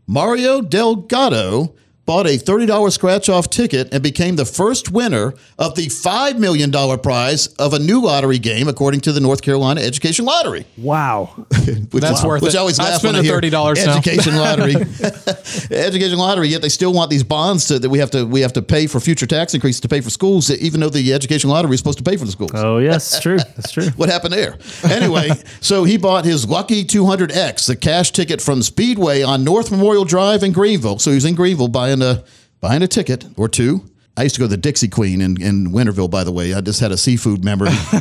Mario 0.06 0.62
Delgado 0.62 1.76
bought 2.08 2.26
a 2.26 2.38
$30 2.38 2.92
scratch 2.92 3.28
off 3.28 3.50
ticket 3.50 3.94
and 3.94 4.02
became 4.02 4.38
the 4.38 4.46
first 4.46 4.92
winner 4.92 5.34
of 5.60 5.76
the 5.76 5.88
$5 5.88 6.40
million 6.40 6.72
prize 7.00 7.48
of 7.58 7.74
a 7.74 7.80
new 7.80 8.02
lottery 8.02 8.40
game, 8.40 8.70
according 8.70 9.02
to 9.02 9.12
the 9.12 9.20
North 9.20 9.42
Carolina 9.42 9.82
Education 9.82 10.24
Lottery. 10.24 10.66
Wow. 10.78 11.26
Which 11.92 12.02
That's 12.02 12.24
worth 12.24 12.42
which 12.42 12.54
it. 12.54 12.58
I 12.58 12.62
always 12.62 12.80
I'd 12.80 12.92
laugh 12.92 13.00
spend 13.00 13.18
when 13.18 13.26
I 13.26 13.28
hear 13.28 13.42
$30 13.42 13.52
now. 13.86 13.98
Education 13.98 14.36
lottery, 14.38 14.76
education 15.72 16.18
lottery. 16.18 16.48
Yet 16.48 16.62
they 16.62 16.70
still 16.70 16.94
want 16.94 17.10
these 17.10 17.24
bonds 17.24 17.68
to, 17.68 17.78
that 17.80 17.90
we 17.90 18.00
have 18.00 18.12
to 18.12 18.26
we 18.26 18.40
have 18.42 18.54
to 18.54 18.62
pay 18.62 18.88
for 18.88 19.02
future 19.02 19.26
tax 19.26 19.54
increases 19.54 19.82
to 19.82 19.90
pay 19.90 20.00
for 20.00 20.10
schools, 20.10 20.50
even 20.50 20.80
though 20.80 20.90
the 20.90 21.14
education 21.14 21.50
lottery 21.50 21.74
is 21.74 21.80
supposed 21.80 21.98
to 21.98 22.04
pay 22.06 22.16
for 22.16 22.24
the 22.24 22.32
schools. 22.32 22.52
Oh 22.54 22.78
yes, 22.78 23.14
it's 23.14 23.22
true. 23.22 23.38
That's 23.38 23.72
true. 23.72 23.88
What 23.98 24.08
happened 24.08 24.34
there? 24.34 24.58
Anyway, 24.86 25.30
so 25.60 25.84
he 25.84 25.98
bought 25.98 26.24
his 26.24 26.48
Lucky 26.48 26.86
200X, 26.86 27.68
the 27.68 27.76
cash 27.76 28.12
ticket 28.12 28.42
from 28.42 28.62
Speedway 28.62 29.24
on 29.24 29.44
North 29.44 29.70
Memorial 29.72 30.06
Drive 30.06 30.44
in 30.44 30.54
Greenville. 30.54 31.00
So 31.00 31.12
he 31.12 31.16
was 31.16 31.26
in 31.26 31.36
Greenville 31.36 31.68
buying 31.68 31.97
a 32.02 32.24
buying 32.60 32.82
a 32.82 32.88
ticket 32.88 33.26
or 33.38 33.48
two. 33.48 33.84
I 34.18 34.24
used 34.24 34.34
to 34.36 34.40
go 34.42 34.46
to 34.46 34.50
the 34.50 34.58
Dixie 34.58 34.88
Queen 34.88 35.22
in, 35.22 35.40
in 35.40 35.68
Winterville, 35.68 36.10
by 36.10 36.24
the 36.24 36.32
way. 36.32 36.56
I 36.56 36.62
just 36.62 36.80
had 36.80 36.92
a 36.92 36.98
seafood 36.98 37.44
memory. 37.46 37.70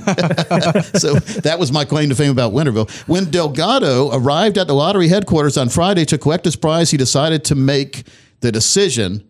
so 0.94 1.14
that 1.42 1.56
was 1.59 1.70
my 1.70 1.85
claim 1.85 2.09
to 2.09 2.14
fame 2.14 2.30
about 2.30 2.54
Winterville. 2.54 2.90
When 3.06 3.30
Delgado 3.30 4.11
arrived 4.14 4.56
at 4.56 4.66
the 4.66 4.74
lottery 4.74 5.09
headquarters 5.09 5.59
on 5.59 5.68
Friday 5.68 6.06
to 6.06 6.16
collect 6.16 6.46
his 6.46 6.56
prize, 6.56 6.90
he 6.90 6.96
decided 6.96 7.44
to 7.44 7.54
make 7.54 8.04
the 8.40 8.50
decision 8.50 9.28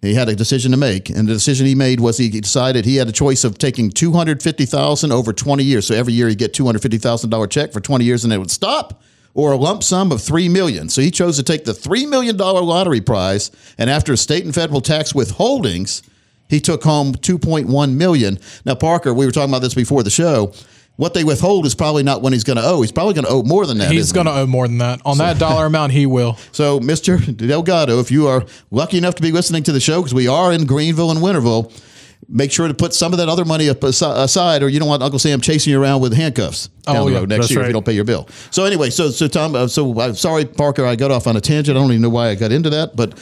he 0.00 0.14
had 0.14 0.28
a 0.28 0.36
decision 0.36 0.70
to 0.70 0.76
make, 0.76 1.10
and 1.10 1.26
the 1.26 1.32
decision 1.32 1.66
he 1.66 1.74
made 1.74 1.98
was 1.98 2.18
he 2.18 2.28
decided 2.28 2.84
he 2.84 2.96
had 2.96 3.08
a 3.08 3.12
choice 3.12 3.42
of 3.42 3.58
taking 3.58 3.90
two 3.90 4.12
hundred 4.12 4.42
fifty 4.44 4.64
thousand 4.64 5.10
over 5.10 5.32
twenty 5.32 5.64
years. 5.64 5.88
So 5.88 5.96
every 5.96 6.12
year 6.12 6.28
he'd 6.28 6.38
get 6.38 6.54
two 6.54 6.64
hundred 6.64 6.82
fifty 6.82 6.98
thousand 6.98 7.30
dollar 7.30 7.48
check 7.48 7.72
for 7.72 7.80
twenty 7.80 8.04
years, 8.04 8.22
and 8.22 8.32
it 8.32 8.38
would 8.38 8.50
stop, 8.50 9.02
or 9.38 9.52
a 9.52 9.56
lump 9.56 9.84
sum 9.84 10.10
of 10.10 10.20
three 10.20 10.48
million. 10.48 10.88
So 10.88 11.00
he 11.00 11.12
chose 11.12 11.36
to 11.36 11.44
take 11.44 11.64
the 11.64 11.72
three 11.72 12.06
million 12.06 12.36
dollar 12.36 12.60
lottery 12.60 13.00
prize, 13.00 13.52
and 13.78 13.88
after 13.88 14.16
state 14.16 14.44
and 14.44 14.52
federal 14.52 14.80
tax 14.80 15.12
withholdings, 15.12 16.02
he 16.48 16.58
took 16.58 16.82
home 16.82 17.14
two 17.14 17.38
point 17.38 17.68
one 17.68 17.96
million. 17.96 18.40
Now, 18.66 18.74
Parker, 18.74 19.14
we 19.14 19.24
were 19.24 19.30
talking 19.30 19.50
about 19.50 19.62
this 19.62 19.74
before 19.74 20.02
the 20.02 20.10
show. 20.10 20.52
What 20.96 21.14
they 21.14 21.22
withhold 21.22 21.64
is 21.66 21.76
probably 21.76 22.02
not 22.02 22.20
what 22.20 22.32
he's 22.32 22.42
going 22.42 22.56
to 22.56 22.64
owe. 22.64 22.82
He's 22.82 22.90
probably 22.90 23.14
going 23.14 23.26
to 23.26 23.30
owe 23.30 23.44
more 23.44 23.64
than 23.64 23.78
that. 23.78 23.92
He's 23.92 24.10
going 24.10 24.26
to 24.26 24.32
owe 24.32 24.46
more 24.46 24.66
than 24.66 24.78
that. 24.78 25.00
On 25.04 25.16
that 25.18 25.38
dollar 25.38 25.66
amount, 25.72 25.92
he 25.92 26.06
will. 26.06 26.34
So, 26.50 26.80
Mr. 26.80 27.36
Delgado, 27.36 28.00
if 28.00 28.10
you 28.10 28.26
are 28.26 28.44
lucky 28.72 28.98
enough 28.98 29.14
to 29.14 29.22
be 29.22 29.30
listening 29.30 29.62
to 29.62 29.72
the 29.72 29.78
show, 29.78 30.00
because 30.00 30.12
we 30.14 30.26
are 30.26 30.52
in 30.52 30.66
Greenville 30.66 31.12
and 31.12 31.20
Winterville, 31.20 31.70
make 32.28 32.52
sure 32.52 32.68
to 32.68 32.74
put 32.74 32.92
some 32.94 33.12
of 33.12 33.18
that 33.18 33.28
other 33.28 33.44
money 33.44 33.68
aside, 33.68 34.62
or 34.62 34.68
you 34.68 34.78
don't 34.78 34.88
want 34.88 35.02
Uncle 35.02 35.18
Sam 35.18 35.40
chasing 35.40 35.72
you 35.72 35.82
around 35.82 36.00
with 36.02 36.12
handcuffs 36.14 36.68
down 36.82 36.96
Oh, 36.96 37.04
the 37.08 37.20
yeah, 37.20 37.24
next 37.24 37.50
year 37.50 37.60
if 37.62 37.66
you 37.68 37.72
don't 37.72 37.86
pay 37.86 37.92
your 37.92 38.04
bill. 38.04 38.28
So, 38.50 38.64
anyway, 38.64 38.90
so 38.90 39.10
so 39.10 39.28
Tom, 39.28 39.54
uh, 39.54 39.66
so 39.66 39.98
uh, 39.98 40.12
sorry, 40.12 40.44
Parker, 40.44 40.84
I 40.84 40.96
got 40.96 41.10
off 41.10 41.26
on 41.26 41.36
a 41.36 41.40
tangent. 41.40 41.76
I 41.76 41.80
don't 41.80 41.90
even 41.90 42.02
know 42.02 42.10
why 42.10 42.28
I 42.28 42.34
got 42.34 42.52
into 42.52 42.70
that, 42.70 42.96
but 42.96 43.18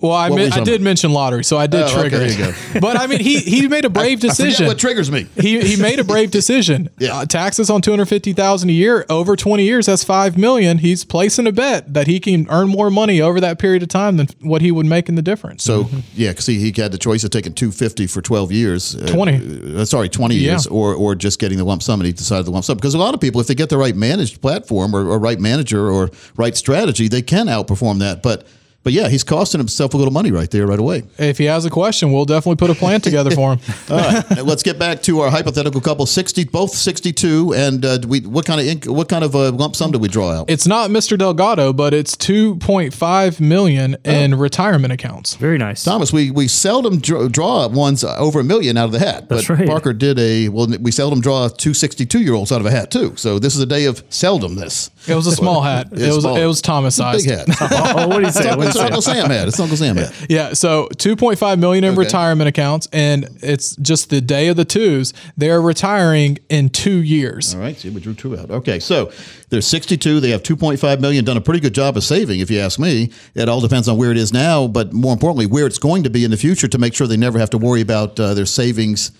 Well, 0.00 0.12
I, 0.12 0.28
mi- 0.28 0.48
I 0.48 0.60
did 0.62 0.80
mention 0.80 1.12
lottery, 1.12 1.42
so 1.44 1.56
I 1.58 1.66
did 1.66 1.80
Oh, 1.82 1.84
okay, 1.86 2.00
trigger 2.00 2.18
there 2.18 2.50
it. 2.50 2.74
you 2.74 2.80
but 2.80 2.96
I 2.96 3.06
mean, 3.08 3.18
he 3.20 3.38
he 3.40 3.66
made 3.66 3.84
a 3.84 3.90
brave 4.00 4.20
decision. 4.20 4.66
what 4.66 4.78
triggers 4.78 5.10
me. 5.10 5.26
he 5.40 5.60
he 5.60 5.80
made 5.80 5.98
a 5.98 6.04
brave 6.04 6.30
decision. 6.30 6.88
Yeah. 6.98 7.16
Uh, 7.18 7.26
taxes 7.26 7.70
on 7.70 7.80
two 7.82 7.90
hundred 7.90 8.06
fifty 8.08 8.32
thousand 8.32 8.70
a 8.70 8.72
year 8.72 9.04
over 9.10 9.34
twenty 9.36 9.64
years. 9.64 9.86
That's 9.86 10.04
five 10.04 10.36
million. 10.38 10.78
He's 10.78 11.04
placing 11.04 11.46
a 11.46 11.52
bet 11.52 11.94
that 11.94 12.06
he 12.06 12.20
can 12.20 12.46
earn 12.50 12.68
more 12.68 12.90
money 12.90 13.20
over 13.20 13.40
that 13.40 13.58
period 13.58 13.82
of 13.82 13.88
time 13.88 14.16
than 14.18 14.28
what 14.40 14.62
he 14.62 14.70
would 14.70 14.86
make 14.86 15.08
in 15.08 15.14
the 15.16 15.22
difference. 15.22 15.62
So 15.64 15.88
yeah, 16.14 16.30
because 16.30 16.46
he, 16.46 16.58
he 16.70 16.80
had 16.80 16.92
the 16.92 16.98
choice 16.98 17.24
of 17.24 17.30
taking 17.30 17.52
two 17.54 17.70
fifty 17.72 18.06
for 18.06 18.20
twelve 18.22 18.50
years, 18.52 18.94
uh, 18.96 19.06
20. 19.08 19.76
uh, 19.80 19.84
sorry, 19.84 20.08
twenty 20.08 20.36
Yeah. 20.36 20.52
years, 20.52 20.66
or 20.68 20.94
or 20.94 21.14
just 21.14 21.38
getting 21.38 21.58
the 21.58 21.64
lump 21.64 21.82
sum, 21.82 22.00
and 22.00 22.06
he 22.06 22.12
decided 22.12 22.46
the 22.46 22.50
lump 22.52 22.64
sum. 22.64 22.76
Because 22.76 22.94
a 22.94 22.98
lot 22.98 23.14
of 23.14 23.20
people, 23.20 23.40
if 23.40 23.46
they 23.48 23.54
get 23.54 23.68
the 23.68 23.78
right 23.78 23.96
managed 23.96 24.40
platform 24.40 24.94
or, 24.94 25.06
or 25.08 25.18
right 25.18 25.38
manager 25.40 25.88
or 25.90 26.10
right 26.36 26.56
strategy, 26.56 27.08
they 27.08 27.22
can 27.22 27.46
outperform 27.46 27.98
that. 28.00 28.22
But 28.22 28.46
but 28.88 28.94
yeah, 28.94 29.10
he's 29.10 29.22
costing 29.22 29.58
himself 29.60 29.92
a 29.92 29.98
little 29.98 30.14
money 30.14 30.32
right 30.32 30.50
there, 30.50 30.66
right 30.66 30.78
away. 30.78 31.02
if 31.18 31.36
he 31.36 31.44
has 31.44 31.66
a 31.66 31.68
question, 31.68 32.10
we'll 32.10 32.24
definitely 32.24 32.56
put 32.56 32.70
a 32.70 32.74
plan 32.74 33.02
together 33.02 33.30
for 33.30 33.54
him. 33.54 33.60
All 33.90 33.98
right, 33.98 34.42
let's 34.42 34.62
get 34.62 34.78
back 34.78 35.02
to 35.02 35.20
our 35.20 35.30
hypothetical 35.30 35.82
couple, 35.82 36.06
sixty, 36.06 36.44
both 36.44 36.70
sixty-two, 36.70 37.52
and 37.54 37.84
uh, 37.84 37.98
we 38.08 38.20
what 38.20 38.46
kind 38.46 38.62
of 38.62 38.66
inc- 38.66 38.88
what 38.88 39.10
kind 39.10 39.24
of 39.24 39.36
uh, 39.36 39.52
lump 39.52 39.76
sum 39.76 39.90
do 39.92 39.98
we 39.98 40.08
draw 40.08 40.30
out? 40.30 40.48
It's 40.48 40.66
not 40.66 40.88
Mr. 40.88 41.18
Delgado, 41.18 41.74
but 41.74 41.92
it's 41.92 42.16
two 42.16 42.56
point 42.56 42.94
five 42.94 43.42
million 43.42 43.98
in 44.06 44.34
retirement 44.34 44.90
accounts. 44.94 45.34
Very 45.34 45.58
nice. 45.58 45.84
Thomas, 45.84 46.10
we 46.10 46.30
we 46.30 46.48
seldom 46.48 46.98
draw, 46.98 47.28
draw 47.28 47.68
ones 47.68 48.02
over 48.04 48.40
a 48.40 48.44
million 48.44 48.78
out 48.78 48.86
of 48.86 48.92
the 48.92 49.00
hat. 49.00 49.28
That's 49.28 49.48
but 49.48 49.58
right. 49.58 49.68
Parker 49.68 49.92
did 49.92 50.18
a 50.18 50.48
well. 50.48 50.66
We 50.80 50.92
seldom 50.92 51.20
draw 51.20 51.48
two 51.48 51.74
62 51.74 52.22
year 52.22 52.32
olds 52.32 52.52
out 52.52 52.62
of 52.62 52.66
a 52.66 52.70
hat 52.70 52.90
too. 52.90 53.16
So 53.16 53.38
this 53.38 53.54
is 53.54 53.60
a 53.60 53.66
day 53.66 53.84
of 53.84 54.08
seldomness. 54.08 54.88
It 55.06 55.14
was 55.14 55.26
a 55.26 55.32
small 55.32 55.60
hat. 55.60 55.88
It's 55.92 56.02
It 56.02 56.14
was 56.14 56.22
small. 56.22 56.36
it 56.36 56.46
was 56.46 56.62
Thomas 56.62 56.96
sized. 56.96 57.26
Big 57.26 57.36
hat. 57.36 57.48
oh, 57.60 58.08
what 58.08 58.20
do 58.20 58.22
you 58.22 58.30
say? 58.30 58.54
Uncle 58.78 59.02
Sam 59.02 59.30
hat. 59.30 59.48
It's 59.48 59.60
Uncle 59.60 59.76
Sam 59.76 59.96
hat. 59.96 60.12
Yeah, 60.28 60.52
so 60.54 60.88
2.5 60.96 61.58
million 61.58 61.84
in 61.84 61.90
Okay. 61.92 61.98
retirement 61.98 62.48
accounts 62.48 62.88
and 62.92 63.28
it's 63.42 63.76
just 63.76 64.10
the 64.10 64.20
day 64.20 64.48
of 64.48 64.56
the 64.56 64.64
twos. 64.64 65.12
They're 65.36 65.60
retiring 65.60 66.38
in 66.48 66.68
2 66.70 66.90
years. 67.02 67.54
All 67.54 67.60
right. 67.60 67.78
See, 67.78 67.90
we 67.90 68.00
drew 68.00 68.14
two 68.14 68.36
out. 68.38 68.50
Okay, 68.50 68.78
so 68.80 69.10
they're 69.50 69.60
62. 69.60 70.20
They 70.20 70.30
have 70.30 70.42
2.5 70.42 71.00
million. 71.00 71.24
Done 71.24 71.36
a 71.36 71.40
pretty 71.40 71.60
good 71.60 71.74
job 71.74 71.96
of 71.96 72.04
saving, 72.04 72.40
if 72.40 72.50
you 72.50 72.58
ask 72.60 72.78
me. 72.78 73.10
It 73.34 73.48
all 73.48 73.60
depends 73.60 73.88
on 73.88 73.96
where 73.96 74.10
it 74.10 74.16
is 74.16 74.32
now, 74.32 74.66
but 74.66 74.92
more 74.92 75.12
importantly, 75.12 75.46
where 75.46 75.66
it's 75.66 75.78
going 75.78 76.02
to 76.04 76.10
be 76.10 76.24
in 76.24 76.30
the 76.30 76.36
future 76.36 76.68
to 76.68 76.78
make 76.78 76.94
sure 76.94 77.06
they 77.06 77.16
never 77.16 77.38
have 77.38 77.50
to 77.50 77.58
worry 77.58 77.80
about 77.80 78.18
uh, 78.20 78.34
their 78.34 78.46
savings 78.46 79.10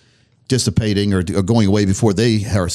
dissipating 0.48 1.12
or, 1.12 1.18
or 1.18 1.42
going 1.42 1.66
away 1.68 1.84
before 1.84 2.12
they 2.14 2.42
are, 2.46 2.68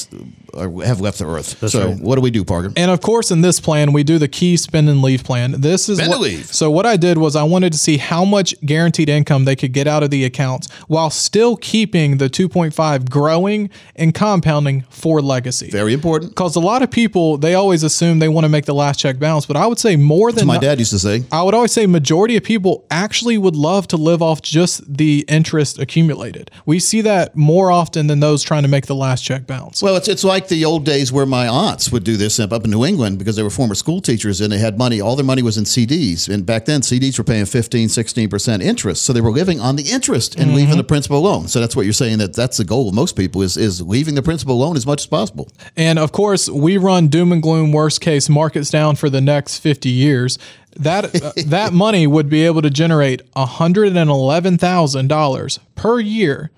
or 0.53 0.83
have 0.83 1.01
left 1.01 1.19
the 1.19 1.27
earth. 1.27 1.69
so 1.69 1.87
right. 1.87 1.99
what 1.99 2.15
do 2.15 2.21
we 2.21 2.31
do, 2.31 2.43
Parker? 2.43 2.71
And 2.75 2.91
of 2.91 3.01
course, 3.01 3.31
in 3.31 3.41
this 3.41 3.59
plan, 3.59 3.93
we 3.93 4.03
do 4.03 4.17
the 4.17 4.27
key 4.27 4.57
spend 4.57 4.89
and 4.89 5.01
leave 5.01 5.23
plan. 5.23 5.61
This 5.61 5.89
is 5.89 5.99
what, 5.99 6.19
leave. 6.19 6.45
so. 6.45 6.69
What 6.71 6.85
I 6.85 6.97
did 6.97 7.17
was 7.17 7.35
I 7.35 7.43
wanted 7.43 7.73
to 7.73 7.79
see 7.79 7.97
how 7.97 8.25
much 8.25 8.55
guaranteed 8.65 9.09
income 9.09 9.45
they 9.45 9.55
could 9.55 9.73
get 9.73 9.87
out 9.87 10.03
of 10.03 10.09
the 10.09 10.25
accounts 10.25 10.71
while 10.87 11.09
still 11.09 11.55
keeping 11.57 12.17
the 12.17 12.29
2.5 12.29 13.09
growing 13.09 13.69
and 13.95 14.13
compounding 14.13 14.81
for 14.89 15.21
legacy. 15.21 15.69
Very 15.69 15.93
important. 15.93 16.31
Because 16.31 16.55
a 16.55 16.59
lot 16.59 16.81
of 16.81 16.91
people 16.91 17.37
they 17.37 17.53
always 17.53 17.83
assume 17.83 18.19
they 18.19 18.29
want 18.29 18.45
to 18.45 18.49
make 18.49 18.65
the 18.65 18.73
last 18.73 18.99
check 18.99 19.19
bounce, 19.19 19.45
but 19.45 19.57
I 19.57 19.67
would 19.67 19.79
say 19.79 19.95
more 19.95 20.31
than 20.31 20.47
My 20.47 20.55
not- 20.55 20.63
dad 20.63 20.79
used 20.79 20.91
to 20.91 20.99
say. 20.99 21.23
I 21.31 21.43
would 21.43 21.53
always 21.53 21.71
say 21.71 21.85
majority 21.85 22.37
of 22.37 22.43
people 22.43 22.85
actually 22.91 23.37
would 23.37 23.55
love 23.55 23.87
to 23.89 23.97
live 23.97 24.21
off 24.21 24.41
just 24.41 24.81
the 24.97 25.25
interest 25.27 25.79
accumulated. 25.79 26.51
We 26.65 26.79
see 26.79 27.01
that 27.01 27.35
more 27.35 27.71
often 27.71 28.07
than 28.07 28.19
those 28.19 28.43
trying 28.43 28.63
to 28.63 28.69
make 28.69 28.85
the 28.87 28.95
last 28.95 29.23
check 29.23 29.47
bounce. 29.47 29.81
Well, 29.81 29.95
it's 29.95 30.07
it's 30.07 30.23
like 30.23 30.42
the 30.47 30.65
old 30.65 30.85
days 30.85 31.11
where 31.11 31.25
my 31.25 31.47
aunts 31.47 31.91
would 31.91 32.03
do 32.03 32.17
this 32.17 32.39
up 32.39 32.53
in 32.53 32.71
New 32.71 32.85
England 32.85 33.19
because 33.19 33.35
they 33.35 33.43
were 33.43 33.49
former 33.49 33.75
school 33.75 34.01
teachers 34.01 34.41
and 34.41 34.51
they 34.51 34.57
had 34.57 34.77
money. 34.77 35.01
All 35.01 35.15
their 35.15 35.25
money 35.25 35.41
was 35.41 35.57
in 35.57 35.63
CDs. 35.63 36.31
And 36.31 36.45
back 36.45 36.65
then, 36.65 36.81
CDs 36.81 37.17
were 37.17 37.23
paying 37.23 37.45
15, 37.45 37.87
16% 37.87 38.61
interest. 38.61 39.03
So 39.03 39.13
they 39.13 39.21
were 39.21 39.31
living 39.31 39.59
on 39.59 39.75
the 39.75 39.91
interest 39.91 40.35
and 40.35 40.55
leaving 40.55 40.77
the 40.77 40.83
principal 40.83 41.17
alone. 41.17 41.47
So 41.47 41.59
that's 41.59 41.75
what 41.75 41.85
you're 41.85 41.93
saying 41.93 42.19
that 42.19 42.35
that's 42.35 42.57
the 42.57 42.65
goal 42.65 42.89
of 42.89 42.95
most 42.95 43.15
people 43.15 43.41
is, 43.41 43.57
is 43.57 43.81
leaving 43.81 44.13
the 44.15 44.21
principal 44.21 44.55
alone 44.55 44.75
as 44.75 44.85
much 44.85 45.01
as 45.01 45.07
possible. 45.07 45.49
And 45.75 45.99
of 45.99 46.11
course, 46.11 46.49
we 46.49 46.77
run 46.77 47.07
doom 47.07 47.31
and 47.31 47.41
gloom 47.41 47.71
worst 47.71 48.01
case 48.01 48.29
markets 48.29 48.69
down 48.69 48.95
for 48.95 49.09
the 49.09 49.21
next 49.21 49.59
50 49.59 49.89
years. 49.89 50.37
That 50.75 51.23
uh, 51.23 51.31
that 51.47 51.73
money 51.73 52.07
would 52.07 52.29
be 52.29 52.45
able 52.45 52.61
to 52.63 52.69
generate 52.69 53.21
$111,000 53.35 55.59
per 55.75 55.99
year 55.99 56.51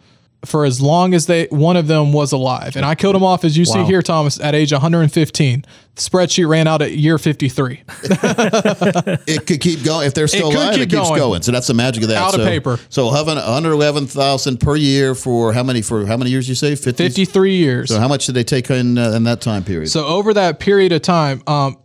for 0.46 0.66
as 0.66 0.82
long 0.82 1.14
as 1.14 1.26
they 1.26 1.48
one 1.48 1.78
of 1.78 1.88
them 1.88 2.14
was 2.14 2.32
alive. 2.32 2.76
And 2.76 2.86
I 2.86 2.96
killed 2.96 3.16
him 3.16 3.24
off 3.24 3.44
as 3.44 3.58
you 3.58 3.66
see 3.66 3.84
here 3.84 4.02
Thomas 4.02 4.40
at 4.40 4.56
age 4.56 4.72
115. 4.72 5.66
The 5.96 6.02
spreadsheet 6.02 6.48
ran 6.48 6.68
out 6.68 6.82
at 6.82 6.92
year 6.92 7.18
53. 7.18 7.84
It 9.28 9.48
could 9.48 9.62
keep 9.62 9.84
going. 9.84 10.08
If 10.08 10.14
they're 10.14 10.28
still 10.28 10.50
could 10.50 10.58
alive, 10.58 10.74
keep 10.74 10.84
it 10.84 10.90
keeps 10.90 11.10
going. 11.10 11.20
going. 11.20 11.42
So 11.42 11.52
that's 11.52 11.68
the 11.68 11.74
magic 11.74 12.04
of 12.04 12.10
that. 12.10 12.18
Out 12.18 12.34
of 12.36 12.42
so, 12.42 12.46
paper. 12.46 12.80
So 12.90 13.10
having 13.12 13.36
111,000 13.36 14.60
per 14.60 14.76
year 14.76 15.16
for 15.16 15.54
how 15.54 15.64
many 15.64 15.82
for 15.82 16.06
how 16.06 16.18
many 16.18 16.32
years 16.32 16.50
you 16.50 16.56
say? 16.56 16.76
50? 16.76 16.92
53 16.92 17.56
years. 17.56 17.90
So 17.90 18.00
how 18.00 18.08
much 18.08 18.26
did 18.26 18.36
they 18.36 18.44
take 18.44 18.70
in 18.70 18.98
uh, 18.98 19.12
in 19.12 19.24
that 19.24 19.42
time 19.42 19.64
period? 19.64 19.90
So 19.90 20.06
over 20.06 20.34
that 20.34 20.60
period 20.60 20.92
of 20.92 21.02
time, 21.02 21.42
um, 21.48 21.78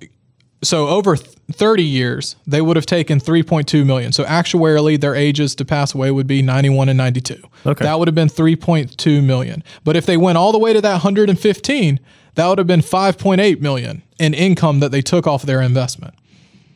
so 0.63 0.89
over 0.89 1.17
th- 1.17 1.37
30 1.53 1.83
years, 1.83 2.37
they 2.47 2.61
would 2.61 2.77
have 2.77 2.87
taken 2.87 3.21
3.2 3.21 3.85
million. 3.85 4.13
So 4.13 4.25
actuarially, 4.25 5.01
their 5.01 5.15
ages 5.15 5.55
to 5.57 5.65
pass 5.65 5.95
away 5.95 6.11
would 6.11 6.27
be 6.27 6.43
91 6.43 6.89
and 6.89 6.97
92. 6.97 7.43
Okay. 7.67 7.85
That 7.85 7.99
would 7.99 8.09
have 8.09 8.15
been 8.15 8.29
3.2 8.29 9.25
million. 9.25 9.63
But 9.85 9.97
if 9.97 10.07
they 10.07 10.17
went 10.17 10.39
all 10.39 10.53
the 10.53 10.59
way 10.59 10.73
to 10.73 10.81
that 10.81 10.93
115, 10.93 12.01
that 12.35 12.47
would 12.47 12.59
have 12.59 12.67
been 12.67 12.81
5.8 12.81 13.61
million 13.61 14.03
in 14.19 14.35
income 14.35 14.81
that 14.81 14.93
they 14.93 15.03
took 15.03 15.27
off 15.27 15.43
their 15.43 15.61
investment. 15.61 16.15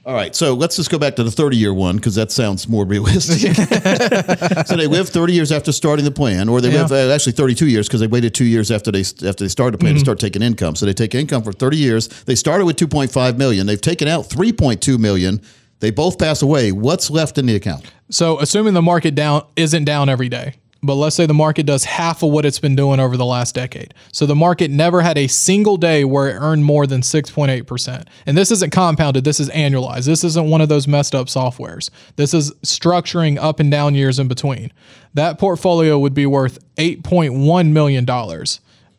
All 0.07 0.13
right, 0.15 0.35
so 0.37 0.53
let's 0.53 0.77
just 0.77 0.91
go 0.91 0.99
back 0.99 1.17
to 1.17 1.25
the 1.25 1.31
30 1.31 1.57
year 1.57 1.73
one 1.73 1.97
because 1.97 2.15
that 2.17 2.31
sounds 2.31 2.69
more 2.69 2.85
realistic. 2.85 3.55
so 4.67 4.77
they 4.77 4.87
live 4.87 5.09
30 5.09 5.33
years 5.33 5.51
after 5.51 5.73
starting 5.73 6.05
the 6.05 6.11
plan, 6.11 6.49
or 6.49 6.61
they 6.61 6.71
Yeah. 6.71 6.83
live 6.83 6.93
uh, 6.93 7.13
actually 7.15 7.33
32 7.33 7.67
years 7.69 7.89
because 7.89 8.01
they 8.01 8.07
waited 8.07 8.35
two 8.35 8.45
years 8.45 8.71
after 8.71 8.93
they 8.93 9.01
after 9.01 9.45
they 9.45 9.49
started 9.49 9.73
the 9.75 9.79
plan 9.79 9.93
Mhm. 9.95 9.97
to 9.97 10.01
start 10.01 10.19
taking 10.21 10.43
income. 10.43 10.77
So 10.77 10.85
they 10.85 10.93
take 10.93 11.15
income 11.15 11.43
for 11.43 11.53
30 11.53 11.79
years. 11.79 12.09
They 12.27 12.35
started 12.35 12.67
with 12.67 12.77
2.5 12.77 13.39
million. 13.39 13.67
They've 13.67 13.81
taken 13.81 14.07
out 14.07 14.29
3.2 14.29 14.99
million. 14.99 15.41
They 15.81 15.91
both 15.91 16.19
pass 16.19 16.43
away. 16.43 16.71
What's 16.73 17.11
left 17.11 17.39
in 17.39 17.47
the 17.47 17.55
account? 17.57 17.85
So 18.11 18.39
assuming 18.41 18.75
the 18.75 18.83
market 18.83 19.15
down 19.15 19.43
isn't 19.57 19.85
down 19.85 20.09
every 20.11 20.29
day, 20.29 20.55
but 20.85 20.95
let's 20.95 21.17
say 21.17 21.27
the 21.27 21.35
market 21.35 21.65
does 21.65 21.85
half 21.85 22.23
of 22.23 22.31
what 22.31 22.45
it's 22.45 22.59
been 22.59 22.77
doing 22.77 23.01
over 23.01 23.17
the 23.17 23.25
last 23.25 23.55
decade. 23.55 23.95
So 24.13 24.27
the 24.27 24.35
market 24.35 24.71
never 24.71 25.01
had 25.01 25.17
a 25.17 25.27
single 25.27 25.77
day 25.77 26.05
where 26.05 26.29
it 26.29 26.35
earned 26.35 26.65
more 26.65 26.87
than 26.87 27.01
6.8%. 27.01 28.07
And 28.27 28.37
this 28.37 28.51
isn't 28.51 28.71
compounded, 28.71 29.25
this 29.25 29.41
is 29.41 29.49
annualized. 29.51 30.07
This 30.07 30.25
isn't 30.25 30.51
one 30.51 30.61
of 30.61 30.69
those 30.69 30.87
messed 30.87 31.15
up 31.15 31.29
softwares. 31.29 31.91
This 32.17 32.35
is 32.35 32.53
structuring 32.63 33.39
up 33.39 33.61
and 33.61 33.71
down 33.71 33.95
years 33.95 34.19
in 34.19 34.29
between. 34.29 34.73
That 35.15 35.39
portfolio 35.39 35.99
would 35.99 36.15
be 36.15 36.27
worth 36.27 36.59
$8.1 36.77 37.71
million. 37.71 38.05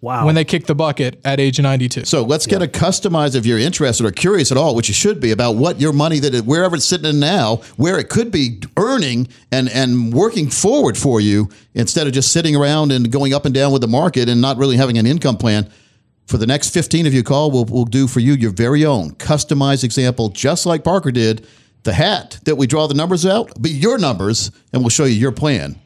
Wow. 0.05 0.27
When 0.27 0.35
they 0.35 0.45
kick 0.45 0.67
the 0.67 0.75
bucket 0.75 1.19
at 1.25 1.39
age 1.39 1.59
92. 1.59 2.05
So 2.05 2.21
let's 2.21 2.45
get 2.45 2.61
a 2.61 2.67
customized 2.67 3.35
if 3.35 3.43
you're 3.43 3.57
interested 3.57 4.05
or 4.05 4.11
curious 4.11 4.51
at 4.51 4.57
all, 4.57 4.75
which 4.75 4.87
you 4.87 4.93
should 4.93 5.19
be 5.19 5.31
about 5.31 5.55
what 5.55 5.81
your 5.81 5.93
money 5.93 6.19
that 6.19 6.35
it, 6.35 6.45
wherever 6.45 6.75
it's 6.75 6.85
sitting 6.85 7.09
in 7.09 7.19
now, 7.19 7.55
where 7.77 7.97
it 7.97 8.07
could 8.07 8.29
be 8.31 8.61
earning 8.77 9.27
and 9.51 9.67
and 9.67 10.13
working 10.13 10.51
forward 10.51 10.95
for 10.95 11.19
you 11.19 11.49
instead 11.73 12.05
of 12.05 12.13
just 12.13 12.31
sitting 12.31 12.55
around 12.55 12.91
and 12.91 13.11
going 13.11 13.33
up 13.33 13.45
and 13.45 13.55
down 13.55 13.71
with 13.71 13.81
the 13.81 13.87
market 13.87 14.29
and 14.29 14.39
not 14.39 14.57
really 14.57 14.77
having 14.77 14.99
an 14.99 15.07
income 15.07 15.37
plan. 15.37 15.67
For 16.27 16.37
the 16.37 16.45
next 16.45 16.69
15 16.69 17.07
of 17.07 17.13
you 17.15 17.23
call, 17.23 17.49
we'll, 17.49 17.65
we'll 17.65 17.85
do 17.85 18.05
for 18.05 18.19
you 18.19 18.33
your 18.33 18.51
very 18.51 18.85
own 18.85 19.15
customized 19.15 19.83
example, 19.83 20.29
just 20.29 20.67
like 20.67 20.83
Parker 20.83 21.09
did. 21.09 21.47
The 21.81 21.93
hat 21.93 22.39
that 22.45 22.57
we 22.57 22.67
draw 22.67 22.85
the 22.85 22.93
numbers 22.93 23.25
out, 23.25 23.59
be 23.59 23.71
your 23.71 23.97
numbers, 23.97 24.51
and 24.71 24.83
we'll 24.83 24.89
show 24.89 25.05
you 25.05 25.15
your 25.15 25.31
plan. 25.31 25.79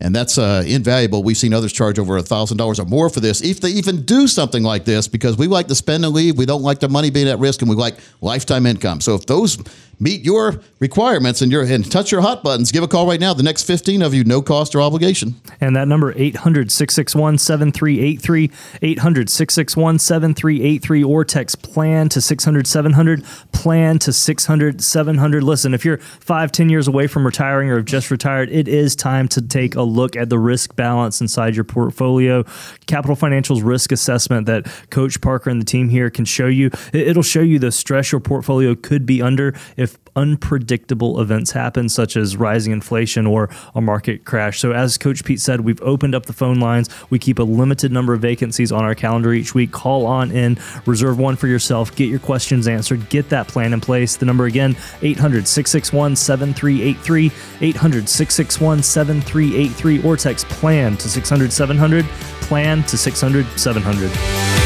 And 0.00 0.14
that's 0.14 0.36
uh, 0.36 0.62
invaluable. 0.66 1.22
We've 1.22 1.36
seen 1.36 1.54
others 1.54 1.72
charge 1.72 1.98
over 1.98 2.20
$1,000 2.20 2.78
or 2.78 2.84
more 2.84 3.08
for 3.08 3.20
this, 3.20 3.40
if 3.40 3.60
they 3.60 3.70
even 3.70 4.02
do 4.02 4.28
something 4.28 4.62
like 4.62 4.84
this, 4.84 5.08
because 5.08 5.38
we 5.38 5.46
like 5.46 5.68
to 5.68 5.74
spend 5.74 6.04
and 6.04 6.12
leave. 6.12 6.36
We 6.36 6.44
don't 6.44 6.62
like 6.62 6.80
the 6.80 6.88
money 6.88 7.08
being 7.08 7.28
at 7.28 7.38
risk, 7.38 7.62
and 7.62 7.70
we 7.70 7.76
like 7.76 7.96
lifetime 8.20 8.66
income. 8.66 9.00
So 9.00 9.14
if 9.14 9.24
those 9.24 9.56
meet 9.98 10.24
your 10.24 10.60
requirements 10.80 11.40
and, 11.42 11.50
your 11.50 11.62
and 11.64 11.90
touch 11.90 12.12
your 12.12 12.20
hot 12.20 12.42
buttons, 12.42 12.70
give 12.72 12.82
a 12.82 12.88
call 12.88 13.06
right 13.06 13.20
now. 13.20 13.32
The 13.34 13.42
next 13.42 13.64
15 13.64 14.02
of 14.02 14.14
you, 14.14 14.24
no 14.24 14.42
cost 14.42 14.74
or 14.74 14.80
obligation. 14.82 15.34
And 15.60 15.74
that 15.76 15.88
number 15.88 16.12
800-661-7383, 16.14 18.96
800-661-7383 18.96 21.06
or 21.06 21.24
text 21.24 21.62
plan 21.62 22.08
to 22.10 22.18
600-700, 22.20 23.52
plan 23.52 23.98
to 24.00 24.10
600-700. 24.10 25.42
Listen, 25.42 25.74
if 25.74 25.84
you're 25.84 25.98
five, 25.98 26.52
ten 26.52 26.68
years 26.68 26.88
away 26.88 27.06
from 27.06 27.24
retiring 27.24 27.70
or 27.70 27.76
have 27.76 27.84
just 27.84 28.10
retired, 28.10 28.50
it 28.50 28.68
is 28.68 28.94
time 28.96 29.28
to 29.28 29.40
take 29.42 29.74
a 29.74 29.82
look 29.82 30.16
at 30.16 30.28
the 30.28 30.38
risk 30.38 30.76
balance 30.76 31.20
inside 31.20 31.54
your 31.56 31.64
portfolio. 31.64 32.44
Capital 32.86 33.16
Financial's 33.16 33.62
risk 33.62 33.92
assessment 33.92 34.46
that 34.46 34.66
Coach 34.90 35.20
Parker 35.20 35.50
and 35.50 35.60
the 35.60 35.64
team 35.64 35.88
here 35.88 36.10
can 36.10 36.24
show 36.24 36.46
you, 36.46 36.66
it- 36.92 37.08
it'll 37.08 37.22
show 37.22 37.40
you 37.40 37.58
the 37.58 37.72
stress 37.72 38.12
your 38.12 38.20
portfolio 38.20 38.74
could 38.74 39.06
be 39.06 39.22
under 39.22 39.54
if 39.76 39.85
unpredictable 40.16 41.20
events 41.20 41.52
happen, 41.52 41.88
such 41.88 42.16
as 42.16 42.36
rising 42.36 42.72
inflation 42.72 43.26
or 43.26 43.50
a 43.74 43.80
market 43.80 44.24
crash. 44.24 44.58
So, 44.60 44.72
as 44.72 44.98
Coach 44.98 45.24
Pete 45.24 45.40
said, 45.40 45.60
we've 45.60 45.80
opened 45.82 46.14
up 46.14 46.26
the 46.26 46.32
phone 46.32 46.58
lines. 46.58 46.88
We 47.10 47.18
keep 47.18 47.38
a 47.38 47.42
limited 47.42 47.92
number 47.92 48.14
of 48.14 48.20
vacancies 48.20 48.72
on 48.72 48.82
our 48.82 48.94
calendar 48.94 49.32
each 49.32 49.54
week. 49.54 49.70
Call 49.72 50.06
on 50.06 50.30
in, 50.30 50.58
reserve 50.86 51.18
one 51.18 51.36
for 51.36 51.46
yourself, 51.46 51.94
get 51.94 52.08
your 52.08 52.18
questions 52.18 52.66
answered, 52.66 53.08
get 53.08 53.28
that 53.28 53.46
plan 53.46 53.72
in 53.72 53.80
place. 53.80 54.16
The 54.16 54.26
number 54.26 54.46
again, 54.46 54.76
800 55.02 55.46
661 55.46 56.16
7383, 56.16 57.30
800 57.60 58.08
661 58.08 58.82
7383, 58.82 60.02
or 60.02 60.16
text 60.16 60.48
plan 60.48 60.96
to 60.96 61.08
600 61.08 61.52
700, 61.52 62.04
plan 62.40 62.82
to 62.84 62.96
600 62.96 63.46
700. 63.58 64.65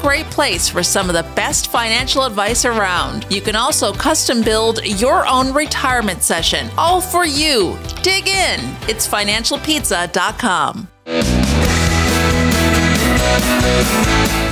great 0.00 0.26
place 0.26 0.68
for 0.68 0.82
some 0.82 1.08
of 1.08 1.14
the 1.14 1.22
best 1.34 1.70
financial 1.70 2.24
advice 2.24 2.64
around. 2.64 3.26
You 3.30 3.40
can 3.40 3.56
also 3.56 3.92
custom 3.92 4.42
build 4.42 4.84
your 4.84 5.26
own 5.26 5.52
retirement 5.52 6.22
session, 6.22 6.70
all 6.76 7.00
for 7.00 7.24
you. 7.26 7.78
Dig 8.02 8.28
in. 8.28 8.60
It's 8.88 9.06
financialpizza.com. 9.06 10.88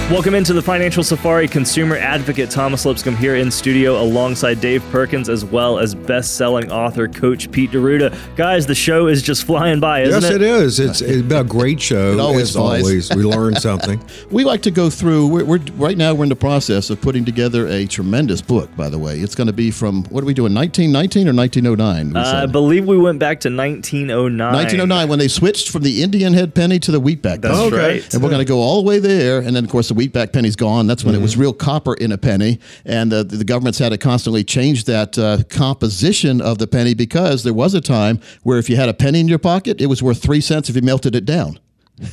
Welcome 0.09 0.37
into 0.37 0.53
the 0.53 0.63
Financial 0.63 1.03
Safari. 1.03 1.49
Consumer 1.49 1.97
advocate 1.97 2.49
Thomas 2.49 2.87
Lipscomb 2.87 3.17
here 3.17 3.35
in 3.35 3.51
studio 3.51 4.01
alongside 4.01 4.61
Dave 4.61 4.81
Perkins, 4.93 5.29
as 5.29 5.45
well 5.45 5.81
as 5.81 5.97
best-selling 5.97 6.71
author 6.71 7.09
Coach 7.09 7.51
Pete 7.51 7.73
D'Arruda. 7.73 8.17
Guys, 8.37 8.67
the 8.67 8.75
show 8.77 9.09
is 9.09 9.21
just 9.21 9.43
flying 9.43 9.81
by, 9.81 10.03
isn't 10.03 10.23
yes, 10.23 10.31
it? 10.31 10.43
it 10.43 10.49
is. 10.49 10.79
It's, 10.79 11.01
it's 11.01 11.33
a 11.33 11.43
great 11.43 11.81
show. 11.81 12.13
It 12.13 12.21
always 12.21 12.43
as 12.43 12.53
flies. 12.53 12.83
always. 12.83 13.17
We 13.17 13.25
learn 13.25 13.57
something. 13.57 14.01
We 14.31 14.45
like 14.45 14.63
to 14.63 14.71
go 14.71 14.91
through. 14.91 15.29
We're, 15.29 15.45
we're 15.45 15.61
right 15.75 15.97
now. 15.97 16.13
We're 16.13 16.25
in 16.25 16.29
the 16.29 16.37
process 16.37 16.91
of 16.91 17.01
putting 17.01 17.25
together 17.25 17.67
a 17.69 17.87
tremendous 17.87 18.43
book. 18.43 18.75
By 18.77 18.89
the 18.89 18.99
way, 18.99 19.19
it's 19.21 19.35
going 19.35 19.47
to 19.47 19.53
be 19.53 19.71
from 19.71 20.05
what 20.05 20.23
are 20.23 20.27
we 20.27 20.35
doing? 20.35 20.53
1919 20.53 21.29
or 21.29 21.35
1909? 21.35 22.17
Uh, 22.17 22.43
I 22.43 22.47
believe 22.47 22.87
we 22.87 22.99
went 22.99 23.19
back 23.19 23.41
to 23.41 23.49
1909. 23.49 24.53
1909 24.53 25.09
when 25.09 25.19
they 25.19 25.29
switched 25.29 25.71
from 25.71 25.83
the 25.83 26.03
Indian 26.03 26.33
head 26.35 26.55
penny 26.55 26.79
to 26.81 26.91
the 26.93 27.01
wheatback 27.01 27.41
That's 27.41 27.57
penny. 27.57 27.77
right. 27.77 28.15
And 28.15 28.23
we're 28.23 28.31
going 28.31 28.45
to 28.45 28.49
go 28.49 28.61
all 28.61 28.83
the 28.83 28.89
way 28.89 28.99
there. 28.99 29.39
And 29.39 29.55
then, 29.55 29.65
of 29.65 29.71
course, 29.71 29.89
the 29.89 29.96
wheatback 29.97 30.33
penny's 30.33 30.57
gone. 30.57 30.87
That's 30.87 31.05
when 31.05 31.15
it 31.15 31.21
was 31.21 31.37
real 31.37 31.53
copper 31.53 31.95
in 31.95 32.13
a 32.13 32.19
penny. 32.19 32.61
And 32.85 33.13
uh, 33.13 33.23
the 33.23 33.45
government's 33.45 33.79
had 33.79 33.91
to 33.91 33.99
constantly 33.99 34.45
change 34.45 34.85
that 34.85 35.19
uh, 35.19 35.43
composition 35.49 36.41
of 36.41 36.59
the 36.59 36.67
penny 36.67 36.95
because 36.95 37.43
there 37.43 37.55
was 37.55 37.75
a 37.75 37.81
time 37.81 38.21
where 38.43 38.59
if 38.59 38.71
you 38.71 38.77
had 38.77 38.89
a 38.89 38.95
penny 38.95 39.21
in 39.21 39.29
your 39.29 39.39
pocket, 39.39 39.81
it 39.81 39.87
was 39.87 40.03
worth 40.03 40.23
three 40.23 40.41
cents 40.41 40.69
if 40.69 40.77
you 40.77 40.83
melted 40.83 41.15
it 41.15 41.25
down. 41.25 41.59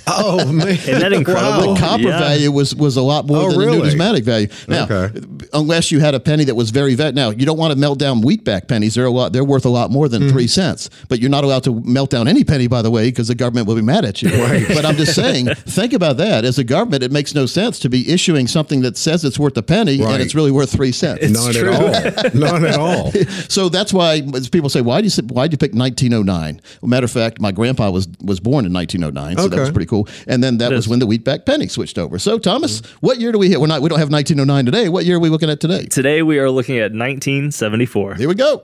Oh 0.08 0.46
man, 0.52 0.68
Isn't 0.70 1.00
that 1.00 1.12
incredible? 1.12 1.74
The 1.74 1.80
copper 1.80 2.04
Yeah. 2.04 2.20
value 2.20 2.52
was 2.52 2.74
was 2.74 2.96
a 2.96 3.02
lot 3.02 3.28
more 3.28 3.38
Oh, 3.38 3.50
than 3.50 3.60
the 3.60 3.66
really? 3.66 3.78
numismatic 3.80 4.24
value. 4.24 4.48
Now, 4.68 4.84
Okay. 4.90 5.20
unless 5.52 5.92
you 5.92 6.00
had 6.00 6.16
a 6.16 6.20
penny 6.22 6.46
that 6.46 6.56
was 6.56 6.70
very 6.70 6.96
vet. 6.96 7.14
Now, 7.16 7.32
you 7.32 7.46
don't 7.46 7.58
want 7.58 7.74
to 7.74 7.78
melt 7.78 8.00
down 8.00 8.22
wheatback 8.24 8.68
pennies. 8.70 8.96
They're 8.96 9.06
a 9.06 9.12
lot. 9.12 9.34
They're 9.34 9.44
worth 9.44 9.66
a 9.66 9.70
lot 9.70 9.92
more 9.92 10.08
than 10.08 10.22
Mm-hmm. 10.24 10.32
three 10.32 10.48
cents. 10.48 10.90
But 11.10 11.20
you're 11.20 11.30
not 11.30 11.44
allowed 11.44 11.64
to 11.66 11.82
melt 11.82 12.12
down 12.12 12.28
any 12.30 12.46
penny, 12.46 12.68
by 12.68 12.82
the 12.82 12.90
way, 12.90 13.10
because 13.10 13.28
the 13.28 13.36
government 13.36 13.68
will 13.68 13.76
be 13.76 13.82
mad 13.82 14.06
at 14.06 14.22
you. 14.22 14.30
But 14.74 14.86
I'm 14.86 14.96
just 14.96 15.16
saying, 15.16 15.48
think 15.56 15.92
about 15.92 16.16
that. 16.18 16.46
As 16.46 16.58
a 16.58 16.64
government, 16.64 17.04
it 17.04 17.12
makes 17.12 17.36
no 17.36 17.46
sense 17.46 17.78
to 17.80 17.90
be 17.90 18.10
issuing 18.10 18.48
something 18.48 18.82
that 18.84 18.96
says 18.98 19.26
it's 19.26 19.38
worth 19.38 19.58
a 19.58 19.64
penny 19.64 20.00
Right. 20.00 20.14
and 20.14 20.22
it's 20.24 20.34
really 20.34 20.52
worth 20.52 20.72
three 20.72 20.94
cents. 20.94 21.30
Not 21.30 21.56
at 21.58 21.68
all. 21.68 22.32
Not 22.34 22.64
at 22.64 22.80
all. 22.80 23.12
So 23.50 23.68
that's 23.70 23.92
why 23.92 24.22
as 24.34 24.48
people 24.48 24.70
say, 24.70 24.80
why 24.82 25.02
do 25.02 25.08
you 25.08 25.24
why 25.28 25.48
do 25.48 25.54
you 25.54 25.58
pick 25.58 25.74
1909? 25.74 26.62
Well, 26.82 26.90
matter 26.90 27.04
of 27.06 27.12
fact, 27.12 27.42
my 27.42 27.52
grandpa 27.52 27.90
was 27.92 28.08
was 28.22 28.40
born 28.40 28.66
in 28.66 28.72
1909, 28.74 29.38
so 29.38 29.48
that 29.50 29.60
Okay. 29.60 29.72
Was 29.74 29.86
pretty 29.86 29.89
cool. 29.89 30.07
And 30.28 30.43
then 30.43 30.57
that 30.59 30.71
It 30.71 30.76
was 30.76 30.86
is. 30.86 30.89
when 30.89 30.99
the 30.99 31.07
wheatback 31.07 31.45
penny 31.45 31.67
switched 31.67 31.97
over. 31.97 32.19
So 32.19 32.38
Thomas, 32.39 32.82
what 33.01 33.19
year 33.19 33.32
do 33.32 33.38
we 33.39 33.49
hit? 33.49 33.59
We're 33.59 33.67
not 33.67 33.82
we 33.82 33.89
don't 33.89 33.99
have 33.99 34.11
1909 34.11 34.65
today. 34.65 34.89
What 34.89 35.05
year 35.05 35.17
are 35.17 35.19
we 35.19 35.30
looking 35.30 35.49
at 35.49 35.59
today? 35.59 35.86
Today 35.86 36.21
we 36.21 36.39
are 36.39 36.49
looking 36.49 36.78
at 36.78 36.91
1974. 36.93 38.15
Here 38.15 38.28
we 38.30 38.36
go. 38.36 38.63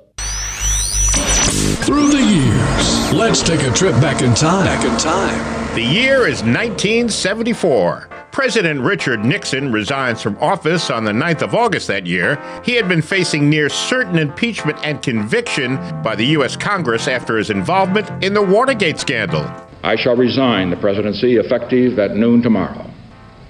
Through 1.82 2.10
the 2.10 2.22
years, 2.22 3.14
let's 3.14 3.41
take 3.41 3.62
a 3.64 3.72
trip 3.74 3.93
back 3.95 4.22
in 4.22 4.34
time. 4.36 4.66
Back 4.66 4.86
in 4.86 4.95
time. 4.97 5.76
The 5.76 5.82
year 5.82 6.28
is 6.28 6.43
1974. 6.43 8.10
President 8.32 8.82
Richard 8.82 9.26
Nixon 9.26 9.72
resigns 9.72 10.22
from 10.22 10.38
office 10.38 10.89
on 10.91 11.03
the 11.03 11.12
9th 11.12 11.41
of 11.41 11.55
August 11.55 11.88
that 11.88 12.05
year. 12.05 12.39
He 12.64 12.74
had 12.76 12.88
been 12.88 13.01
facing 13.01 13.49
near 13.49 13.70
certain 13.70 14.18
impeachment 14.20 14.78
and 14.84 15.01
conviction 15.01 15.78
by 16.03 16.16
the 16.16 16.26
U.S. 16.28 16.55
Congress 16.55 17.07
after 17.07 17.38
his 17.38 17.49
involvement 17.49 18.24
in 18.24 18.34
the 18.34 18.41
Watergate 18.41 18.99
scandal. 18.99 19.43
I 19.84 19.96
shall 19.96 20.16
resign 20.16 20.70
the 20.70 20.78
presidency 20.78 21.38
effective 21.38 22.00
at 22.00 22.16
noon 22.16 22.42
tomorrow. 22.42 22.90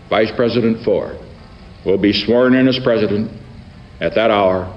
Vice 0.10 0.32
President 0.32 0.84
Ford 0.84 1.18
will 1.86 1.98
be 1.98 2.14
sworn 2.14 2.56
in 2.56 2.68
as 2.68 2.80
president 2.80 3.32
at 4.00 4.16
that 4.16 4.32
hour 4.32 4.76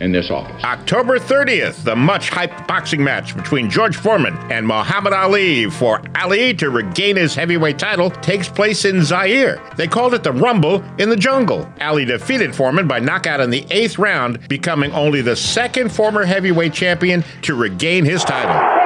in 0.00 0.12
this 0.12 0.30
office. 0.30 0.62
October 0.62 1.18
30th, 1.18 1.82
the 1.84 1.96
much 1.96 2.30
hyped 2.30 2.66
boxing 2.66 3.02
match 3.02 3.34
between 3.34 3.70
George 3.70 3.96
Foreman 3.96 4.36
and 4.50 4.66
Muhammad 4.66 5.12
Ali 5.12 5.70
for 5.70 6.02
Ali 6.14 6.52
to 6.54 6.70
regain 6.70 7.16
his 7.16 7.34
heavyweight 7.34 7.78
title 7.78 8.10
takes 8.10 8.48
place 8.48 8.84
in 8.84 9.02
Zaire. 9.02 9.62
They 9.76 9.88
called 9.88 10.14
it 10.14 10.22
the 10.22 10.32
Rumble 10.32 10.84
in 10.98 11.08
the 11.08 11.16
Jungle. 11.16 11.70
Ali 11.80 12.04
defeated 12.04 12.54
Foreman 12.54 12.86
by 12.86 12.98
knockout 12.98 13.40
in 13.40 13.50
the 13.50 13.66
eighth 13.70 13.98
round, 13.98 14.46
becoming 14.48 14.92
only 14.92 15.22
the 15.22 15.36
second 15.36 15.90
former 15.90 16.24
heavyweight 16.24 16.74
champion 16.74 17.24
to 17.42 17.54
regain 17.54 18.04
his 18.04 18.22
title. 18.22 18.85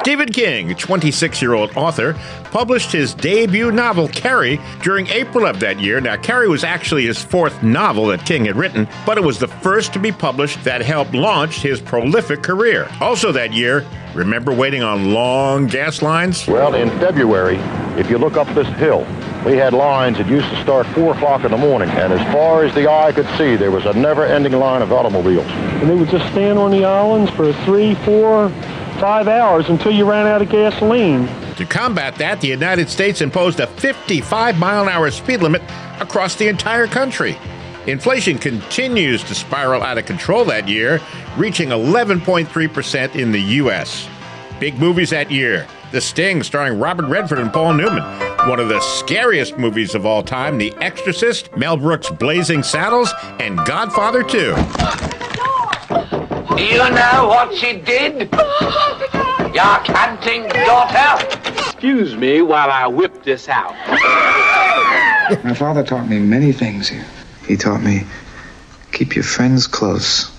Stephen 0.00 0.32
King, 0.32 0.74
26 0.74 1.42
year 1.42 1.52
old 1.52 1.76
author, 1.76 2.14
published 2.44 2.90
his 2.90 3.12
debut 3.12 3.70
novel, 3.70 4.08
Carrie, 4.08 4.58
during 4.82 5.06
April 5.08 5.44
of 5.44 5.60
that 5.60 5.78
year. 5.78 6.00
Now, 6.00 6.16
Carrie 6.16 6.48
was 6.48 6.64
actually 6.64 7.04
his 7.04 7.22
fourth 7.22 7.62
novel 7.62 8.06
that 8.06 8.24
King 8.24 8.46
had 8.46 8.56
written, 8.56 8.88
but 9.04 9.18
it 9.18 9.20
was 9.20 9.38
the 9.38 9.46
first 9.46 9.92
to 9.92 9.98
be 9.98 10.10
published 10.10 10.64
that 10.64 10.80
helped 10.80 11.12
launch 11.12 11.60
his 11.60 11.82
prolific 11.82 12.42
career. 12.42 12.88
Also 12.98 13.30
that 13.32 13.52
year, 13.52 13.86
remember 14.14 14.54
waiting 14.54 14.82
on 14.82 15.12
long 15.12 15.66
gas 15.66 16.00
lines? 16.00 16.46
Well, 16.46 16.74
in 16.74 16.88
February, 16.98 17.56
if 18.00 18.08
you 18.08 18.16
look 18.16 18.38
up 18.38 18.48
this 18.54 18.68
hill, 18.78 19.00
we 19.44 19.58
had 19.58 19.74
lines 19.74 20.16
that 20.16 20.28
used 20.28 20.48
to 20.48 20.62
start 20.62 20.86
4 20.88 21.14
o'clock 21.14 21.44
in 21.44 21.50
the 21.50 21.58
morning, 21.58 21.90
and 21.90 22.10
as 22.10 22.32
far 22.32 22.64
as 22.64 22.74
the 22.74 22.90
eye 22.90 23.12
could 23.12 23.28
see, 23.36 23.54
there 23.54 23.70
was 23.70 23.84
a 23.84 23.92
never-ending 23.92 24.52
line 24.52 24.80
of 24.80 24.92
automobiles. 24.92 25.46
And 25.46 25.90
they 25.90 25.94
would 25.94 26.08
just 26.08 26.24
stand 26.32 26.58
on 26.58 26.70
the 26.70 26.86
islands 26.86 27.30
for 27.32 27.52
three, 27.64 27.94
four, 27.96 28.50
five 29.00 29.28
hours 29.28 29.70
until 29.70 29.90
you 29.90 30.08
ran 30.08 30.26
out 30.26 30.42
of 30.42 30.50
gasoline. 30.50 31.26
To 31.56 31.64
combat 31.64 32.16
that, 32.16 32.40
the 32.40 32.48
United 32.48 32.90
States 32.90 33.22
imposed 33.22 33.58
a 33.58 33.66
55 33.66 34.58
mile 34.58 34.82
an 34.82 34.88
hour 34.90 35.10
speed 35.10 35.40
limit 35.40 35.62
across 36.00 36.36
the 36.36 36.48
entire 36.48 36.86
country. 36.86 37.38
Inflation 37.86 38.38
continues 38.38 39.24
to 39.24 39.34
spiral 39.34 39.82
out 39.82 39.96
of 39.96 40.04
control 40.04 40.44
that 40.44 40.68
year, 40.68 41.00
reaching 41.38 41.70
11.3% 41.70 43.14
in 43.14 43.32
the 43.32 43.40
U.S. 43.40 44.06
Big 44.60 44.78
movies 44.78 45.10
that 45.10 45.30
year 45.30 45.66
The 45.92 46.00
Sting, 46.00 46.42
starring 46.42 46.78
Robert 46.78 47.06
Redford 47.06 47.38
and 47.38 47.50
Paul 47.50 47.72
Newman. 47.72 48.02
One 48.48 48.60
of 48.60 48.68
the 48.68 48.80
scariest 48.80 49.56
movies 49.56 49.94
of 49.94 50.04
all 50.04 50.22
time, 50.22 50.58
The 50.58 50.74
Exorcist, 50.76 51.56
Mel 51.56 51.78
Brooks' 51.78 52.10
Blazing 52.10 52.62
Saddles, 52.62 53.12
and 53.38 53.56
Godfather 53.64 54.22
2. 54.22 55.29
You 56.58 56.78
know 56.90 57.26
what 57.28 57.54
she 57.54 57.78
did? 57.78 58.30
Your 59.54 59.78
canting 59.84 60.48
daughter? 60.48 61.26
Excuse 61.46 62.14
me 62.16 62.42
while 62.42 62.70
I 62.70 62.86
whip 62.86 63.22
this 63.24 63.48
out. 63.48 63.74
My 65.44 65.54
father 65.54 65.82
taught 65.82 66.08
me 66.08 66.18
many 66.18 66.52
things 66.52 66.88
here. 66.88 67.04
He 67.46 67.56
taught 67.56 67.82
me 67.82 68.02
keep 68.92 69.14
your 69.14 69.24
friends 69.24 69.66
close, 69.66 70.30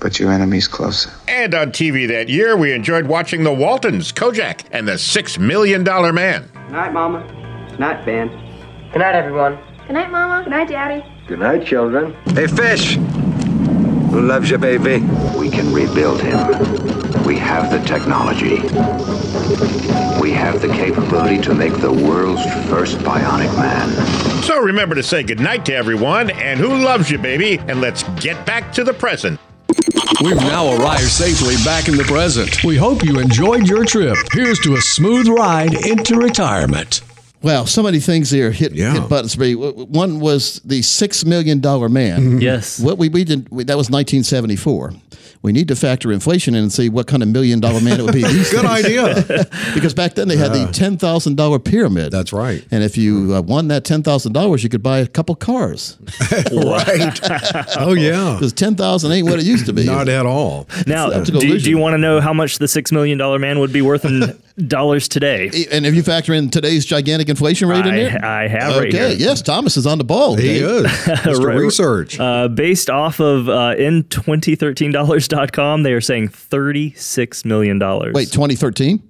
but 0.00 0.18
your 0.18 0.32
enemies 0.32 0.66
closer. 0.68 1.10
And 1.28 1.54
on 1.54 1.72
TV 1.72 2.08
that 2.08 2.28
year, 2.28 2.56
we 2.56 2.72
enjoyed 2.72 3.06
watching 3.06 3.44
The 3.44 3.52
Waltons, 3.52 4.12
Kojak, 4.12 4.64
and 4.72 4.88
the 4.88 4.98
Six 4.98 5.38
Million 5.38 5.84
Dollar 5.84 6.12
Man. 6.12 6.50
Good 6.52 6.72
night, 6.72 6.92
Mama. 6.92 7.66
Good 7.70 7.80
night, 7.80 8.04
Ben. 8.06 8.28
Good 8.92 9.00
night, 9.00 9.14
everyone. 9.14 9.58
Good 9.86 9.94
night, 9.94 10.10
Mama. 10.10 10.44
Good 10.44 10.50
night, 10.50 10.68
Daddy. 10.68 11.04
Good 11.26 11.40
night, 11.40 11.66
children. 11.66 12.14
Hey, 12.34 12.46
Fish. 12.46 12.98
Who 14.14 14.20
loves 14.22 14.48
you, 14.48 14.58
baby? 14.58 15.04
We 15.36 15.50
can 15.50 15.72
rebuild 15.72 16.22
him. 16.22 16.38
We 17.24 17.36
have 17.38 17.72
the 17.72 17.80
technology. 17.84 18.60
We 20.20 20.30
have 20.30 20.62
the 20.62 20.68
capability 20.72 21.38
to 21.42 21.52
make 21.52 21.76
the 21.80 21.92
world's 21.92 22.44
first 22.68 22.98
bionic 22.98 23.52
man. 23.56 23.90
So 24.44 24.60
remember 24.60 24.94
to 24.94 25.02
say 25.02 25.24
goodnight 25.24 25.66
to 25.66 25.74
everyone, 25.74 26.30
and 26.30 26.60
who 26.60 26.76
loves 26.76 27.10
you, 27.10 27.18
baby, 27.18 27.58
and 27.66 27.80
let's 27.80 28.04
get 28.20 28.46
back 28.46 28.72
to 28.74 28.84
the 28.84 28.94
present. 28.94 29.40
We've 30.22 30.36
now 30.36 30.76
arrived 30.76 31.10
safely 31.10 31.56
back 31.64 31.88
in 31.88 31.96
the 31.96 32.04
present. 32.04 32.62
We 32.62 32.76
hope 32.76 33.02
you 33.02 33.18
enjoyed 33.18 33.66
your 33.66 33.84
trip. 33.84 34.16
Here's 34.32 34.60
to 34.60 34.74
a 34.74 34.80
smooth 34.80 35.26
ride 35.26 35.74
into 35.84 36.18
retirement. 36.20 37.00
Well, 37.44 37.66
so 37.66 37.82
many 37.82 38.00
things 38.00 38.30
here 38.30 38.50
hit, 38.50 38.72
hit 38.72 39.08
buttons 39.08 39.34
for 39.34 39.42
me. 39.42 39.54
One 39.54 40.18
was 40.18 40.60
the 40.64 40.80
six 40.82 41.24
million 41.26 41.60
dollar 41.60 41.88
man. 41.90 42.40
Yes. 42.40 42.80
What 42.80 42.96
we, 42.96 43.10
we 43.10 43.22
did 43.24 43.48
we, 43.50 43.64
that 43.64 43.76
was 43.76 43.90
1974. 43.90 44.94
We 45.42 45.52
need 45.52 45.68
to 45.68 45.76
factor 45.76 46.10
inflation 46.10 46.54
in 46.54 46.62
and 46.62 46.72
see 46.72 46.88
what 46.88 47.06
kind 47.06 47.22
of 47.22 47.28
million 47.28 47.60
dollar 47.60 47.78
man 47.82 48.00
it 48.00 48.02
would 48.02 48.14
be. 48.14 48.22
these 48.26 48.50
Good 48.50 48.64
idea. 48.64 49.46
because 49.74 49.92
back 49.92 50.14
then 50.14 50.26
they 50.26 50.38
had 50.38 50.54
Yeah. 50.56 50.64
the 50.64 50.72
ten 50.72 50.96
thousand 50.96 51.36
dollar 51.36 51.58
pyramid. 51.58 52.10
That's 52.12 52.32
right. 52.32 52.64
And 52.70 52.82
if 52.82 52.96
you 52.96 53.34
uh, 53.34 53.42
won 53.42 53.68
that 53.68 53.84
ten 53.84 54.02
thousand 54.02 54.32
dollars, 54.32 54.62
you 54.64 54.70
could 54.70 54.82
buy 54.82 55.00
a 55.00 55.06
couple 55.06 55.34
cars. 55.34 55.98
right. 56.50 57.20
Oh 57.76 57.92
yeah. 57.92 58.32
Because 58.38 58.54
ten 58.54 58.74
thousand 58.74 59.12
ain't 59.12 59.28
what 59.28 59.38
it 59.38 59.44
used 59.44 59.66
to 59.66 59.74
be. 59.74 59.84
Not 59.84 60.08
at 60.08 60.24
all. 60.24 60.66
Now, 60.86 61.10
do, 61.10 61.58
do 61.58 61.68
you 61.70 61.76
want 61.76 61.92
to 61.92 61.98
know 61.98 62.20
how 62.22 62.32
much 62.32 62.56
the 62.56 62.66
$6 62.66 62.90
million 62.90 63.18
man 63.38 63.58
would 63.58 63.72
be 63.72 63.82
worth 63.82 64.06
in 64.06 64.20
dollars 64.56 65.08
today? 65.08 65.50
And 65.70 65.84
if 65.86 65.94
you 65.94 66.02
factor 66.02 66.32
in 66.32 66.50
today's 66.50 66.84
gigantic 66.84 67.28
inflation 67.28 67.68
rate 67.68 67.86
in 67.86 67.94
I- 67.94 67.96
there, 67.96 68.24
I 68.24 68.48
have 68.48 68.76
right 68.76 68.92
here. 68.92 69.08
Yes, 69.10 69.42
Thomas 69.42 69.76
is 69.76 69.86
on 69.86 69.98
the 69.98 70.04
ball. 70.04 70.36
He 70.36 70.60
Dave. 70.60 70.62
is. 70.62 70.84
Mr. 70.86 71.38
Right. 71.44 71.56
Research. 71.56 72.18
Uh, 72.20 72.48
based 72.48 72.88
off 72.90 73.20
of 73.20 73.48
uh, 73.48 73.74
in2013dollars.com, 73.76 75.82
they 75.82 75.92
are 75.92 76.00
saying 76.00 76.28
$36 76.28 77.44
million. 77.44 77.78
Wait, 78.12 78.30
2013. 78.30 79.02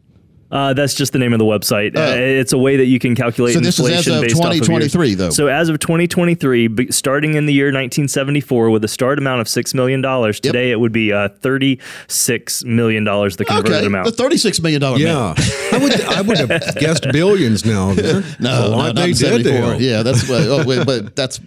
Uh, 0.50 0.72
that's 0.72 0.94
just 0.94 1.12
the 1.12 1.18
name 1.18 1.32
of 1.32 1.38
the 1.40 1.44
website. 1.44 1.92
Oh. 1.96 2.02
Uh, 2.02 2.14
it's 2.14 2.52
a 2.52 2.58
way 2.58 2.76
that 2.76 2.84
you 2.86 2.98
can 2.98 3.14
calculate 3.16 3.54
So 3.54 3.60
this 3.60 3.78
is 3.78 3.86
inflation 3.86 4.12
as 4.12 4.18
of 4.18 4.22
based 4.22 4.36
off 4.40 4.46
of 4.46 4.54
years. 4.54 4.66
2023 4.66 5.14
though. 5.14 5.30
So 5.30 5.48
as 5.48 5.68
of 5.68 5.78
2023, 5.80 6.68
be- 6.68 6.92
starting 6.92 7.34
in 7.34 7.46
the 7.46 7.52
year 7.52 7.66
1974 7.66 8.70
with 8.70 8.84
a 8.84 8.88
start 8.88 9.18
amount 9.18 9.40
of 9.40 9.46
$6 9.48 9.74
million, 9.74 10.02
today 10.34 10.70
it 10.70 10.78
would 10.78 10.92
be 10.92 11.12
uh, 11.12 11.28
$36 11.40 12.64
million, 12.64 13.04
the 13.04 13.44
converted 13.46 13.72
Okay, 13.74 13.86
amount. 13.86 14.06
the 14.06 14.12
thirty-six 14.12 14.60
million 14.60 14.80
dollar 14.80 14.98
Yeah, 14.98 15.34
I 15.72 15.78
would 15.78 16.00
I 16.02 16.20
would 16.20 16.38
have 16.38 16.48
guessed 16.78 17.06
billions 17.12 17.64
now. 17.64 17.92
There's 17.94 18.36
a 18.38 18.42
No, 18.42 18.62
no, 18.62 18.76
lot 18.76 18.86
not 18.86 18.96
they 18.96 19.02
in 19.02 19.08
did 19.08 19.16
74. 19.16 19.52
there. 19.52 19.80
Yeah, 19.80 20.02
that's 20.02 20.28
what. 20.28 20.42
Oh, 20.42 20.64
wait, 20.64 20.86
but 20.86 21.16
that's 21.16 21.40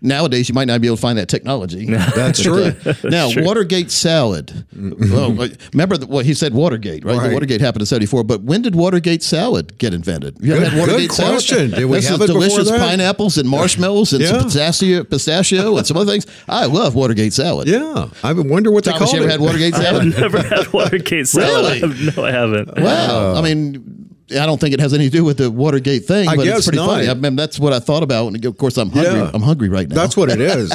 nowadays 0.00 0.48
you 0.48 0.54
might 0.54 0.66
not 0.66 0.80
be 0.80 0.86
able 0.86 0.96
to 0.96 1.02
find 1.02 1.18
that 1.18 1.28
technology. 1.28 1.86
That's 2.14 2.40
uh, 2.40 2.42
true. 2.42 2.94
now, 3.10 3.30
true. 3.30 3.44
Watergate 3.44 3.90
salad. 3.90 4.64
Mm-hmm. 4.74 5.14
Oh, 5.14 5.24
uh, 5.24 5.30
wait, 5.30 5.56
remember 5.72 5.96
the, 5.96 6.06
what 6.06 6.24
he 6.24 6.34
said? 6.34 6.54
Watergate, 6.54 7.04
right? 7.04 7.20
The 7.28 7.32
Watergate 7.34 7.60
happened 7.60 7.82
in 7.82 7.86
'74. 7.86 8.24
But 8.24 8.42
when 8.42 8.62
did 8.62 8.74
Watergate 8.74 9.22
salad 9.22 9.78
get 9.78 9.94
invented? 9.94 10.36
You 10.40 10.52
ever 10.54 10.60
Good- 10.64 10.72
had 10.72 10.78
Watergate 10.80 11.10
good 11.10 11.16
question. 11.16 11.56
salad? 11.56 11.74
Did 11.74 11.84
we 11.86 11.96
this 11.98 12.08
have 12.08 12.20
is 12.20 12.30
it 12.30 12.32
before 12.32 12.48
delicious 12.48 12.70
that? 12.70 12.80
pineapples 12.80 13.38
and 13.38 13.48
marshmallows 13.48 14.12
and 14.12 14.24
some 14.24 14.44
pistachio, 14.44 15.04
pistachio 15.04 15.76
and 15.76 15.86
some 15.86 15.96
other 15.96 16.10
things. 16.10 16.26
I 16.48 16.66
love 16.66 16.94
Watergate 16.94 17.32
salad. 17.32 17.68
Yeah, 17.68 18.08
I 18.22 18.32
wonder 18.32 18.70
what 18.70 18.84
they 18.84 18.92
Thomas, 18.92 19.10
called 19.10 19.20
you 19.20 19.24
ever 19.24 19.28
it. 19.28 19.32
had 19.32 19.40
Watergate 19.40 19.74
salad? 19.82 20.02
I've 20.14 20.20
never 20.20 20.42
had 20.42 20.72
Watergate 20.72 21.26
salad. 21.28 21.82
Really? 21.82 22.12
no, 22.16 22.24
I 22.24 22.30
haven't. 22.30 22.78
Wow. 22.78 23.34
I 23.34 23.42
mean, 23.42 24.07
I 24.30 24.44
don't 24.46 24.60
think 24.60 24.74
it 24.74 24.80
has 24.80 24.92
anything 24.92 25.10
to 25.10 25.16
do 25.18 25.24
with 25.24 25.38
the 25.38 25.50
Watergate 25.50 26.04
thing, 26.04 26.28
I 26.28 26.36
but 26.36 26.44
guess 26.44 26.58
it's 26.58 26.66
pretty 26.66 26.78
not. 26.78 26.88
funny. 26.90 27.08
I 27.08 27.14
mean, 27.14 27.34
that's 27.36 27.58
what 27.58 27.72
I 27.72 27.78
thought 27.80 28.02
about. 28.02 28.26
And 28.26 28.44
of 28.44 28.56
course, 28.58 28.76
I'm 28.76 28.90
hungry. 28.90 29.12
Yeah. 29.12 29.30
I'm 29.32 29.40
hungry 29.42 29.68
right 29.68 29.88
now. 29.88 29.94
That's 29.94 30.16
what 30.16 30.28
it 30.30 30.40
is. 30.40 30.70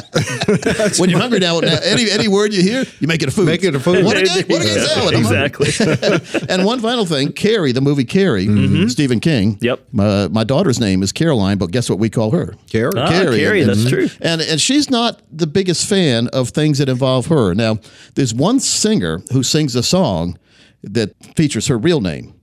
when 0.98 1.10
you're 1.10 1.20
hungry 1.20 1.38
now, 1.38 1.60
now, 1.60 1.78
any 1.84 2.10
any 2.10 2.28
word 2.28 2.52
you 2.52 2.62
hear, 2.62 2.84
you 3.00 3.06
make 3.06 3.22
it 3.22 3.28
a 3.28 3.32
food. 3.32 3.46
Make 3.46 3.62
it 3.62 3.74
a 3.74 3.80
food. 3.80 4.04
Watergate, 4.04 4.48
Watergate 4.48 4.80
salad. 4.80 5.14
I'm 5.14 5.22
hungry. 5.24 5.68
Exactly. 5.68 6.46
and 6.48 6.64
one 6.64 6.80
final 6.80 7.06
thing, 7.06 7.32
Carrie, 7.32 7.72
the 7.72 7.80
movie 7.80 8.04
Carrie, 8.04 8.46
Mm-hmm. 8.46 8.88
Stephen 8.88 9.20
King. 9.20 9.58
Yep. 9.60 9.80
My, 9.92 10.28
my 10.28 10.44
daughter's 10.44 10.80
name 10.80 11.02
is 11.02 11.12
Caroline, 11.12 11.58
but 11.58 11.70
guess 11.70 11.88
what 11.88 11.98
we 11.98 12.10
call 12.10 12.30
her? 12.32 12.54
Carrie. 12.70 12.92
Ah, 12.96 13.08
Carrie, 13.08 13.60
and, 13.60 13.70
that's 13.70 13.88
true. 13.88 14.08
And 14.20 14.40
and 14.40 14.60
she's 14.60 14.90
not 14.90 15.22
the 15.30 15.46
biggest 15.46 15.88
fan 15.88 16.28
of 16.28 16.50
things 16.50 16.78
that 16.78 16.88
involve 16.88 17.26
her. 17.26 17.54
Now, 17.54 17.78
there's 18.14 18.34
one 18.34 18.60
singer 18.60 19.22
who 19.32 19.42
sings 19.42 19.74
a 19.76 19.82
song 19.82 20.38
that 20.82 21.14
features 21.36 21.66
her 21.68 21.78
real 21.78 22.00
name. 22.00 22.34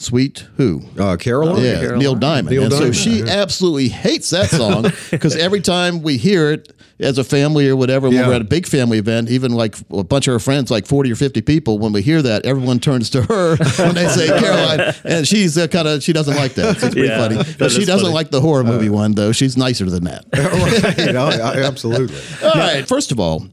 Sweet 0.00 0.46
who? 0.56 0.80
Uh, 0.98 1.16
Caroline. 1.18 1.62
Yeah, 1.62 1.94
Neil 1.94 2.14
Diamond. 2.14 2.48
Neil 2.48 2.62
and 2.62 2.70
Diamond, 2.72 2.96
so 2.96 3.02
she 3.02 3.22
absolutely 3.22 3.88
hates 3.90 4.30
that 4.30 4.48
song 4.48 4.86
because 5.10 5.36
every 5.36 5.60
time 5.60 6.00
we 6.00 6.16
hear 6.16 6.52
it 6.52 6.72
as 6.98 7.18
a 7.18 7.24
family 7.24 7.68
or 7.68 7.76
whatever, 7.76 8.08
when 8.08 8.16
Yeah. 8.16 8.28
we're 8.28 8.34
at 8.36 8.40
a 8.40 8.44
big 8.44 8.66
family 8.66 8.96
event, 8.98 9.28
even 9.28 9.52
like 9.52 9.76
a 9.90 10.02
bunch 10.02 10.26
of 10.26 10.32
her 10.32 10.38
friends, 10.38 10.70
like 10.70 10.86
40 10.86 11.12
or 11.12 11.16
50 11.16 11.42
people, 11.42 11.78
when 11.78 11.92
we 11.92 12.00
hear 12.00 12.22
that, 12.22 12.46
everyone 12.46 12.80
turns 12.80 13.10
to 13.10 13.22
her 13.24 13.56
when 13.78 13.94
they 13.94 14.08
say 14.08 14.26
Caroline. 14.40 14.94
And 15.04 15.28
she's 15.28 15.58
uh, 15.58 15.66
kind 15.66 15.86
of, 15.86 16.02
she 16.02 16.14
doesn't 16.14 16.34
like 16.36 16.54
that. 16.54 16.78
So 16.78 16.86
it's 16.86 16.94
pretty 16.94 17.08
Yeah, 17.08 17.18
funny. 17.28 17.36
But 17.58 17.70
she 17.70 17.84
doesn't 17.84 18.00
funny. 18.06 18.14
like 18.14 18.30
the 18.30 18.40
horror 18.40 18.64
movie 18.64 18.88
one, 18.88 19.12
though. 19.12 19.32
She's 19.32 19.58
nicer 19.58 19.84
than 19.90 20.04
that. 20.04 20.24
right. 20.32 21.14
I- 21.14 21.60
I- 21.60 21.62
absolutely. 21.66 22.16
All 22.42 22.54
right. 22.54 22.88
First 22.88 23.12
of 23.12 23.20
all, 23.20 23.46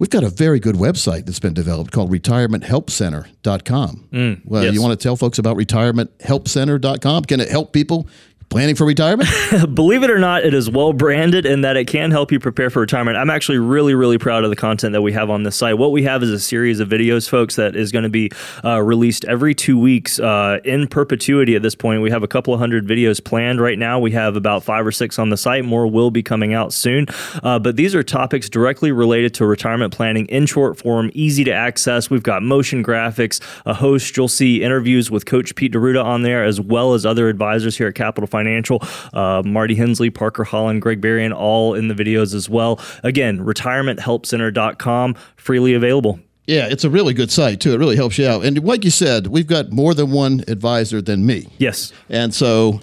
we've 0.00 0.10
got 0.10 0.24
a 0.24 0.30
very 0.30 0.58
good 0.58 0.74
website 0.74 1.26
that's 1.26 1.38
been 1.38 1.54
developed 1.54 1.92
called 1.92 2.10
retirementhelpcenter.com. 2.10 4.08
Mm, 4.10 4.40
well, 4.44 4.64
yes. 4.64 4.74
you 4.74 4.82
want 4.82 4.98
to 4.98 5.02
tell 5.02 5.14
folks 5.14 5.38
about 5.38 5.56
retirementhelpcenter.com? 5.56 7.24
Can 7.26 7.38
it 7.38 7.48
help 7.48 7.72
people 7.72 8.08
planning 8.50 8.74
for 8.74 8.84
retirement? 8.84 9.28
Believe 9.74 10.02
it 10.02 10.10
or 10.10 10.18
not, 10.18 10.44
it 10.44 10.52
is 10.52 10.68
well 10.68 10.92
branded 10.92 11.46
in 11.46 11.60
that 11.60 11.76
it 11.76 11.86
can 11.86 12.10
help 12.10 12.32
you 12.32 12.40
prepare 12.40 12.68
for 12.68 12.80
retirement. 12.80 13.16
I'm 13.16 13.30
actually 13.30 13.58
really, 13.58 13.94
really 13.94 14.18
proud 14.18 14.42
of 14.42 14.50
the 14.50 14.56
content 14.56 14.92
that 14.92 15.02
we 15.02 15.12
have 15.12 15.30
on 15.30 15.44
this 15.44 15.54
site. 15.54 15.78
What 15.78 15.92
we 15.92 16.02
have 16.02 16.22
is 16.24 16.30
a 16.30 16.40
series 16.40 16.80
of 16.80 16.88
videos, 16.88 17.28
folks, 17.28 17.54
that 17.56 17.76
is 17.76 17.92
going 17.92 18.02
to 18.02 18.08
be 18.10 18.30
uh, 18.64 18.82
released 18.82 19.24
every 19.26 19.54
two 19.54 19.78
weeks 19.78 20.18
uh, 20.18 20.58
in 20.64 20.88
perpetuity 20.88 21.54
at 21.54 21.62
this 21.62 21.76
point. 21.76 22.02
We 22.02 22.10
have 22.10 22.24
a 22.24 22.28
couple 22.28 22.52
of 22.52 22.58
hundred 22.58 22.86
videos 22.86 23.22
planned 23.24 23.60
right 23.60 23.78
now. 23.78 24.00
We 24.00 24.10
have 24.12 24.34
about 24.34 24.64
five 24.64 24.84
or 24.84 24.92
six 24.92 25.18
on 25.18 25.30
the 25.30 25.36
site. 25.36 25.64
More 25.64 25.86
will 25.86 26.10
be 26.10 26.22
coming 26.22 26.52
out 26.52 26.72
soon. 26.72 27.06
Uh, 27.44 27.60
but 27.60 27.76
these 27.76 27.94
are 27.94 28.02
topics 28.02 28.48
directly 28.48 28.90
related 28.90 29.32
to 29.34 29.46
retirement 29.46 29.94
planning 29.94 30.26
in 30.26 30.46
short 30.46 30.76
form, 30.76 31.12
easy 31.14 31.44
to 31.44 31.52
access. 31.52 32.10
We've 32.10 32.24
got 32.24 32.42
motion 32.42 32.82
graphics, 32.82 33.40
a 33.64 33.74
host. 33.74 34.16
You'll 34.16 34.26
see 34.26 34.64
interviews 34.64 35.08
with 35.08 35.24
Coach 35.24 35.54
Pete 35.54 35.72
D'Arruda 35.72 36.04
on 36.04 36.22
there, 36.22 36.44
as 36.44 36.60
well 36.60 36.94
as 36.94 37.06
other 37.06 37.28
advisors 37.28 37.78
here 37.78 37.86
at 37.86 37.94
Capital 37.94 38.26
Financial, 38.40 38.82
uh, 39.12 39.42
Marty 39.44 39.74
Hensley, 39.74 40.08
Parker 40.08 40.44
Holland, 40.44 40.80
Greg 40.80 41.00
Berrien, 41.02 41.30
all 41.30 41.74
in 41.74 41.88
the 41.88 41.94
videos 41.94 42.34
as 42.34 42.48
well. 42.48 42.80
Again, 43.02 43.38
retirementhelpcenter.com, 43.40 45.14
freely 45.36 45.74
available. 45.74 46.18
Yeah, 46.46 46.66
it's 46.68 46.84
a 46.84 46.90
really 46.90 47.12
good 47.12 47.30
site 47.30 47.60
too. 47.60 47.74
It 47.74 47.78
really 47.78 47.96
helps 47.96 48.16
you 48.16 48.26
out. 48.26 48.46
And 48.46 48.64
like 48.64 48.82
you 48.84 48.90
said, 48.90 49.26
we've 49.26 49.46
got 49.46 49.70
more 49.72 49.92
than 49.92 50.10
one 50.10 50.42
advisor 50.48 51.02
than 51.02 51.26
me. 51.26 51.48
Yes. 51.58 51.92
And 52.08 52.34
so 52.34 52.80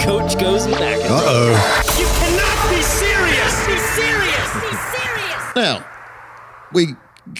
Coach 0.00 0.38
goes 0.38 0.66
back. 0.66 0.98
Uh 1.04 1.20
oh. 1.22 1.94
You 1.98 2.06
cannot 2.06 2.70
be 2.70 2.80
serious! 2.82 3.66
Be 3.66 3.76
serious! 3.76 4.54
Be 4.54 4.76
serious! 4.96 5.54
Now, 5.54 5.86
we 6.72 6.94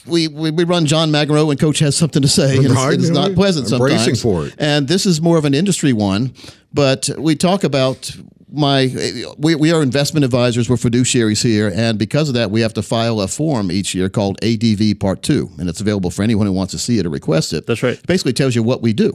we, 0.06 0.28
we, 0.28 0.50
we 0.50 0.64
run 0.64 0.86
John 0.86 1.10
McEnroe 1.10 1.50
and 1.50 1.58
Coach 1.58 1.78
has 1.80 1.96
something 1.96 2.22
to 2.22 2.28
say. 2.28 2.56
And 2.56 2.66
it's, 2.66 2.84
it 2.84 3.00
is 3.00 3.10
not 3.10 3.34
pleasant 3.34 3.72
I'm 3.72 3.78
bracing 3.78 4.14
sometimes. 4.14 4.22
for 4.22 4.46
it. 4.46 4.54
And 4.58 4.88
this 4.88 5.06
is 5.06 5.20
more 5.20 5.36
of 5.36 5.44
an 5.44 5.54
industry 5.54 5.92
one, 5.92 6.34
but 6.72 7.08
we 7.18 7.36
talk 7.36 7.64
about 7.64 8.14
my 8.54 9.34
we, 9.38 9.54
we 9.54 9.72
are 9.72 9.82
investment 9.82 10.24
advisors. 10.24 10.70
We're 10.70 10.76
fiduciaries 10.76 11.42
here. 11.42 11.72
And 11.74 11.98
because 11.98 12.28
of 12.28 12.34
that 12.34 12.50
we 12.50 12.60
have 12.60 12.74
to 12.74 12.82
file 12.82 13.20
a 13.20 13.28
form 13.28 13.70
each 13.72 13.94
year 13.94 14.08
called 14.08 14.38
adv 14.42 14.98
part 15.00 15.22
2 15.22 15.50
and 15.58 15.68
it's 15.68 15.80
available 15.80 16.10
for 16.10 16.22
anyone 16.22 16.46
who 16.46 16.52
wants 16.52 16.72
to 16.72 16.78
see 16.78 16.98
it 16.98 17.06
or 17.06 17.10
request 17.10 17.52
it. 17.52 17.66
That's 17.66 17.82
right. 17.82 17.94
It 17.94 18.06
basically 18.06 18.32
tells 18.32 18.54
you 18.54 18.62
what 18.62 18.80
we 18.80 18.92
do 18.92 19.12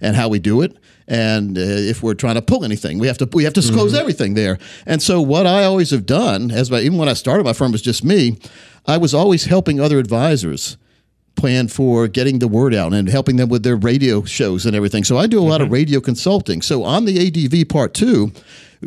and 0.00 0.16
how 0.16 0.28
we 0.28 0.38
do 0.38 0.62
it. 0.62 0.76
And 1.06 1.58
uh, 1.58 1.60
if 1.60 2.02
we're 2.02 2.14
trying 2.14 2.36
to 2.36 2.42
pull 2.42 2.64
anything 2.64 2.98
we 2.98 3.06
have 3.06 3.18
to 3.18 3.28
we 3.32 3.44
have 3.44 3.52
to 3.54 3.60
disclose 3.60 3.94
everything 3.94 4.34
there. 4.34 4.58
And 4.86 5.02
so 5.02 5.20
what 5.20 5.46
i 5.46 5.64
always 5.64 5.90
have 5.90 6.06
done 6.06 6.50
as 6.50 6.70
my, 6.70 6.80
even 6.80 6.98
when 6.98 7.08
i 7.08 7.14
started 7.14 7.44
my 7.44 7.52
firm 7.52 7.72
was 7.72 7.82
just 7.82 8.04
me 8.04 8.38
i 8.86 8.96
was 8.96 9.14
always 9.14 9.44
helping 9.44 9.80
other 9.80 9.98
advisors 9.98 10.76
plan 11.36 11.68
for 11.68 12.06
getting 12.06 12.38
the 12.38 12.48
word 12.48 12.74
out 12.74 12.92
and 12.92 13.08
helping 13.08 13.36
them 13.36 13.48
with 13.48 13.62
their 13.62 13.76
radio 13.76 14.22
shows 14.24 14.66
and 14.66 14.76
everything. 14.76 15.04
So 15.04 15.16
I 15.16 15.26
do 15.26 15.40
a 15.40 15.42
lot 15.42 15.60
of 15.60 15.66
mm-hmm. 15.66 15.74
radio 15.74 16.00
consulting. 16.00 16.60
So 16.60 16.84
on 16.84 17.06
the 17.06 17.26
ADV 17.26 17.68
part 17.68 17.94
two, 17.94 18.32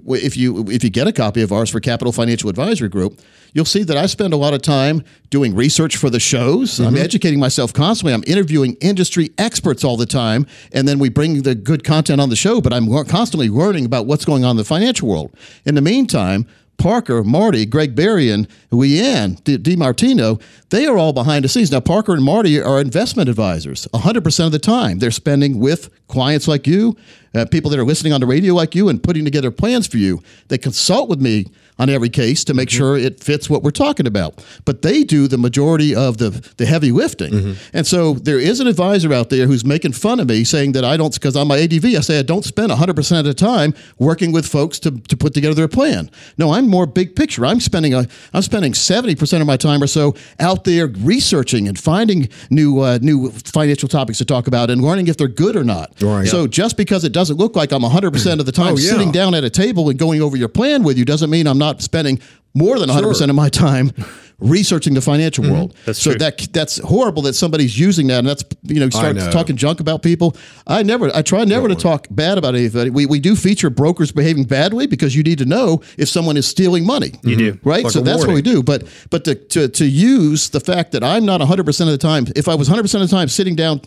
if 0.08 0.36
you 0.36 0.66
if 0.70 0.84
you 0.84 0.89
get 0.89 1.08
a 1.08 1.12
copy 1.12 1.41
of 1.41 1.52
ours 1.52 1.70
for 1.70 1.80
Capital 1.80 2.12
Financial 2.12 2.50
Advisory 2.50 2.89
Group, 2.89 3.22
you'll 3.54 3.66
see 3.66 3.84
that 3.84 3.96
I 3.96 4.08
spend 4.08 4.34
a 4.34 4.38
lot 4.38 4.54
of 4.54 4.62
time 4.62 5.04
doing 5.30 5.56
research 5.56 5.98
for 5.98 6.10
the 6.10 6.20
shows. 6.20 6.80
I'm 6.80 6.94
mm-hmm. 6.94 7.04
educating 7.04 7.39
myself 7.39 7.74
constantly. 7.74 8.14
I'm 8.14 8.24
interviewing 8.26 8.76
industry 8.82 9.30
experts 9.38 9.84
all 9.84 9.98
the 9.98 10.08
time, 10.08 10.48
and 10.72 10.88
then 10.88 10.98
we 10.98 11.10
bring 11.10 11.44
the 11.44 11.54
good 11.54 11.84
content 11.84 12.20
on 12.20 12.30
the 12.30 12.36
show. 12.36 12.60
But 12.60 12.74
I'm 12.74 12.88
constantly 13.06 13.50
learning 13.50 13.86
about 13.86 14.08
what's 14.08 14.26
going 14.26 14.44
on 14.44 14.52
in 14.52 14.58
the 14.58 14.64
financial 14.64 15.08
world. 15.08 15.36
In 15.66 15.76
the 15.76 15.82
meantime. 15.82 16.48
Parker, 16.78 17.24
Marty, 17.24 17.65
Greg 17.65 17.95
Berrien, 17.95 18.47
Leanne, 18.71 19.41
D- 19.43 19.57
DiMartino, 19.57 20.41
they 20.69 20.86
are 20.86 20.97
all 20.97 21.13
behind 21.13 21.45
the 21.45 21.49
scenes. 21.49 21.71
Now, 21.71 21.80
Parker 21.80 22.13
and 22.13 22.24
Marty 22.24 22.61
are 22.61 22.82
investment 22.82 23.30
advisors 23.30 23.88
100% 23.93 24.45
of 24.45 24.51
the 24.51 24.59
time. 24.59 24.99
They're 24.99 25.11
spending 25.11 25.59
with 25.59 25.89
clients 26.07 26.47
like 26.47 26.67
you, 26.67 26.97
uh, 27.34 27.45
people 27.45 27.71
that 27.71 27.80
are 27.80 27.86
listening 27.86 28.11
on 28.13 28.21
the 28.21 28.28
radio 28.28 28.53
like 28.53 28.76
you, 28.76 28.89
and 28.89 29.01
putting 29.01 29.24
together 29.24 29.51
plans 29.51 29.88
for 29.88 29.97
you. 29.97 30.21
They 30.49 30.57
consult 30.57 31.09
with 31.09 31.21
me 31.21 31.45
on 31.80 31.89
every 31.89 32.09
case 32.09 32.43
to 32.45 32.53
make 32.53 32.69
sure 32.69 32.97
it 32.97 33.19
fits 33.24 33.49
what 33.49 33.63
we're 33.63 33.71
talking 33.71 34.05
about. 34.07 34.43
But 34.65 34.82
they 34.84 35.03
do 35.03 35.28
the 35.28 35.38
majority 35.38 35.95
of 35.95 36.17
the, 36.17 36.30
the 36.57 36.65
heavy 36.65 36.91
lifting. 36.91 37.55
And 37.74 37.86
so 37.88 38.13
there 38.13 38.39
is 38.39 38.59
an 38.59 38.67
advisor 38.67 39.11
out 39.13 39.30
there 39.30 39.47
who's 39.47 39.65
making 39.65 39.93
fun 39.93 40.19
of 40.19 40.28
me 40.30 40.43
saying 40.43 40.74
that 40.74 40.86
I 40.86 40.97
don't, 40.97 41.13
because 41.13 41.36
on 41.36 41.47
my 41.47 41.57
ADV, 41.59 41.86
I 41.86 41.99
say 42.01 42.19
I 42.19 42.21
don't 42.24 42.45
spend 42.45 42.71
100% 42.71 43.19
of 43.19 43.26
the 43.26 43.34
time 43.34 43.74
working 43.97 44.32
with 44.32 44.45
folks 44.45 44.80
to, 44.80 44.91
to 44.91 45.17
put 45.17 45.34
together 45.34 45.55
their 45.55 45.67
plan. 45.67 46.09
No, 46.38 46.51
I'm 46.53 46.67
more 46.67 46.86
big 46.86 47.15
picture. 47.15 47.45
I'm 47.45 47.59
spending 47.59 47.93
a, 47.93 48.07
I'm 48.34 48.41
spending 48.41 48.74
70% 48.74 49.41
of 49.41 49.47
my 49.47 49.57
time 49.57 49.82
or 49.82 49.88
so 49.88 50.15
out 50.39 50.63
there 50.65 50.88
researching 50.88 51.67
and 51.67 51.80
finding 51.80 52.30
new 52.49 52.80
uh, 52.80 52.99
new 53.01 53.30
financial 53.32 53.88
topics 53.89 54.17
to 54.19 54.26
talk 54.26 54.47
about 54.47 54.69
and 54.69 54.82
learning 54.82 55.07
if 55.07 55.17
they're 55.17 55.28
good 55.28 55.55
or 55.55 55.63
not. 55.63 55.93
Right. 56.01 56.28
So 56.28 56.47
just 56.47 56.78
because 56.78 57.03
it 57.03 57.11
doesn't 57.13 57.38
look 57.38 57.55
like 57.55 57.71
I'm 57.71 57.82
100% 57.82 58.39
of 58.39 58.45
the 58.45 58.51
time 58.61 58.74
Oh, 58.74 58.78
yeah. 58.78 58.91
sitting 58.91 59.11
down 59.11 59.34
at 59.36 59.43
a 59.43 59.49
table 59.49 59.89
and 59.89 59.99
going 59.99 60.21
over 60.21 60.38
your 60.38 60.47
plan 60.47 60.84
with 60.84 60.97
you 60.97 61.05
doesn't 61.05 61.30
mean 61.30 61.47
I'm 61.47 61.57
not 61.66 61.82
spending 61.82 62.20
more 62.53 62.78
than 62.80 62.89
100% 62.89 63.30
of 63.30 63.36
my 63.36 63.49
time 63.49 63.91
researching 64.39 64.93
the 64.93 65.01
financial 65.01 65.43
Mm-hmm. 65.43 65.53
world. 65.53 65.76
That's 65.86 65.99
so 66.01 66.11
true. 66.11 66.20
that 66.20 66.38
that's 66.53 66.78
horrible 66.80 67.22
that 67.24 67.34
somebody's 67.34 67.76
using 67.80 68.07
that 68.07 68.20
and 68.20 68.28
that's 68.28 68.43
you 68.64 68.80
know 68.80 68.89
start 68.89 69.16
talking 69.32 69.55
junk 69.57 69.80
about 69.80 70.01
people. 70.03 70.36
I 70.68 70.84
never 70.84 71.05
I 71.16 71.22
try 71.22 71.43
never 71.45 71.68
to 71.68 71.76
talk 71.76 72.07
bad 72.11 72.38
about 72.38 72.53
anybody. 72.55 72.89
We 72.89 73.05
we 73.05 73.20
do 73.20 73.36
feature 73.36 73.70
brokers 73.72 74.11
behaving 74.11 74.45
badly 74.45 74.86
because 74.88 75.16
you 75.16 75.24
need 75.24 75.39
to 75.39 75.45
know 75.45 75.82
if 75.97 76.07
someone 76.09 76.38
is 76.38 76.45
stealing 76.47 76.86
money. 76.86 77.11
You 77.24 77.36
do. 77.36 77.59
Right? 77.64 77.84
Like 77.86 77.93
so 77.93 78.01
that's 78.01 78.26
what 78.26 78.34
we 78.36 78.41
do. 78.41 78.61
But 78.64 78.84
but 79.09 79.24
to, 79.26 79.36
to 79.36 79.68
to 79.70 79.86
use 79.86 80.49
the 80.49 80.59
fact 80.59 80.91
that 80.91 81.03
I'm 81.03 81.26
not 81.26 81.41
100% 81.41 81.80
of 81.82 81.88
the 81.88 81.97
time 81.97 82.26
if 82.36 82.47
I 82.47 82.55
was 82.55 82.70
100% 82.70 82.84
of 83.01 83.09
the 83.09 83.16
time 83.18 83.28
sitting 83.30 83.55
down 83.55 83.82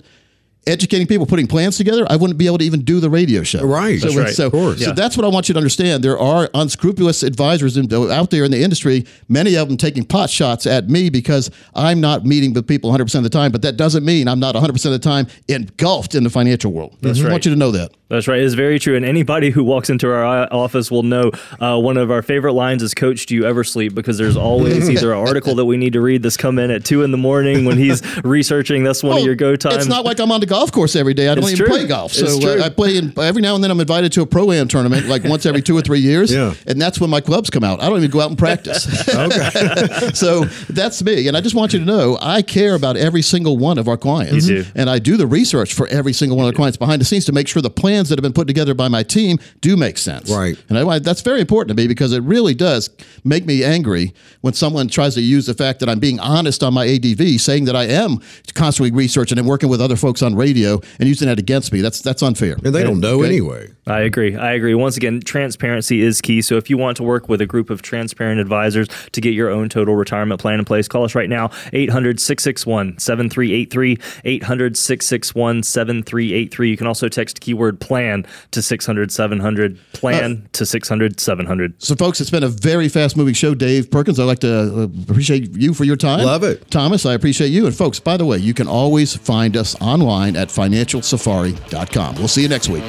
educating 0.67 1.07
people, 1.07 1.27
putting 1.27 1.47
plans 1.47 1.77
together, 1.77 2.07
I 2.11 2.17
wouldn't 2.17 2.39
be 2.39 2.47
able 2.47 2.59
to 2.59 2.64
even 2.64 2.81
do 2.83 3.01
the 3.01 3.09
radio 3.11 3.43
show. 3.43 3.64
Right. 3.64 4.01
So, 4.01 4.07
That's 4.07 4.17
right. 4.17 4.35
so, 4.35 4.47
Of 4.47 4.53
course. 4.53 4.81
so 4.81 4.89
Yeah. 4.89 4.93
that's 4.95 5.17
what 5.17 5.25
I 5.25 5.29
want 5.29 5.49
you 5.49 5.53
to 5.55 5.59
understand. 5.59 6.03
There 6.03 6.19
are 6.19 6.49
unscrupulous 6.55 7.23
advisors 7.23 7.77
in, 7.77 7.93
out 7.93 8.31
there 8.31 8.45
in 8.45 8.51
the 8.51 8.62
industry, 8.62 9.05
many 9.29 9.57
of 9.57 9.69
them 9.69 9.77
taking 9.77 10.05
pot 10.05 10.31
shots 10.31 10.67
at 10.67 10.89
me 10.89 11.09
because 11.11 11.51
I'm 11.75 12.01
not 12.01 12.25
meeting 12.25 12.53
with 12.53 12.67
people 12.67 12.91
100% 12.93 13.14
of 13.14 13.23
the 13.23 13.31
time, 13.31 13.53
but 13.53 13.62
that 13.62 13.77
doesn't 13.77 14.05
mean 14.05 14.29
I'm 14.29 14.41
not 14.41 14.55
100% 14.55 14.85
of 14.87 14.93
the 14.93 14.99
time 14.99 15.27
engulfed 15.49 16.14
in 16.14 16.25
the 16.25 16.31
financial 16.31 16.73
world. 16.73 16.97
That's 17.01 17.21
I 17.21 17.25
right. 17.25 17.31
want 17.33 17.45
you 17.45 17.53
to 17.53 17.57
know 17.59 17.71
that. 17.73 17.93
That's 18.09 18.29
right. 18.29 18.39
It's 18.41 18.55
very 18.55 18.79
true. 18.79 18.95
And 18.97 19.05
anybody 19.05 19.51
who 19.51 19.64
walks 19.64 19.91
into 19.91 20.09
our 20.12 20.53
office 20.53 20.93
will 20.93 21.03
know 21.03 21.33
uh, 21.59 21.77
one 21.79 21.97
of 21.97 22.11
our 22.12 22.23
favorite 22.23 22.53
lines 22.53 22.81
is 22.85 22.95
Coach, 22.95 23.27
do 23.27 23.35
you 23.35 23.45
ever 23.45 23.64
sleep? 23.64 23.95
Because 23.97 24.17
there's 24.17 24.37
always 24.37 24.89
either 24.91 25.12
an 25.12 25.19
article 25.19 25.57
that 25.57 25.64
we 25.64 25.77
need 25.77 25.93
to 25.95 26.01
read 26.01 26.23
that's 26.23 26.37
come 26.37 26.59
in 26.61 26.71
at 26.71 26.85
two 26.85 27.03
in 27.03 27.11
the 27.11 27.17
morning 27.17 27.64
when 27.64 27.77
he's 27.79 28.03
researching. 28.25 28.85
That's 28.85 29.03
one 29.03 29.14
Oh, 29.17 29.19
of 29.19 29.25
your 29.25 29.35
go 29.35 29.57
times. 29.57 29.77
It's 29.77 29.87
not 29.87 30.05
like 30.05 30.21
I'm 30.21 30.31
on 30.31 30.39
the 30.41 30.47
golf 30.57 30.73
course 30.73 30.97
every 30.97 31.13
day. 31.13 31.29
I 31.29 31.35
don't 31.35 31.45
It's 31.45 31.53
even 31.53 31.67
true. 31.67 31.77
play 31.77 31.87
golf. 31.87 32.13
So 32.13 32.27
uh, 32.27 32.65
I 32.65 32.71
play 32.71 32.97
in, 32.97 33.13
every 33.19 33.43
now 33.43 33.55
and 33.55 33.63
then. 33.63 33.71
I'm 33.71 33.79
invited 33.81 34.11
to 34.13 34.23
a 34.23 34.27
pro 34.27 34.51
am 34.53 34.69
tournament, 34.69 35.07
like 35.07 35.23
once 35.25 35.45
every 35.45 35.61
two 35.61 35.77
or 35.77 35.83
three 35.83 36.01
years. 36.01 36.27
Yeah. 36.37 36.55
and 36.67 36.81
that's 36.81 37.01
when 37.01 37.09
my 37.09 37.21
clubs 37.23 37.49
come 37.51 37.65
out. 37.65 37.83
I 37.83 37.89
don't 37.89 37.99
even 37.99 38.11
go 38.11 38.21
out 38.21 38.29
and 38.31 38.39
practice. 38.39 38.87
okay, 39.15 40.11
so 40.15 40.45
that's 40.69 41.03
me, 41.03 41.29
and 41.29 41.37
I 41.37 41.41
just 41.41 41.55
want 41.55 41.73
you 41.73 41.79
to 41.79 41.85
know 41.85 42.19
I 42.21 42.43
care 42.43 42.75
about 42.75 42.97
every 42.97 43.23
single 43.23 43.57
one 43.59 43.79
of 43.79 43.87
our 43.89 43.97
clients. 43.97 44.49
And 44.75 44.91
I 44.91 44.99
do 44.99 45.17
the 45.17 45.27
research 45.27 45.73
for 45.75 45.87
every 45.89 46.13
single 46.13 46.37
one 46.37 46.47
of 46.47 46.53
our 46.53 46.57
clients 46.57 46.77
behind 46.77 47.01
the 47.01 47.05
scenes 47.05 47.25
to 47.27 47.33
make 47.33 47.49
sure 47.49 47.63
the 47.63 47.71
plans 47.71 48.09
that 48.09 48.19
have 48.19 48.23
been 48.23 48.33
put 48.33 48.47
together 48.47 48.75
by 48.75 48.89
my 48.89 49.03
team 49.03 49.39
do 49.61 49.77
make 49.77 49.99
sense. 49.99 50.31
Right. 50.31 50.57
and 50.69 50.79
I, 50.79 50.99
that's 50.99 51.23
very 51.23 51.41
important 51.41 51.77
to 51.77 51.81
me 51.83 51.87
because 51.89 52.13
it 52.13 52.23
really 52.23 52.55
does 52.55 52.91
make 53.25 53.45
me 53.47 53.63
angry 53.65 54.13
when 54.43 54.53
someone 54.55 54.89
tries 54.89 55.15
to 55.15 55.21
use 55.23 55.47
the 55.47 55.55
fact 55.55 55.81
that 55.81 55.89
I'm 55.89 55.99
being 56.01 56.19
honest 56.21 56.63
on 56.63 56.75
my 56.75 56.87
ADV, 56.87 57.41
saying 57.41 57.65
that 57.67 57.77
I 57.77 57.85
am 57.85 58.21
constantly 58.55 58.91
researching 58.91 59.39
and 59.39 59.47
working 59.47 59.69
with 59.69 59.81
other 59.81 59.97
folks 59.97 60.23
on 60.23 60.35
radio 60.35 60.45
and 60.55 61.09
using 61.09 61.26
that 61.28 61.38
against 61.38 61.72
me. 61.72 61.80
That's 61.80 62.01
that's 62.01 62.22
unfair. 62.22 62.57
And 62.64 62.74
they 62.74 62.82
don't 62.82 63.01
know 63.01 63.16
Okay. 63.20 63.26
anyway. 63.28 63.68
I 63.86 64.01
agree. 64.01 64.34
I 64.36 64.53
agree. 64.53 64.74
Once 64.74 64.97
again, 64.97 65.20
transparency 65.20 66.01
is 66.03 66.20
key. 66.20 66.42
So 66.42 66.57
if 66.57 66.68
you 66.68 66.76
want 66.76 66.97
to 66.97 67.03
work 67.05 67.28
with 67.28 67.40
a 67.40 67.47
group 67.47 67.70
of 67.70 67.82
transparent 67.82 68.40
advisors 68.40 68.88
to 69.12 69.20
get 69.20 69.32
your 69.32 69.49
own 69.49 69.68
total 69.68 69.94
retirement 69.94 70.40
plan 70.40 70.59
in 70.59 70.64
place, 70.64 70.88
call 70.88 71.05
us 71.05 71.14
right 71.14 71.28
now 71.28 71.51
800 71.72 72.18
661 72.18 72.99
7383. 72.99 73.99
800 74.24 74.76
661 74.76 75.62
7383. 75.62 76.70
You 76.70 76.76
can 76.76 76.86
also 76.88 77.09
text 77.09 77.40
keyword 77.40 77.80
plan 77.80 78.26
to 78.51 78.61
600 78.61 79.12
700. 79.12 79.78
Plan 79.92 80.49
to 80.53 80.66
600 80.66 81.20
700. 81.20 81.82
So, 81.82 81.94
folks, 81.94 82.20
it's 82.20 82.30
been 82.30 82.42
a 82.42 82.49
very 82.49 82.88
fast 82.88 83.16
moving 83.16 83.34
show. 83.34 83.55
Dave 83.55 83.88
Perkins, 83.90 84.18
I'd 84.18 84.24
like 84.24 84.40
to 84.40 84.82
uh, 84.82 84.88
appreciate 85.09 85.53
you 85.57 85.72
for 85.74 85.84
your 85.84 85.97
time. 85.97 86.24
Love 86.24 86.42
it. 86.42 86.68
Thomas, 86.72 87.07
I 87.07 87.14
appreciate 87.14 87.49
you. 87.49 87.66
And, 87.66 87.76
folks, 87.76 88.01
by 88.01 88.16
the 88.16 88.24
way, 88.26 88.38
you 88.38 88.53
can 88.53 88.66
always 88.66 89.14
find 89.16 89.57
us 89.57 89.76
online 89.80 90.26
at 90.35 90.49
financialsafari.com. 90.49 92.14
We'll 92.16 92.29
see 92.29 92.43
you 92.43 92.49
next 92.49 92.68
week. 92.68 92.83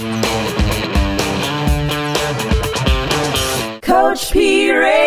Coach 3.81 4.31
P 4.31 4.71
Radio. 4.71 5.06